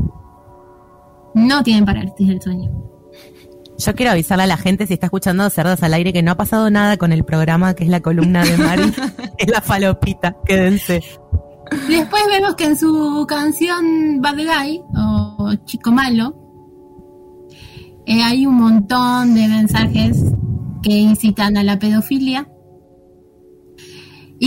[1.34, 2.72] no tienen parálisis del sueño.
[3.78, 6.38] Yo quiero avisarle a la gente si está escuchando Cerdas al aire que no ha
[6.38, 8.94] pasado nada con el programa que es la columna de Mari.
[9.38, 11.04] es la falopita, quédense.
[11.90, 16.36] Después vemos que en su canción Bad Guy o Chico Malo
[18.06, 20.24] eh, hay un montón de mensajes
[20.82, 22.48] que incitan a la pedofilia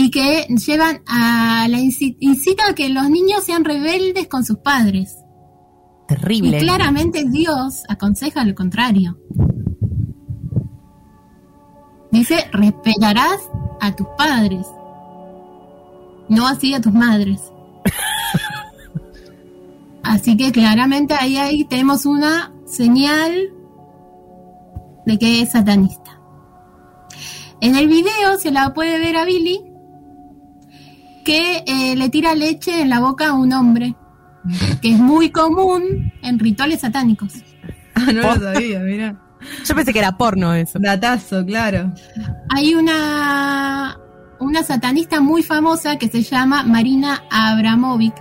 [0.01, 4.59] y que llevan a la inci- incita a que los niños sean rebeldes con sus
[4.59, 5.17] padres.
[6.07, 6.57] Terrible.
[6.57, 9.19] Y claramente Dios aconseja lo contrario.
[12.11, 13.41] Dice, respetarás
[13.81, 14.65] a tus padres,
[16.29, 17.41] no así a tus madres.
[20.01, 23.49] Así que claramente ahí, ahí tenemos una señal
[25.05, 26.19] de que es satanista.
[27.61, 29.68] En el video se la puede ver a Billy
[31.23, 33.95] que eh, le tira leche en la boca a un hombre,
[34.81, 37.33] que es muy común en rituales satánicos.
[37.95, 39.15] Ah, no lo sabía, mira.
[39.65, 40.79] Yo pensé que era porno eso.
[40.79, 41.93] Datazo, claro.
[42.49, 43.97] Hay una,
[44.39, 48.15] una satanista muy famosa que se llama Marina Abramovic.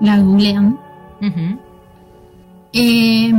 [0.00, 0.78] La googlean.
[2.72, 3.32] Eh,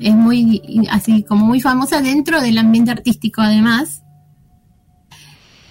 [0.00, 4.02] es muy, así como muy famosa dentro del ambiente artístico además.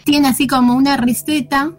[0.08, 1.74] Tiene así como una receta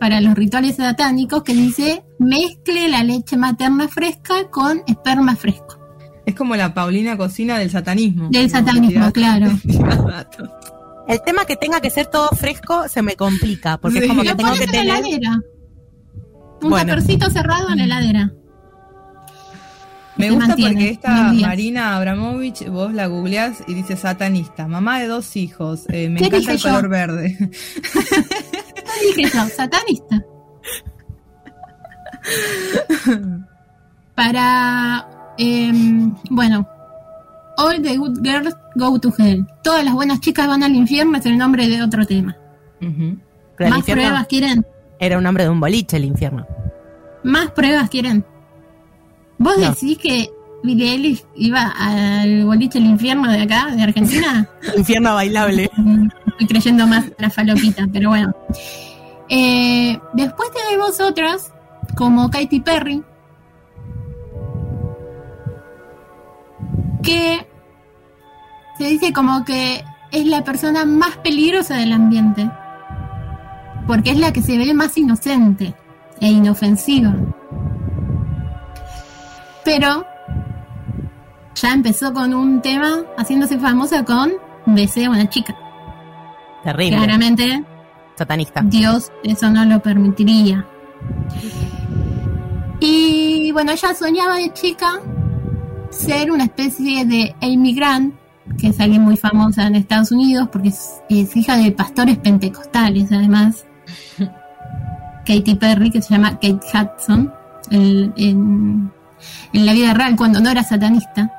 [0.00, 5.78] para los rituales satánicos que dice mezcle la leche materna fresca con esperma fresco.
[6.24, 8.30] Es como la Paulina cocina del satanismo.
[8.30, 9.48] Del satanismo, claro.
[11.08, 14.04] El tema que tenga que ser todo fresco se me complica, porque Sí.
[14.04, 14.84] es como que Lo tengo que tener...
[14.86, 15.38] heladera.
[16.62, 16.86] Un Bueno.
[16.86, 18.32] tapercito cerrado en la heladera.
[20.18, 21.32] Me gusta mantiene porque esta.
[21.32, 26.26] Marina Abramovich, vos la googleás y dice satanista, mamá de dos hijos, eh, me ¿Qué
[26.26, 26.68] encanta dije el yo?
[26.68, 27.36] color verde.
[27.38, 29.46] ¿Qué dije yo?
[29.48, 30.22] Satanista.
[34.14, 35.06] Para,
[35.38, 36.68] em, bueno,
[37.56, 39.46] All the Good Girls Go to Hell.
[39.62, 42.36] Todas las buenas chicas van al infierno es el nombre de otro tema.
[42.80, 44.66] ¿Más pruebas quieren?
[45.00, 46.46] Era un nombre de un boliche, el infierno.
[47.24, 48.24] ¿Más pruebas quieren?
[49.38, 49.70] ¿Vos No.
[49.70, 50.30] decís que
[50.64, 54.48] Billie Eilish iba al boliche del infierno de acá, de Argentina?
[54.76, 55.70] Infierno bailable.
[56.30, 58.34] Estoy creyendo más en la falopita, pero bueno.
[59.28, 61.52] Eh, después tenemos otras,
[61.96, 63.02] como Katy Perry,
[67.02, 67.46] que
[68.78, 72.50] se dice como que es la persona más peligrosa del ambiente,
[73.86, 75.74] porque es la que se ve más inocente
[76.20, 77.14] e inofensiva.
[79.68, 80.06] Pero
[81.54, 84.32] ya empezó con un tema haciéndose famosa con
[84.64, 85.54] Besé a una chica.
[86.64, 86.96] Terrible.
[86.96, 87.64] Claramente
[88.16, 88.62] Satanista.
[88.64, 90.64] Dios eso no lo permitiría.
[92.80, 95.00] Y bueno, ella soñaba de chica
[95.90, 98.14] ser una especie de Amy Grant,
[98.58, 103.12] que es alguien muy famosa en Estados Unidos porque es, es hija de pastores pentecostales,
[103.12, 103.66] además.
[105.26, 107.30] Katy Perry, que se llama Kate Hudson,
[107.70, 108.90] el- en,
[109.52, 111.32] en la vida real, cuando no era satanista.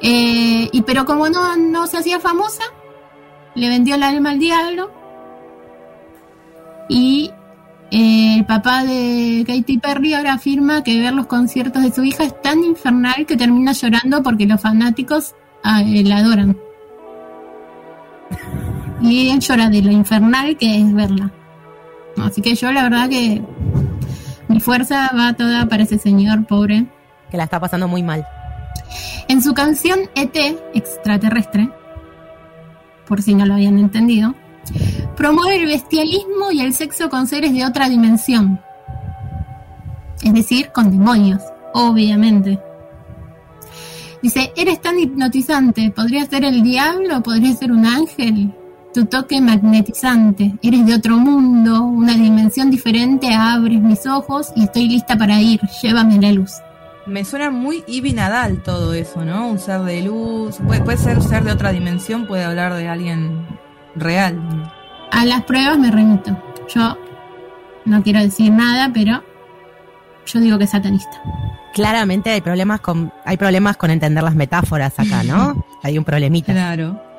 [0.00, 2.64] Eh, y pero como no, no se hacía famosa,
[3.54, 4.90] le vendió el alma al diablo
[6.88, 7.30] y
[7.90, 12.24] eh, el papá de Katy Perry ahora afirma que ver los conciertos de su hija
[12.24, 16.58] es tan infernal que termina llorando porque los fanáticos ah, eh, la adoran.
[19.02, 21.30] Y él llora de lo infernal que es verla.
[22.16, 23.42] Así que yo la verdad que
[24.52, 26.86] mi fuerza va toda para ese señor pobre.
[27.30, 28.26] Que la está pasando muy mal.
[29.28, 30.36] En su canción ET,
[30.74, 31.70] extraterrestre,
[33.06, 34.34] por si no lo habían entendido,
[35.16, 38.60] promueve el bestialismo y el sexo con seres de otra dimensión.
[40.22, 41.42] Es decir, con demonios,
[41.72, 42.60] obviamente.
[44.22, 48.54] Dice, eres tan hipnotizante, podría ser el diablo, podría ser un ángel.
[48.94, 54.88] Tu toque magnetizante, eres de otro mundo, una dimensión diferente, abres mis ojos y estoy
[54.88, 56.52] lista para ir, llévame a la luz.
[57.06, 59.48] Me suena muy Ivy Nadal todo eso, ¿no?
[59.48, 60.58] Un ser de luz.
[60.64, 63.46] Puede, puede ser un ser de otra dimensión, puede hablar de alguien
[63.96, 64.72] real.
[65.10, 66.36] A las pruebas me remito.
[66.72, 66.96] Yo
[67.84, 69.22] no quiero decir nada, pero
[70.26, 71.20] yo digo que es satanista.
[71.74, 75.64] Claramente hay problemas con hay problemas con entender las metáforas acá, ¿no?
[75.82, 76.52] Hay un problemita.
[76.52, 77.11] Claro.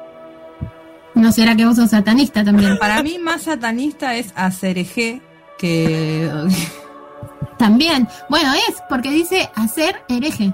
[1.16, 2.78] ¿No será que vos sos satanista también?
[2.80, 5.22] Para mí más satanista es Acerejé
[5.58, 6.30] que...
[7.58, 8.08] También.
[8.30, 10.54] Bueno, es porque dice hacer hereje.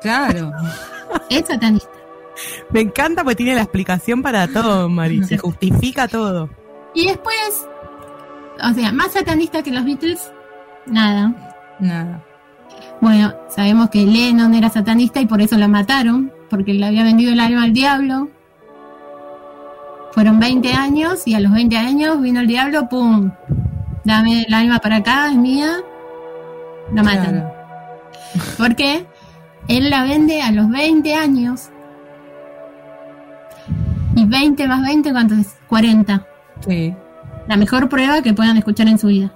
[0.00, 0.52] Claro.
[1.28, 1.90] Es satanista.
[2.70, 5.22] Me encanta porque tiene la explicación para todo, Mari.
[5.24, 6.48] Se justifica todo.
[6.94, 7.66] Y después,
[8.62, 10.32] o sea, más satanista que los Beatles,
[10.86, 11.34] nada.
[11.80, 12.24] Nada.
[13.00, 17.32] Bueno, sabemos que Lennon era satanista y por eso lo mataron, porque le había vendido
[17.32, 18.30] el alma al diablo.
[20.12, 23.32] Fueron 20 años y a los 20 años vino el diablo, ¡pum!
[24.04, 25.78] Dame el alma para acá, es mía.
[26.92, 27.40] Lo matan.
[27.40, 27.52] Claro.
[28.58, 29.06] Porque
[29.68, 31.70] él la vende a los 20 años.
[34.14, 35.56] Y 20 más 20, ¿cuánto es?
[35.68, 36.26] 40.
[36.66, 36.94] Sí.
[37.48, 39.32] La mejor prueba que puedan escuchar en su vida.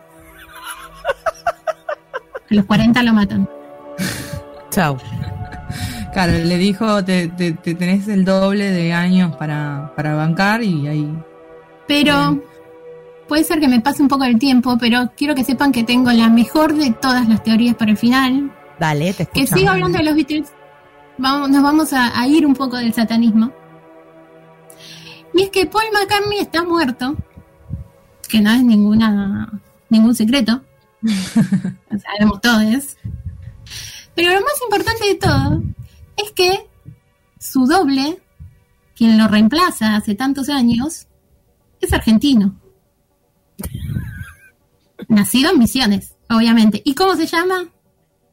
[2.50, 3.48] A los 40 lo matan.
[4.70, 4.98] Chau.
[6.16, 10.86] Claro, le dijo, te, te- te tenés el doble de años para, para bancar y
[10.88, 11.14] ahí...
[11.86, 12.42] Pero
[13.28, 16.10] puede ser que me pase un poco el tiempo, pero quiero que sepan que tengo
[16.12, 18.50] la mejor de todas las teorías para el final.
[18.80, 19.58] Dale, te Que escuchamos.
[19.60, 20.48] sigo hablando de los Beatles.
[21.18, 23.52] Vamos, nos vamos a, a ir un poco del satanismo.
[25.34, 27.14] Y es que Paul McCartney está muerto.
[28.26, 29.50] Que no es ninguna
[29.90, 30.62] ningún secreto.
[31.02, 32.96] Sabemos todos.
[34.14, 35.62] Pero lo más importante de todo
[36.16, 36.68] es que
[37.38, 38.22] su doble,
[38.94, 41.06] quien lo reemplaza hace tantos años,
[41.80, 42.58] es argentino.
[45.08, 46.80] Nacido en Misiones, obviamente.
[46.84, 47.68] ¿Y cómo se llama?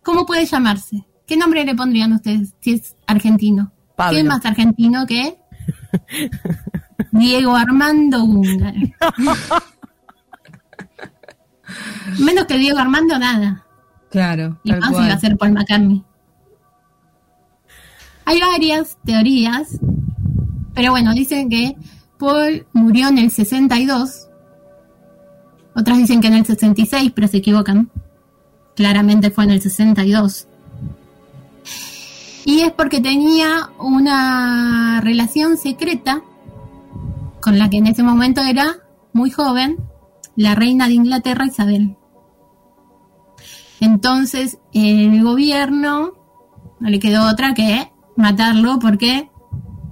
[0.01, 1.05] ¿Cómo puede llamarse?
[1.27, 3.71] ¿Qué nombre le pondrían ustedes si es argentino?
[3.95, 4.13] Pablo.
[4.15, 5.37] ¿Qué es más argentino que
[7.11, 8.93] Diego Armando Gungal?
[12.19, 13.65] Menos que Diego Armando, nada.
[14.09, 15.05] Claro, Y más cual.
[15.05, 16.03] iba a ser Paul McCartney.
[18.25, 19.79] Hay varias teorías,
[20.73, 21.75] pero bueno, dicen que
[22.17, 24.27] Paul murió en el 62.
[25.75, 27.89] Otras dicen que en el 66, pero se equivocan.
[28.75, 30.47] Claramente fue en el 62.
[32.45, 36.21] Y es porque tenía una relación secreta
[37.39, 38.77] con la que en ese momento era
[39.11, 39.77] muy joven,
[40.35, 41.97] la reina de Inglaterra Isabel.
[43.79, 46.13] Entonces el gobierno
[46.79, 49.29] no le quedó otra que matarlo porque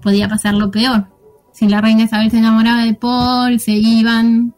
[0.01, 1.07] podía pasar lo peor.
[1.51, 4.53] Si la reina Isabel se enamoraba de Paul, se iban,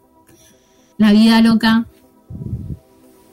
[0.96, 1.86] la vida loca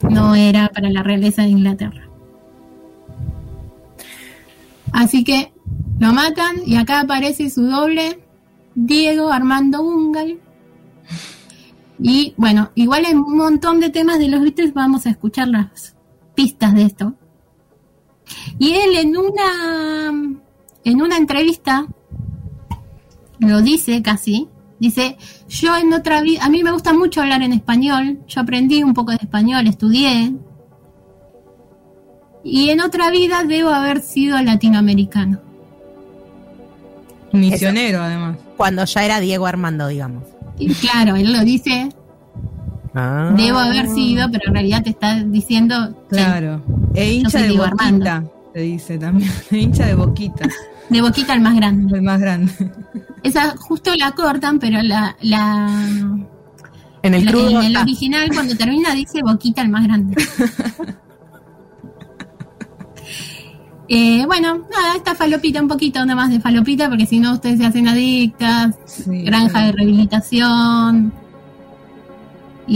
[0.08, 2.02] no era para la realeza de Inglaterra.
[4.92, 5.52] Así que
[5.98, 8.20] lo matan y acá aparece su doble,
[8.74, 10.38] Diego Armando Ungal.
[11.98, 15.94] Y bueno, igual en un montón de temas de los Beatles vamos a escuchar las
[16.34, 17.14] pistas de esto.
[18.58, 20.12] Y él en una
[20.84, 21.86] en una entrevista
[23.38, 24.48] lo dice casi,
[24.78, 25.16] dice,
[25.48, 28.94] yo en otra vida, a mí me gusta mucho hablar en español, yo aprendí un
[28.94, 30.32] poco de español, estudié,
[32.44, 35.40] y en otra vida debo haber sido latinoamericano.
[37.32, 38.38] Misionero, además.
[38.56, 40.24] Cuando ya era Diego Armando, digamos.
[40.58, 41.88] Y claro, él lo dice,
[42.94, 43.32] Ah.
[43.36, 46.62] debo haber sido, pero en realidad te está diciendo, Claro.
[46.94, 49.30] E hincha de Diego boquita, te dice también.
[49.50, 50.48] E hincha de boquita,
[50.90, 51.96] de boquita al más grande.
[51.96, 52.52] el más grande.
[53.22, 55.68] Esa justo la cortan, pero la, la,
[57.02, 57.48] En el la- crudo.
[57.50, 57.82] en el está.
[57.82, 60.14] original cuando termina dice boquita al más grande.
[63.88, 67.58] Eh, bueno, nada, esta falopita, un poquito nada más de falopita, porque si no ustedes
[67.58, 71.12] se hacen adictas, Sí, granja de rehabilitación,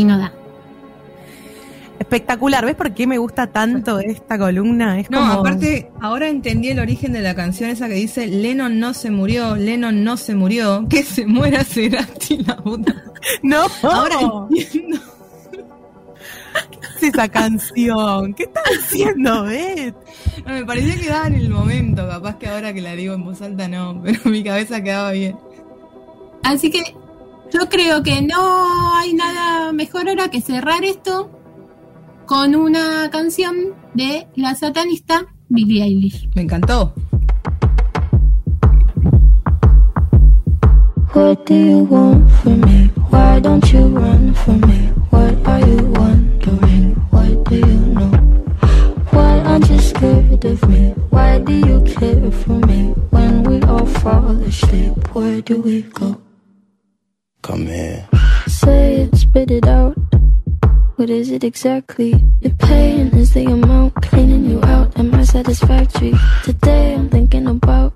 [0.00, 0.32] y no da.
[1.98, 5.00] Espectacular, ¿ves por qué me gusta tanto esta columna?
[5.00, 8.78] Es No, como- aparte, ahora entendí el origen de la canción esa que dice Lennon
[8.78, 12.94] no se murió, Lennon no se murió, que se muera Cerati la puta.
[13.42, 14.16] No, Ahora
[14.50, 14.98] entiendo.
[16.96, 18.34] es esa canción?
[18.34, 19.94] ¿Qué estás haciendo, Beth?
[20.46, 23.24] No, me parecía que daba en el momento, capaz que ahora que la digo en
[23.24, 25.36] voz alta no, pero mi cabeza quedaba bien.
[26.44, 26.94] Así que
[27.52, 31.30] yo creo que no hay nada mejor ahora que cerrar esto
[32.26, 36.28] con una canción de la satanista Billie Eilish.
[36.34, 36.92] Me encantó.
[41.14, 42.90] What do you want from me?
[43.10, 44.92] Why don't you run from me?
[45.10, 46.94] What are you wondering?
[47.10, 48.10] What do you know?
[49.12, 50.92] Why aren't you scared of me?
[51.10, 52.92] Why do you care for me?
[53.10, 56.25] When we all fall asleep, where do we go?
[57.46, 58.08] Come here.
[58.48, 59.96] Say it, spit it out.
[60.96, 62.20] What is it exactly?
[62.40, 64.98] Your pain is the amount cleaning you out.
[64.98, 66.12] Am I satisfactory?
[66.42, 67.94] Today I'm thinking about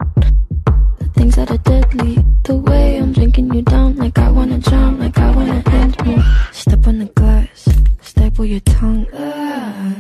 [1.01, 2.23] the things that are deadly.
[2.45, 6.23] The way I'm drinking you down, like I wanna drown, like I wanna end me.
[6.53, 7.69] Step on the glass,
[8.03, 9.09] staple your tongue.
[9.15, 10.00] Ah,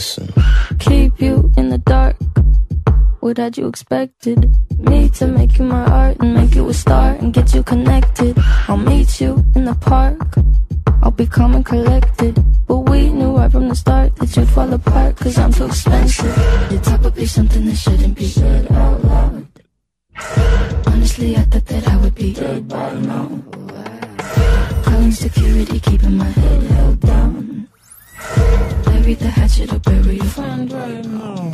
[0.00, 0.32] Listen.
[0.78, 2.16] keep you in the dark.
[3.20, 4.48] What had you expected?
[4.78, 8.34] Me to make you my art and make you a star and get you connected.
[8.66, 10.16] I'll meet you in the park.
[11.02, 12.42] I'll be calm and collected.
[12.66, 16.34] But we knew right from the start that you'd fall apart cause I'm too expensive.
[17.02, 19.46] Would be something that shouldn't be said out loud.
[20.86, 23.28] Honestly, I thought that I would be dead by now.
[24.82, 27.68] Calling security, keeping my head held down.
[28.84, 31.52] Bury the hatchet or bury your friend right now.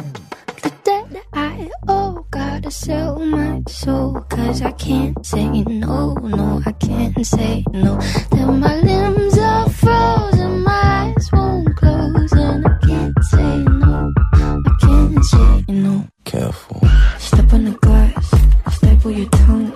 [0.62, 4.20] The debt I owe, gotta sell my soul.
[4.28, 7.98] Cause I can't say no, no, I can't say no.
[8.30, 12.32] Then my limbs are frozen, my eyes won't close.
[12.32, 16.06] And I can't say no, I can't say no.
[16.24, 16.80] Careful.
[17.18, 18.34] Step on the glass,
[18.76, 19.72] staple your tongue.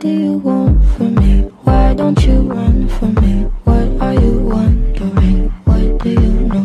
[0.00, 1.42] Do you want from me?
[1.64, 3.44] Why don't you run from me?
[3.64, 5.50] What are you wondering?
[5.68, 6.64] What do you know?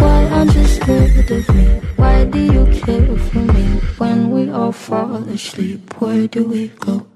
[0.00, 1.66] Why aren't you scared of me?
[1.96, 3.66] Why do you care for me?
[3.98, 7.06] When we all fall asleep, where do we go?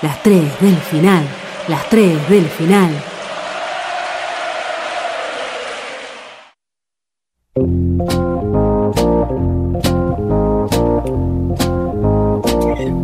[0.00, 1.24] Las tres del final,
[1.68, 2.90] las tres del final.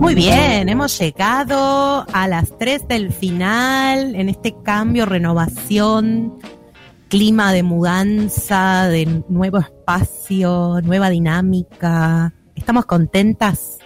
[0.08, 6.38] Muy bien, hemos llegado a las 3 del final en este cambio, renovación,
[7.08, 12.32] clima de mudanza, de nuevo espacio, nueva dinámica.
[12.54, 13.76] ¿Estamos contentas?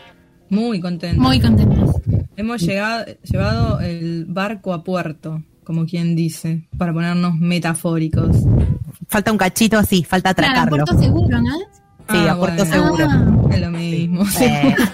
[0.48, 1.20] Muy contento.
[1.20, 1.96] Muy contentos.
[2.36, 8.36] Hemos llegado, llevado el barco a puerto, como quien dice, para ponernos metafóricos.
[9.08, 10.84] Falta un cachito así, falta Claro, atracarlo.
[10.84, 11.81] puerto seguro, ¿no?
[12.10, 13.06] Sí, a puerto seguro.
[13.08, 14.24] Ah, Es lo mismo.
[14.26, 14.44] sí.
[14.44, 14.76] Eh.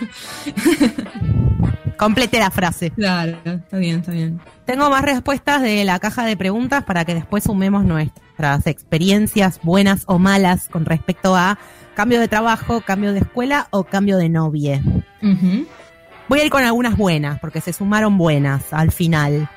[1.97, 2.91] Complete la frase.
[2.91, 4.41] Claro, está bien, está bien.
[4.65, 10.05] Tengo más respuestas de la caja de preguntas para que después sumemos nuestras experiencias buenas
[10.07, 11.59] o malas con respecto a
[11.97, 14.81] cambio de trabajo, cambio de escuela o cambio de novia.
[16.29, 19.49] Voy a ir con algunas buenas, porque se sumaron buenas al final.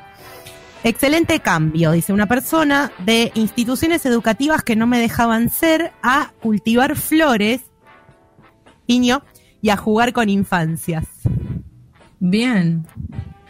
[0.84, 6.96] Excelente cambio, dice una persona, de instituciones educativas que no me dejaban ser a cultivar
[6.96, 7.62] flores,
[8.88, 9.24] niño,
[9.62, 11.06] y a jugar con infancias.
[12.20, 12.86] Bien.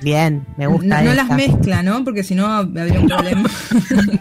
[0.01, 1.01] Bien, me gusta.
[1.03, 2.03] No, no las mezcla, ¿no?
[2.03, 3.47] Porque si no habría un problema.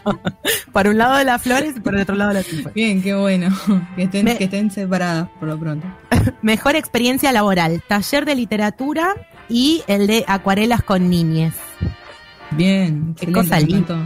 [0.73, 2.71] Por un lado de las flores y por el otro lado de las info.
[2.75, 3.49] Bien, qué bueno.
[3.97, 5.87] Que estén, Me- que estén separadas por lo pronto.
[6.43, 9.15] Mejor experiencia laboral, taller de literatura
[9.49, 11.55] y el de acuarelas con niñes.
[12.53, 13.97] Bien, Qué cosa linda.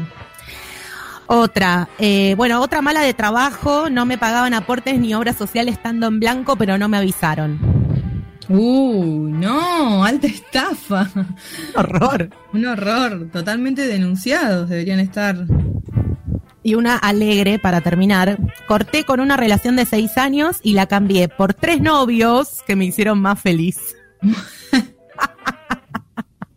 [1.27, 6.07] Otra, eh, bueno, otra mala de trabajo, no me pagaban aportes ni obra social estando
[6.07, 7.59] en blanco, pero no me avisaron.
[8.49, 11.11] Uy, no, alta estafa.
[11.75, 12.29] Horror.
[12.53, 15.47] Un horror, totalmente denunciados deberían estar.
[16.63, 18.39] Y una alegre para terminar.
[18.69, 22.85] Corté con una relación de seis años y la cambié por tres novios que me
[22.85, 23.79] hicieron más feliz.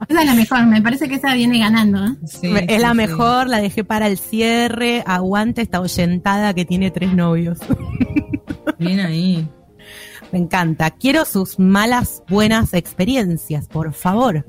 [0.10, 2.06] Esa es la mejor, me parece que esa viene ganando.
[2.06, 2.16] ¿eh?
[2.26, 2.96] Sí, es sí, la sí.
[2.98, 5.04] mejor, la dejé para el cierre.
[5.06, 7.60] Aguante esta oyentada que tiene tres novios.
[8.80, 9.48] Bien ahí.
[10.32, 10.92] Me encanta.
[10.92, 14.46] Quiero sus malas, buenas experiencias, por favor.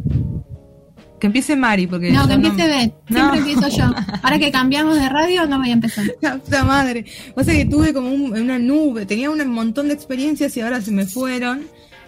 [1.20, 2.12] Que empiece Mari, porque.
[2.12, 2.94] No, que empiece Beth.
[3.08, 3.16] No.
[3.32, 3.84] Siempre empiezo yo.
[4.22, 6.04] Ahora que cambiamos de radio, no voy a empezar.
[6.20, 7.04] La puta madre.
[7.34, 10.80] O sea que tuve como un- una nube, tenía un montón de experiencias y ahora
[10.80, 11.62] se me fueron.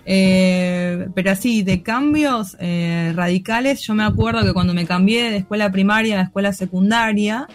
[0.06, 5.36] Eh, pero así, de cambios eh, radicales, yo me acuerdo que cuando me cambié de
[5.39, 7.47] escuela primaria a escuela secundaria,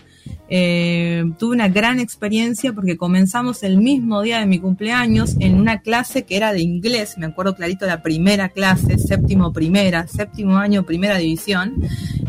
[0.49, 5.81] eh, tuve una gran experiencia porque comenzamos el mismo día de mi cumpleaños en una
[5.81, 10.83] clase que era de inglés, me acuerdo clarito la primera clase, séptimo primera, séptimo año
[10.83, 11.75] primera división,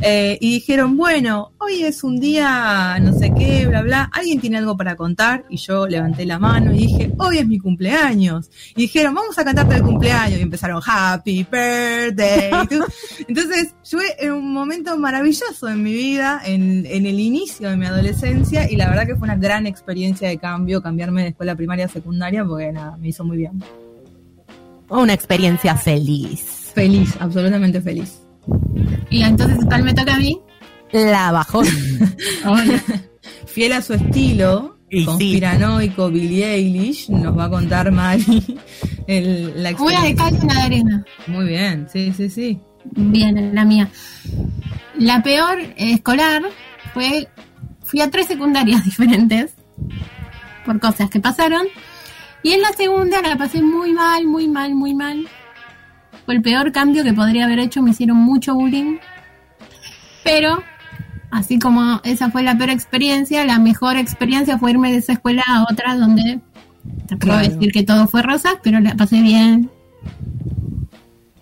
[0.03, 4.59] eh, y dijeron, bueno, hoy es un día no sé qué, bla, bla, ¿alguien tiene
[4.59, 5.45] algo para contar?
[5.49, 8.51] Y yo levanté la mano y dije, hoy es mi cumpleaños.
[8.75, 10.39] Y dijeron, vamos a cantarte el cumpleaños.
[10.39, 12.51] Y empezaron, Happy Birthday.
[12.69, 12.87] to-".
[13.29, 18.06] Entonces, fue un momento maravilloso en mi vida, en, en el inicio de mi adolescencia,
[18.71, 21.89] y la verdad que fue una gran experiencia de cambio, cambiarme de escuela primaria a
[21.89, 23.63] secundaria, porque nada, me hizo muy bien.
[24.89, 26.71] Una experiencia feliz.
[26.75, 28.21] Feliz, absolutamente feliz.
[29.11, 30.41] Y entonces, ¿cuál me toca a mí?
[30.93, 31.67] La bajón.
[33.47, 35.05] Fiel a su estilo, Y sí.
[35.07, 38.59] conspiranoico Billie Eilish, nos va a contar Mari
[39.07, 40.17] el, la Una de experiencia.
[40.17, 41.05] cal y una de arena.
[41.27, 42.61] Muy bien, sí, sí, sí.
[42.93, 43.89] Bien, la mía.
[44.99, 46.43] La peor escolar
[46.95, 47.29] fue.
[47.97, 49.55] Fui a tres secundarias diferentes
[50.67, 51.63] por cosas que pasaron.
[52.43, 55.27] Y en la segunda la pasé muy mal, muy mal, muy mal.
[56.27, 57.81] Fue el peor cambio que podría haber hecho.
[57.81, 58.99] Me hicieron mucho bullying.
[60.25, 60.63] Pero,
[61.31, 65.45] así como esa fue la peor experiencia, la mejor experiencia fue irme de esa escuela
[65.49, 66.41] a otra donde
[67.07, 67.49] te puedo Claro.
[67.49, 69.71] decir que todo fue rosa, pero la pasé bien.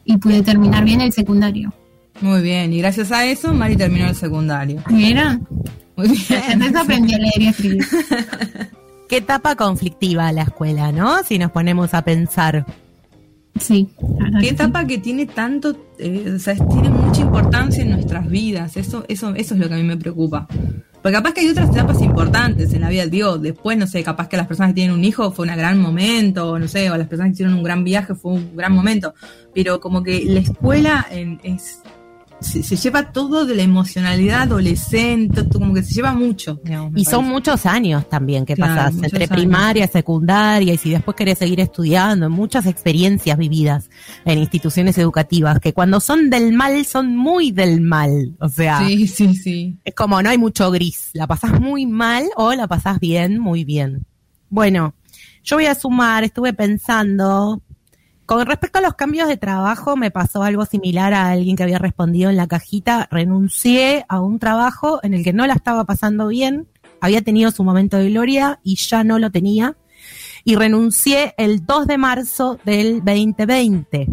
[0.05, 1.75] Y pude terminar bien el secundario.
[2.21, 4.85] Muy bien, y gracias a eso Mari terminó el secundario.
[4.89, 5.41] Mira,
[5.97, 6.43] Muy bien.
[6.51, 7.85] entonces aprendí a leer y a escribir.
[9.09, 11.23] Qué etapa conflictiva la escuela, ¿no?
[11.25, 12.65] Si nos ponemos a pensar.
[13.61, 14.49] Sí, Qué que sí.
[14.49, 18.77] etapa que tiene tanto, eh, o sea, tiene mucha importancia en nuestras vidas.
[18.77, 20.49] Eso, eso, eso es lo que a mí me preocupa.
[21.03, 24.27] Porque capaz que hay otras etapas importantes en la vida, digo, después, no sé, capaz
[24.29, 26.97] que las personas que tienen un hijo fue un gran momento, o no sé, o
[26.97, 29.15] las personas que hicieron un gran viaje fue un gran momento.
[29.55, 31.81] Pero como que la escuela en- es,
[32.45, 36.61] se, se lleva todo de la emocionalidad adolescente, como que se lleva mucho.
[36.65, 37.33] digamos, Y son parece.
[37.33, 39.37] muchos años también que Claro, pasas muchos entre años.
[39.37, 43.91] primaria, secundaria y si después querés seguir estudiando, muchas experiencias vividas
[44.25, 48.37] en instituciones educativas que cuando son del mal son muy del mal.
[48.41, 49.79] O sea, Sí, sí, sí.
[49.85, 51.11] es como no hay mucho gris.
[51.15, 54.05] La pasás muy mal o la pasás bien, muy bien.
[54.51, 54.95] Bueno,
[55.43, 57.61] yo voy a sumar, estuve pensando.
[58.27, 61.79] Con respecto a los cambios de trabajo, me pasó algo similar a alguien que había
[61.79, 63.07] respondido en la cajita.
[63.11, 66.67] Renuncié a un trabajo en el que no la estaba pasando bien,
[67.01, 69.77] había tenido su momento de gloria y ya no lo tenía.
[70.43, 74.09] Y renuncié el 2 de marzo del 2020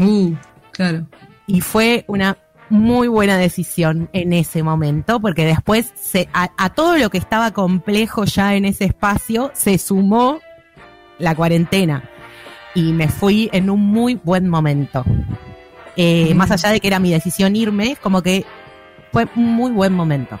[0.00, 0.32] Uh,
[0.70, 1.06] claro.
[1.48, 2.38] y fue una
[2.70, 7.50] muy buena decisión en ese momento, porque después se, a, a todo lo que estaba
[7.52, 10.38] complejo ya en ese espacio se sumó
[11.18, 12.08] la cuarentena
[12.78, 15.04] y me fui en un muy buen momento.
[15.96, 16.36] Eh, Mm.
[16.36, 18.44] Más allá de que era mi decisión irme, como que
[19.12, 20.38] fue un muy buen momento.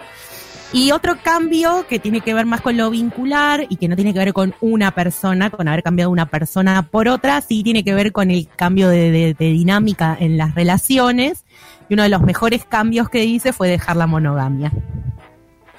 [0.72, 4.12] Y otro cambio que tiene que ver más con lo vincular y que no tiene
[4.12, 7.94] que ver con una persona, con haber cambiado una persona por otra, sí tiene que
[7.94, 11.44] ver con el cambio de, de- de dinámica en las relaciones.
[11.88, 14.70] Y uno de los mejores cambios que hice fue dejar la monogamia.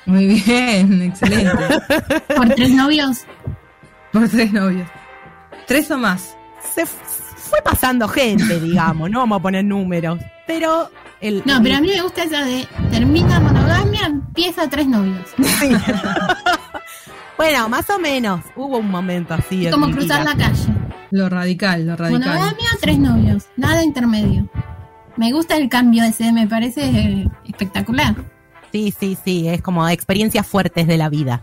[0.08, 1.52] Muy bien, excelente.
[2.36, 3.26] Por tres novios.
[4.12, 4.88] Por tres novios.
[5.68, 6.36] Tres o más.
[6.74, 10.20] Se fue pasando gente, digamos, no vamos a poner números.
[10.46, 10.90] Pero
[11.22, 15.28] el, No, pero a mí me gusta esa de termina monogamia, empieza tres novios.
[15.38, 15.70] Sí.
[17.38, 18.42] bueno, más o menos.
[18.56, 19.66] Hubo un momento así.
[19.66, 20.36] en Como cruzar vida.
[20.36, 20.74] la calle.
[21.12, 22.22] Lo radical, lo radical.
[22.22, 23.46] Monogamia, tres novios.
[23.58, 24.50] Nada intermedio.
[25.18, 28.16] Me gusta el cambio ese, me parece espectacular.
[28.72, 31.42] Sí, sí, sí, es como experiencias fuertes de la vida.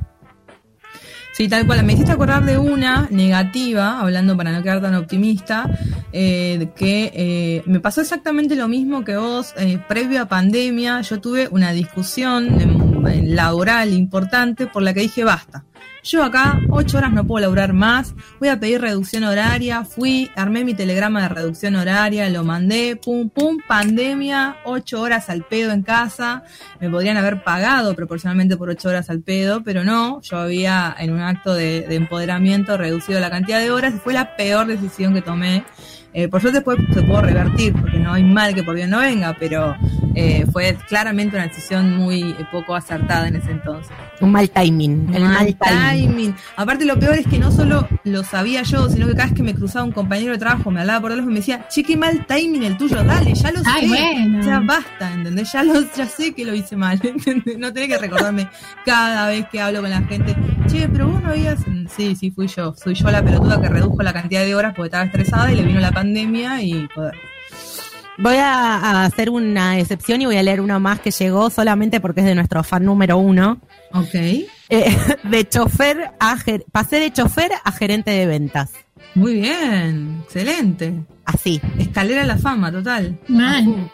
[1.37, 1.85] Sí, tal cual.
[1.85, 5.69] Me hiciste acordar de una negativa, hablando para no quedar tan optimista,
[6.11, 9.53] eh, que eh, me pasó exactamente lo mismo que vos.
[9.59, 15.67] eh, previo a pandemia, yo tuve una discusión laboral importante por la que dije basta.
[16.07, 20.63] Yo acá ocho horas no puedo laburar más, voy a pedir reducción horaria, fui, armé
[20.63, 25.83] mi telegrama de reducción horaria, lo mandé, pum, pum, pandemia, ocho horas al pedo en
[25.83, 26.45] casa,
[26.81, 31.13] me podrían haber pagado proporcionalmente por ocho horas al pedo, pero no, yo había en
[31.13, 35.23] un acto de, de empoderamiento reducido la cantidad de horas fue la peor decisión que
[35.23, 35.65] tomé.
[36.19, 39.01] Eh, por suerte después se pudo revertir, porque no hay mal que por bien no
[39.01, 39.77] venga, pero
[40.15, 43.93] eh, fue claramente una decisión muy eh, poco acertada en ese entonces.
[44.23, 45.11] Un mal timing.
[45.13, 46.09] El mal, timing.
[46.09, 46.37] timing.
[46.57, 49.43] Aparte lo peor es que no solo lo sabía yo, sino que cada vez que
[49.43, 51.99] me cruzaba un compañero de trabajo, me hablaba por teléfono y me decía, che, qué
[51.99, 53.89] mal timing el tuyo, dale, ya lo Ay, sé.
[53.89, 54.43] bueno.
[54.43, 55.53] Sea, basta, ¿entendés?
[55.53, 57.59] Ya, lo, ya sé que lo hice mal, ¿entendés?
[57.59, 58.49] No tenés que recordarme
[58.87, 60.35] cada vez que hablo con la gente,
[60.67, 61.61] che, pero vos no habías...
[61.95, 62.75] Sí, sí, fui yo.
[62.75, 65.63] Soy yo la pelotuda que redujo la cantidad de horas porque estaba estresada y le
[65.63, 67.15] vino la pandemia y joder.
[68.19, 72.01] Voy a, a hacer una excepción y voy a leer uno más que llegó solamente
[72.01, 73.61] porque es de nuestro fan número uno.
[73.93, 74.15] Ok.
[74.15, 74.47] Eh,
[75.25, 78.71] de chofer a ger- pasé de chofer a gerente de ventas.
[79.15, 80.95] Muy bien, excelente.
[81.25, 83.19] Así, Escalera a la fama, total.
[83.29, 83.91] Mal.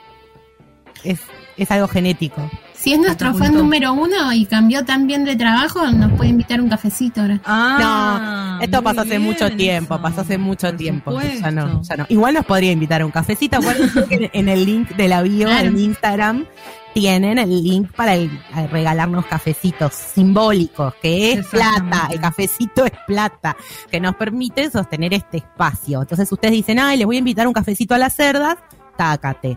[1.05, 1.21] es,
[1.57, 2.49] es algo genético.
[2.83, 6.61] Si es nuestro fan número uno y cambió tan bien de trabajo, nos puede invitar
[6.61, 7.41] un cafecito ahora.
[7.45, 11.21] Ah, no, esto pasó hace mucho tiempo, pasó hace mucho Por tiempo.
[11.21, 12.07] Ya no, ya no.
[12.09, 13.59] Igual nos podría invitar a un cafecito.
[13.59, 15.69] Acuérdense que en el link de la bio Claro.
[15.69, 16.47] en Instagram
[16.93, 18.31] tienen el link para el-
[18.73, 23.57] regalarnos cafecitos simbólicos, que es plata, el cafecito es plata,
[23.93, 26.03] que nos permite sostener este espacio.
[26.03, 28.57] Entonces ustedes dicen, ay, les voy a invitar un cafecito a las cerdas,
[28.97, 29.57] tácate.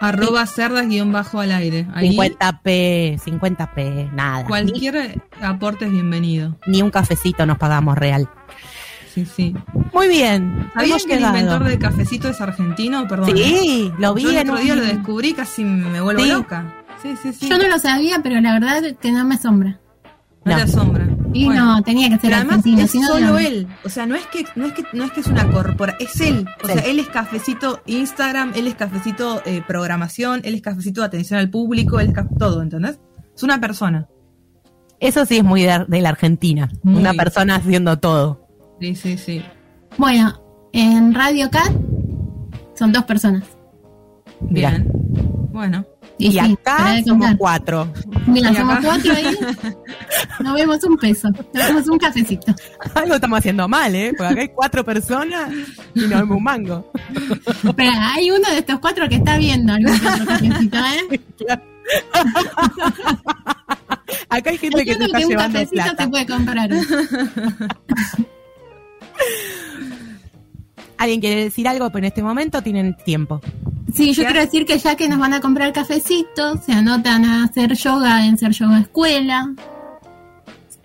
[0.00, 1.86] Arroba cerdas guion bajo al aire.
[1.94, 4.38] Ahí 50p, 50p, nada.
[4.42, 6.56] Ni, cualquier aporte es bienvenido.
[6.66, 8.28] ni un cafecito nos pagamos real.
[9.14, 9.54] Sí, sí.
[9.94, 10.70] Muy bien.
[10.74, 13.08] ¿Sabían hemos que el inventor del cafecito es argentino?
[13.08, 13.30] Perdón.
[13.30, 13.32] ¿eh?
[13.34, 14.66] Sí, lo vi Yo el en otro un...
[14.66, 16.30] día lo descubrí, casi me vuelvo Sí.
[16.30, 16.74] loca.
[17.02, 17.48] Sí, sí, sí.
[17.48, 19.80] Yo no lo sabía, pero la verdad que no me asombra.
[20.44, 20.62] No te No.
[20.64, 21.06] asombra.
[21.38, 21.64] Y Bueno.
[21.76, 22.84] no, tenía que ser Pero además argentino.
[22.84, 23.38] es solo no.
[23.38, 23.66] él.
[23.84, 26.20] O sea, no es que no es que no es que es una corpora, es
[26.20, 26.46] él.
[26.64, 26.72] O Sí.
[26.74, 31.50] sea, él es cafecito Instagram, él es cafecito eh, programación, él es cafecito atención al
[31.50, 32.98] público, él es ca- todo, ¿entendés?
[33.34, 34.08] Es una persona.
[34.98, 36.70] Eso sí es muy de, de la Argentina.
[36.82, 37.00] Muy.
[37.00, 38.46] Una persona haciendo todo.
[38.80, 39.42] Sí, sí, sí.
[39.98, 40.40] Bueno,
[40.72, 41.70] en Radio Cat
[42.74, 43.44] son dos personas.
[44.40, 44.88] Bien.
[45.52, 45.84] Bueno.
[46.18, 47.92] Y, sí, acá somos cuatro.
[48.26, 49.36] Mira, y somos acá- cuatro ahí.
[50.40, 51.28] Nos vemos un peso.
[51.28, 52.54] Nos vemos un cafecito.
[52.94, 54.12] Algo estamos haciendo mal, ¿eh?
[54.16, 55.50] Porque acá hay cuatro personas
[55.94, 56.90] y no vemos un mango.
[57.76, 61.20] Pero hay uno de estos cuatro que está viendo algún cafecito, ¿eh?
[64.28, 66.02] Acá hay gente que creo está que un llevando cafecito plata.
[66.04, 66.70] se puede comprar.
[70.98, 71.88] ¿Alguien quiere decir algo?
[71.90, 73.40] Pero en este momento tienen tiempo.
[73.94, 77.24] Sí, yo ¿Qué quiero decir que ya que nos van a comprar cafecito, se anotan
[77.24, 79.52] a hacer yoga en Ser Yoga Escuela.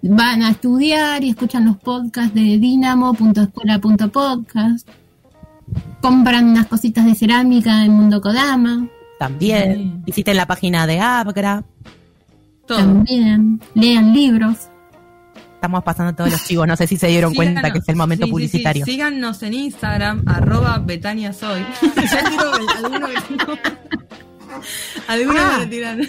[0.03, 4.87] Van a estudiar y escuchan los podcasts de dinamo.escuela.podcast.
[6.01, 8.87] Compran unas cositas de cerámica en Mundo Kodama.
[9.19, 9.93] También Sí.
[10.07, 11.63] visiten la página de Abgra.
[12.65, 12.79] Todo.
[12.79, 14.69] También lean libros.
[15.61, 16.67] Estamos pasando todos los chivos.
[16.67, 18.31] No sé si se dieron cuenta que es el momento Sí, sí, sí.
[18.31, 18.83] publicitario.
[18.83, 21.63] Síganos en Instagram, arroba Betania Soy.
[22.11, 23.57] ya el- alguno que no.
[25.07, 25.57] Alguno Ah.
[25.59, 26.01] me lo tiran.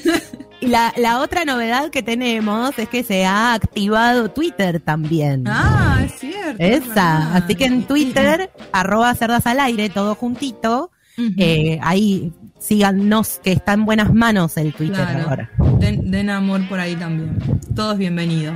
[0.63, 5.45] Y la, la otra novedad que tenemos es que se ha activado Twitter también.
[5.47, 6.57] Ah, es cierto.
[6.59, 7.35] es Esa.
[7.35, 10.91] Así que en Twitter, arroba cerdas al aire, todo juntito.
[11.37, 15.29] Eh, ahí síganos, que está en buenas manos el Twitter Claro.
[15.29, 15.51] ahora.
[15.79, 17.37] Den, den amor por ahí también.
[17.77, 18.55] Todos bienvenidos.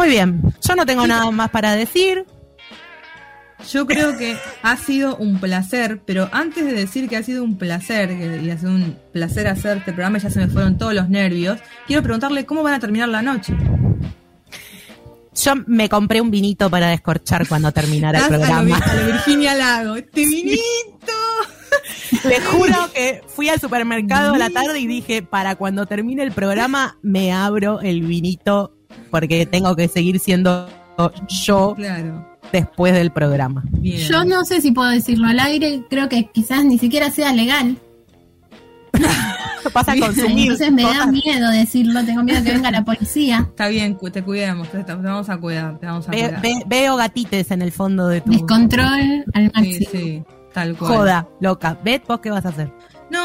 [0.00, 0.40] Muy bien.
[0.66, 2.24] Yo no tengo nada más para decir.
[3.70, 7.58] Yo creo que ha sido un placer, pero antes de decir que ha sido un
[7.58, 8.10] placer
[8.42, 11.58] y ha sido un placer hacer este programa, ya se me fueron todos los nervios,
[11.86, 13.54] quiero preguntarle cómo van a terminar la noche.
[15.34, 18.78] Yo me compré un vinito para descorchar cuando terminara el Estás a lo, programa.
[18.78, 19.96] a lo Virginia Lago.
[19.96, 20.62] Este vinito.
[22.22, 26.32] Te juro que fui al supermercado a la tarde y dije, para cuando termine el
[26.32, 28.79] programa me abro el vinito
[29.10, 30.68] porque tengo que seguir siendo
[31.46, 32.38] yo Claro.
[32.52, 33.62] después del programa.
[33.70, 33.98] Bien.
[34.00, 37.76] Yo no sé si puedo decirlo al aire, creo que quizás ni siquiera sea legal.
[39.72, 40.50] Pasa a consumir.
[40.52, 43.46] Entonces me da miedo decirlo, tengo miedo que venga la policía.
[43.50, 46.42] Está bien, te cuidemos, te, te vamos a cuidar, te vamos a Ve- cuidar.
[46.42, 48.32] ve- veo gatites en el fondo de tu...
[48.32, 49.90] Descontrol al Sí, máximo.
[49.92, 50.22] sí.
[50.52, 50.96] Tal cual.
[50.96, 51.78] Joda, loca.
[51.84, 52.72] Bet, ¿vos qué vas a hacer?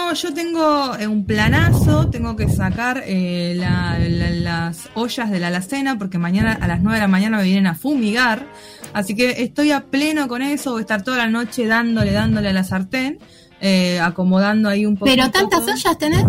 [0.07, 5.39] No, yo tengo eh, un planazo, tengo que sacar eh, la- la- las ollas de
[5.39, 8.45] la alacena porque mañana a las 9 de la mañana me vienen a fumigar,
[8.93, 12.49] así que estoy a pleno con eso, voy a estar toda la noche dándole, dándole
[12.49, 13.17] a la sartén,
[13.61, 15.05] eh, acomodando ahí un poco.
[15.09, 16.23] Pero tantas ollas tenés.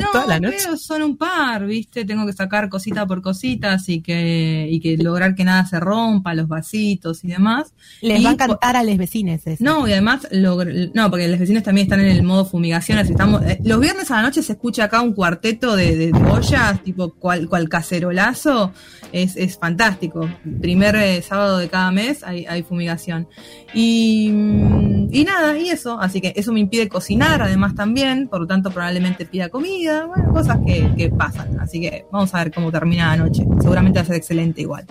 [0.00, 0.56] No, Toda la noche.
[0.64, 2.04] pero son un par, ¿viste?
[2.04, 6.34] Tengo que sacar cosita por cosita, así que, y que lograr que nada se rompa,
[6.34, 7.72] los vasitos y demás.
[8.00, 9.62] Les Y va a encantar a los vecines eso.
[9.62, 13.42] no, y además, no, porque los vecinos también están en el modo fumigación, así estamos,
[13.42, 17.10] eh, los viernes a la noche se escucha acá un cuarteto de, de ollas, tipo
[17.14, 18.72] cual, cual cacerolazo,
[19.12, 20.28] es, es fantástico.
[20.60, 23.28] Primer eh, sábado de cada mes hay, hay fumigación.
[23.74, 28.40] Y, mm, y nada, y eso, así que eso me impide cocinar además también, por
[28.40, 32.52] lo tanto probablemente pida comida, bueno, cosas que, que pasan, así que vamos a ver
[32.52, 34.84] cómo termina la noche, seguramente va a ser excelente igual.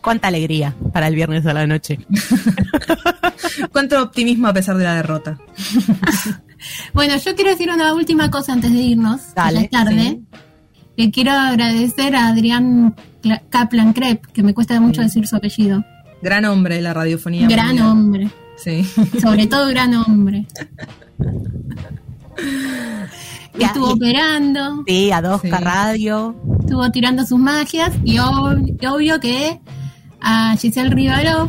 [0.00, 1.98] Cuánta alegría para el viernes a la noche.
[3.72, 5.38] Cuánto optimismo a pesar de la derrota.
[6.94, 9.34] Bueno, yo quiero decir una última cosa antes de irnos.
[9.34, 10.00] Dale, ya es tarde.
[10.00, 10.24] sí.
[10.96, 12.96] Le quiero agradecer a Adrián
[13.50, 15.84] Kaplan Krep, que me cuesta mucho decir su apellido.
[16.22, 17.46] Gran hombre de la radiofonía.
[17.46, 17.88] Gran mundial.
[17.88, 18.30] hombre.
[18.56, 18.84] Sí.
[19.20, 20.46] Sobre todo gran hombre.
[23.58, 25.64] Ya, estuvo y- operando, Sí, a Dosca Sí.
[25.64, 26.36] Radio.
[26.60, 29.60] estuvo tirando sus magias y ob- y obvio que
[30.20, 31.48] a Giselle Rivalov,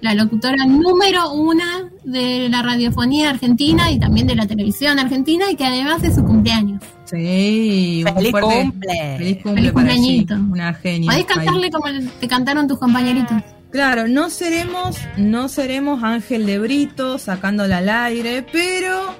[0.00, 5.56] la locutora número una de la radiofonía argentina y también de la televisión argentina y
[5.56, 6.82] que además es su cumpleaños.
[7.04, 8.04] Sí.
[8.06, 9.16] un Feliz fuerte- cumple.
[9.18, 10.34] Feliz cumple Feliz para cumpleañito.
[10.34, 11.10] Una genia.
[11.10, 11.70] Podés cantarle Ahí.
[11.70, 11.84] como
[12.20, 13.36] te cantaron tus compañeritos.
[13.72, 19.14] Claro, no seremos, no seremos Ángel de Brito sacándola al aire, pero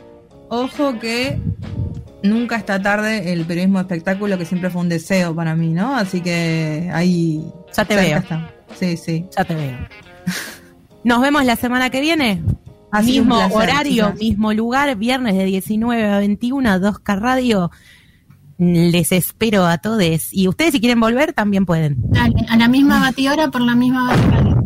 [0.49, 1.39] ojo que
[2.23, 5.97] nunca está tarde el periodismo de espectáculo, que siempre fue un deseo para mí, ¿no?
[5.97, 7.45] Así que ahí.
[7.77, 8.19] Ya te veo.
[8.19, 8.53] está.
[8.79, 9.27] Sí, sí.
[9.37, 9.77] Ya te veo.
[11.05, 12.43] Nos vemos la semana que viene.
[12.93, 14.21] Un mismo placer, horario, chicas.
[14.21, 17.71] mismo lugar, viernes de 19 a 21, 2K Radio.
[18.59, 20.33] Les espero a todos.
[20.33, 21.97] Y ustedes si quieren volver también pueden.
[21.99, 24.63] Dale, a la misma batidora por la misma batidora.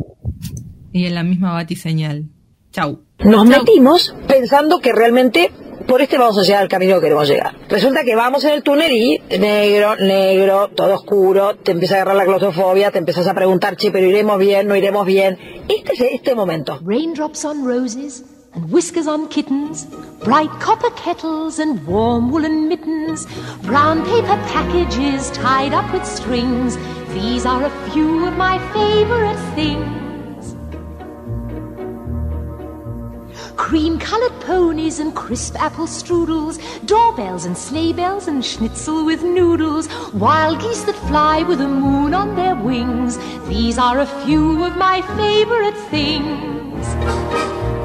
[0.92, 2.24] Y en la misma batiseñal.
[2.72, 3.04] Chau.
[3.20, 5.52] Nos metimos pensando que realmente
[5.86, 7.56] por este vamos a llegar al camino que queremos llegar.
[7.68, 12.16] Resulta que vamos en el túnel y negro, negro, todo oscuro, te empieza a agarrar
[12.16, 15.38] la claustrofobia, te empiezas a preguntar, che, pero iremos bien, no iremos bien.
[15.68, 16.80] Este es este momento.
[16.84, 18.24] Raindrops on roses
[18.54, 19.86] and whiskers on kittens,
[20.24, 23.26] bright copper kettles and warm woolen mittens,
[23.62, 26.76] brown paper packages tied up with strings.
[27.12, 30.03] These are a few of my favorite things.
[33.56, 39.88] Cream colored ponies and crisp apple strudels, doorbells and sleigh bells and schnitzel with noodles,
[40.12, 43.16] wild geese that fly with the moon on their wings.
[43.48, 47.73] These are a few of my favorite things.